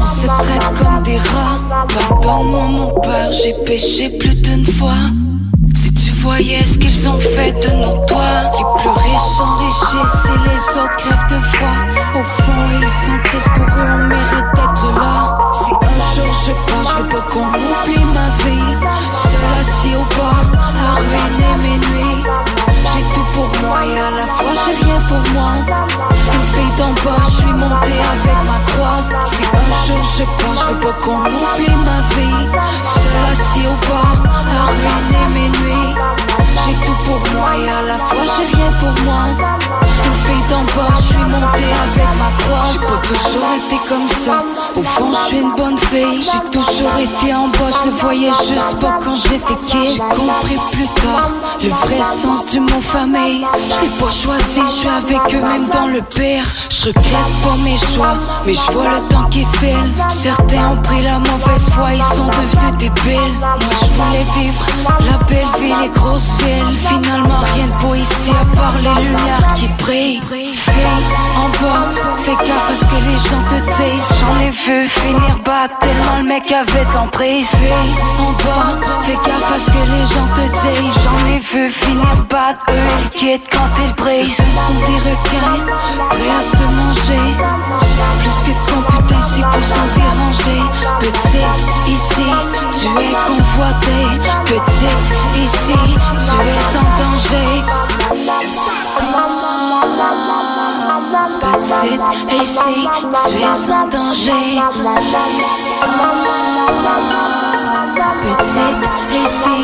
[0.00, 1.86] On se traite comme des rats.
[2.08, 5.10] Pardonne-moi, mon père, j'ai péché plus d'une fois.
[5.74, 10.38] Si tu voyais ce qu'ils ont fait de nos toits, les plus riches s'enrichissent et
[10.48, 12.01] les autres crèvent de foi.
[12.22, 15.38] Au fond, ils pour eux, on mérite d'être là.
[15.52, 18.76] Si un jour je pars, je veux pas qu'on oublie ma vie.
[19.10, 22.51] Seul assis au bord, à ruiner mes nuits.
[23.34, 25.52] Pour moi et à la fois j'ai rien pour moi.
[26.34, 29.00] Une fille d'en bas, je suis montée avec ma croix.
[29.24, 32.44] Si un jour je pars, je veux pas qu'on oublie ma vie.
[32.82, 35.92] Seul assis au bord, à ruiner mes nuits.
[36.64, 39.24] J'ai tout pour moi et à la fois j'ai rien pour moi.
[40.04, 42.66] Une fille d'en bas, je suis montée avec ma croix.
[42.72, 44.36] J'ai pas toujours été comme ça.
[44.76, 46.22] Au fond, je suis une bonne fille.
[46.22, 49.94] J'ai toujours été en bas, je le voyais juste pas quand j'étais kid.
[49.94, 51.30] J'ai compris plus tard
[51.62, 53.21] le vrai sens du mot famille.
[53.24, 56.44] Je l'ai pas choisi, je suis avec eux même dans le pire.
[56.70, 59.92] Je regrette pas mes choix, mais je vois le temps qui file.
[60.08, 63.38] Certains ont pris la mauvaise voie, ils sont devenus débiles.
[63.38, 64.66] Moi je voulais vivre
[65.06, 66.76] la belle vie, les grosses villes.
[66.88, 70.20] Finalement rien de beau ici à part les lumières qui brillent.
[70.22, 70.72] Fille
[71.38, 74.08] en bas, fais gaffe à ce que les gens te disent.
[74.20, 77.46] J'en ai vu finir bas tellement le mec avait d'emprise.
[77.46, 80.94] Fille en bas, fais gaffe à ce que les gens te disent.
[81.04, 84.36] J'en ai vu finir bas, eux quittent quand ils brisent.
[84.36, 85.60] Ce sont des requins,
[86.10, 87.28] prêts à te manger.
[88.20, 90.66] Plus que ton putain si vous sont dérangés.
[91.00, 92.30] Petite ici,
[92.80, 94.00] tu es convoité.
[94.44, 95.76] Petite ici, tu
[96.48, 97.52] es en danger.
[101.40, 102.08] Petite
[102.42, 102.76] ici,
[103.28, 104.46] tu es en danger.
[108.22, 108.86] Petite
[109.22, 109.58] ici,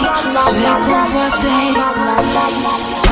[0.49, 1.61] tu es convoité.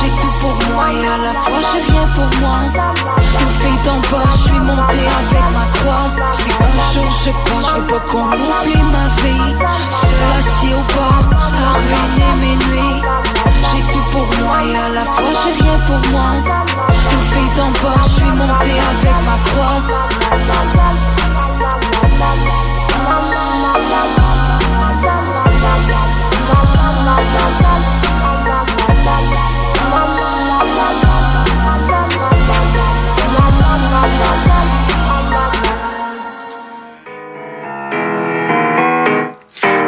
[0.00, 2.58] J'ai tout pour moi et à la fois j'ai rien pour moi.
[3.40, 6.06] Une fille d'en bas, je suis montée avec ma croix.
[6.32, 9.50] Si un jour je pars, je veux pas qu'on oublie ma vie.
[9.98, 12.98] Seul assis au bar, à ruiner mes nuits.
[13.70, 16.30] J'ai tout pour moi et à la fois j'ai rien pour moi.
[17.12, 19.80] Une fille d'en bas, je suis montée avec ma croix.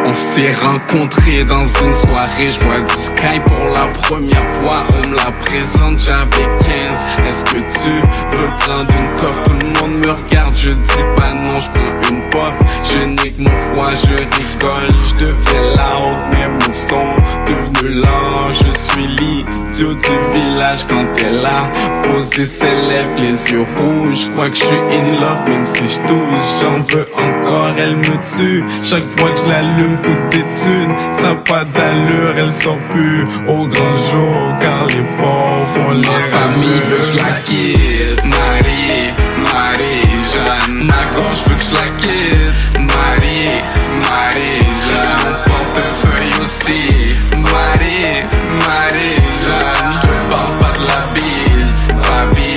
[0.08, 4.86] On s'est rencontrés dans une soirée, je bois du sky pour la première fois.
[4.88, 7.28] On me la présente, j'avais 15.
[7.28, 7.92] Est-ce que tu
[8.36, 9.42] veux prendre une toffe?
[9.42, 12.54] Tout le monde me regarde, je dis pas non, je prends une pof.
[12.84, 17.14] Je nique mon foie, je rigole, je deviens loud, mes moves sont
[17.48, 18.52] devenus lents.
[18.52, 21.68] Je suis l'idiot du village quand elle a
[22.04, 24.26] posé ses lèvres, les yeux rouges.
[24.26, 27.96] Je crois que je suis in love, même si je touche, j'en veux encore, elle
[27.96, 28.64] me tue.
[28.84, 29.98] Chaque fois que je l'allume,
[30.28, 35.88] coûte des thunes, ça pas d'allure, elle sort plus au grand jour, car les pauvres
[35.88, 39.12] ont les Ma famille veut que je la quitte, Marie,
[39.52, 40.86] Marie, Jeanne.
[40.86, 43.62] Ma gorge veut que je la quitte, Marie,
[44.10, 45.18] Marie, Jeanne.
[45.24, 48.24] Mon portefeuille aussi, Marie,
[48.66, 49.92] Marie, Jeanne.
[49.92, 52.52] Je te parle pas de la bise, babi,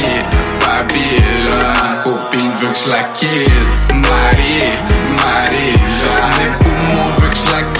[0.60, 1.10] babi,
[1.82, 4.72] Ma copine veut que je la quitte, Marie,
[5.18, 6.32] Marie, Jeanne.
[6.40, 7.71] Mes poumons veulent que je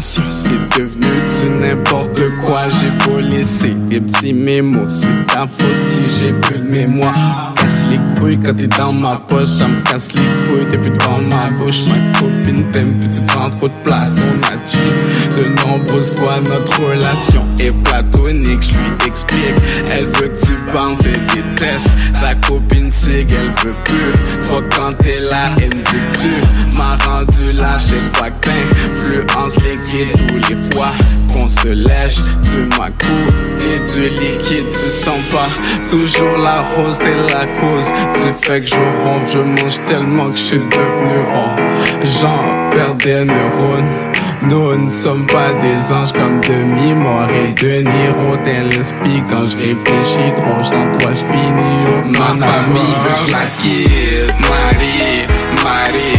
[0.00, 2.68] c'est devenu du n'importe quoi.
[2.68, 7.54] J'ai beau laisser des petits mémos, c'est ta faute si j'ai plus de mémoire.
[7.56, 10.90] Casse les couilles quand t'es dans ma poche, ça me casse les couilles, t'es plus
[10.90, 11.82] devant ma bouche.
[11.88, 14.12] Ma copine t'aime, puis tu prends trop de place.
[14.16, 18.62] On a cheat de nombreuses fois, notre relation est platonique.
[18.62, 19.54] Je lui explique,
[19.96, 21.90] elle veut que tu bandes, fais des tests.
[22.20, 24.48] Ta copine sait qu'elle veut plus.
[24.48, 29.56] Toi quand t'es là, elle me dit tu m'as rendu lâche et quoi que Influence
[29.56, 30.90] liquide tous les fois
[31.32, 32.16] qu'on se lèche.
[32.42, 37.86] Tu m'as coupé du liquide, tu sens pas toujours la rose, t'es la cause.
[38.24, 41.56] Du fait que je ronfle, je mange tellement que je suis devenu rond.
[42.20, 44.06] J'en perds des neurones.
[44.42, 50.32] Nous ne sommes pas des anges comme demi-mort et de Niro l'inspire quand je réfléchis
[50.36, 55.26] trop, j'en toi je finis au Ma famille veut que je la quitte, Marie,
[55.64, 56.15] Marie,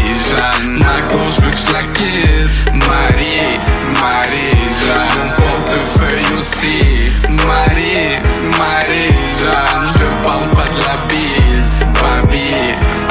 [1.28, 3.60] Gorge veut que je la quitte, Marie,
[3.99, 5.20] Marie, Jeanne.
[5.20, 6.80] Mon portefeuille aussi,
[7.28, 8.16] Marie,
[8.58, 9.84] Marie, Jeanne.
[9.88, 12.49] Je te parle pas de la bise, babi,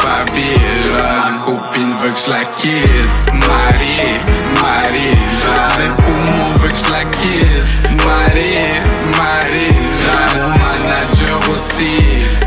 [0.02, 0.50] babi,
[0.96, 1.20] Jeanne.
[1.20, 4.16] Ma copine veut que je la quitte, Marie,
[4.62, 5.76] Marie, Jeanne.
[5.78, 8.80] Mes poumons veut que je la quitte, Marie,
[9.18, 10.40] Marie, Jeanne.
[10.40, 11.96] Mon manager aussi,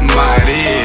[0.01, 0.78] Marie,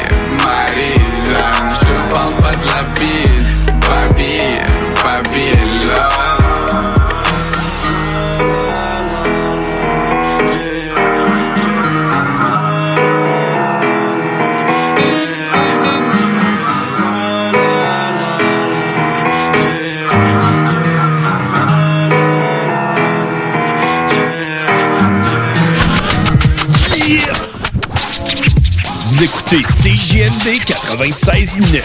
[30.25, 31.81] CJMD 96.9.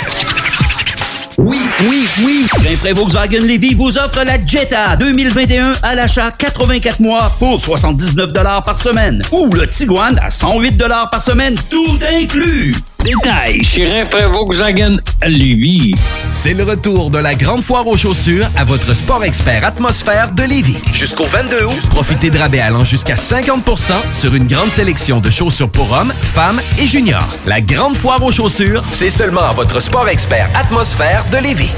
[1.39, 2.47] Oui, oui, oui.
[2.65, 8.33] Rainfray Volkswagen Levy vous offre la Jetta 2021 à l'achat 84 mois pour 79
[8.65, 9.23] par semaine.
[9.33, 12.75] Ou le Tiguan à 108 par semaine, tout inclus.
[13.05, 15.93] Détail chez Rainfray Volkswagen Levy.
[16.33, 20.43] C'est le retour de la grande foire aux chaussures à votre sport expert atmosphère de
[20.43, 20.77] Lévis.
[20.93, 25.71] Jusqu'au 22 août, profitez de rabais allant jusqu'à 50% sur une grande sélection de chaussures
[25.71, 27.29] pour hommes, femmes et juniors.
[27.47, 31.71] La grande foire aux chaussures, c'est seulement à votre sport expert atmosphère de Lévis.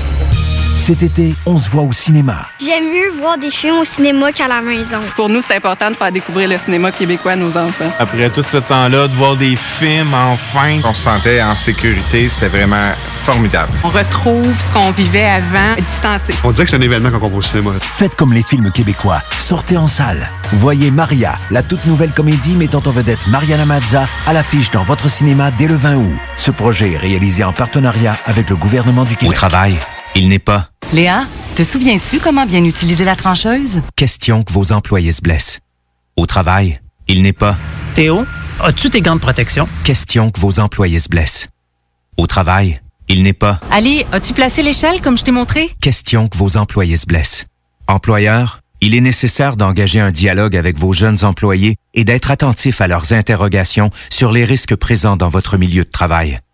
[0.74, 2.46] Cet été, on se voit au cinéma.
[2.58, 4.98] J'aime mieux voir des films au cinéma qu'à la maison.
[5.14, 7.90] Pour nous, c'est important de faire découvrir le cinéma québécois à nos enfants.
[7.98, 12.28] Après tout ce temps-là, de voir des films, enfin, on se sentait en sécurité.
[12.28, 12.90] C'est vraiment
[13.22, 13.72] formidable.
[13.84, 16.34] On retrouve ce qu'on vivait avant, distancé.
[16.42, 17.70] On dirait que c'est un événement quand on va au cinéma.
[17.80, 19.22] Faites comme les films québécois.
[19.38, 20.28] Sortez en salle.
[20.54, 25.08] Voyez Maria, la toute nouvelle comédie mettant en vedette Mariana Mazza, à l'affiche dans votre
[25.08, 26.18] cinéma dès le 20 août.
[26.36, 29.36] Ce projet est réalisé en partenariat avec le gouvernement du Québec.
[29.36, 29.78] Au travail,
[30.14, 31.26] il n'est pas Léa,
[31.56, 33.80] te souviens-tu comment bien utiliser la trancheuse?
[33.96, 35.60] question que vos employés se blessent.
[36.16, 37.56] Au travail, il n'est pas
[37.94, 38.24] Théo,
[38.62, 39.68] as-tu tes gants de protection?
[39.84, 41.48] question que vos employés se blessent.
[42.16, 45.70] Au travail, il n'est pas Ali, as-tu placé l'échelle comme je t'ai montré?
[45.80, 47.46] question que vos employés se blessent.
[47.88, 52.88] Employeur, il est nécessaire d'engager un dialogue avec vos jeunes employés et d'être attentif à
[52.88, 56.38] leurs interrogations sur les risques présents dans votre milieu de travail.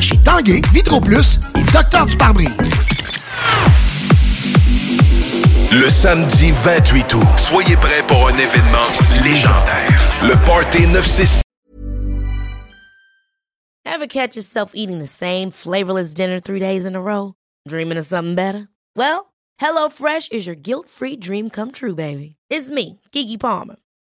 [0.00, 2.58] chez Tanguay, Vitro Plus et Docteur du pare-brise.
[5.72, 8.86] Le samedi 28 août, soyez prêts pour un événement
[9.22, 9.88] légendaire.
[10.22, 11.42] Le Party 96.
[13.84, 17.34] Ever catch yourself eating the same flavorless dinner three days in a row?
[17.68, 18.68] Dreaming of something better?
[18.94, 22.36] Well, HelloFresh is your guilt-free dream come true, baby.
[22.50, 23.76] It's me, Keke Palmer.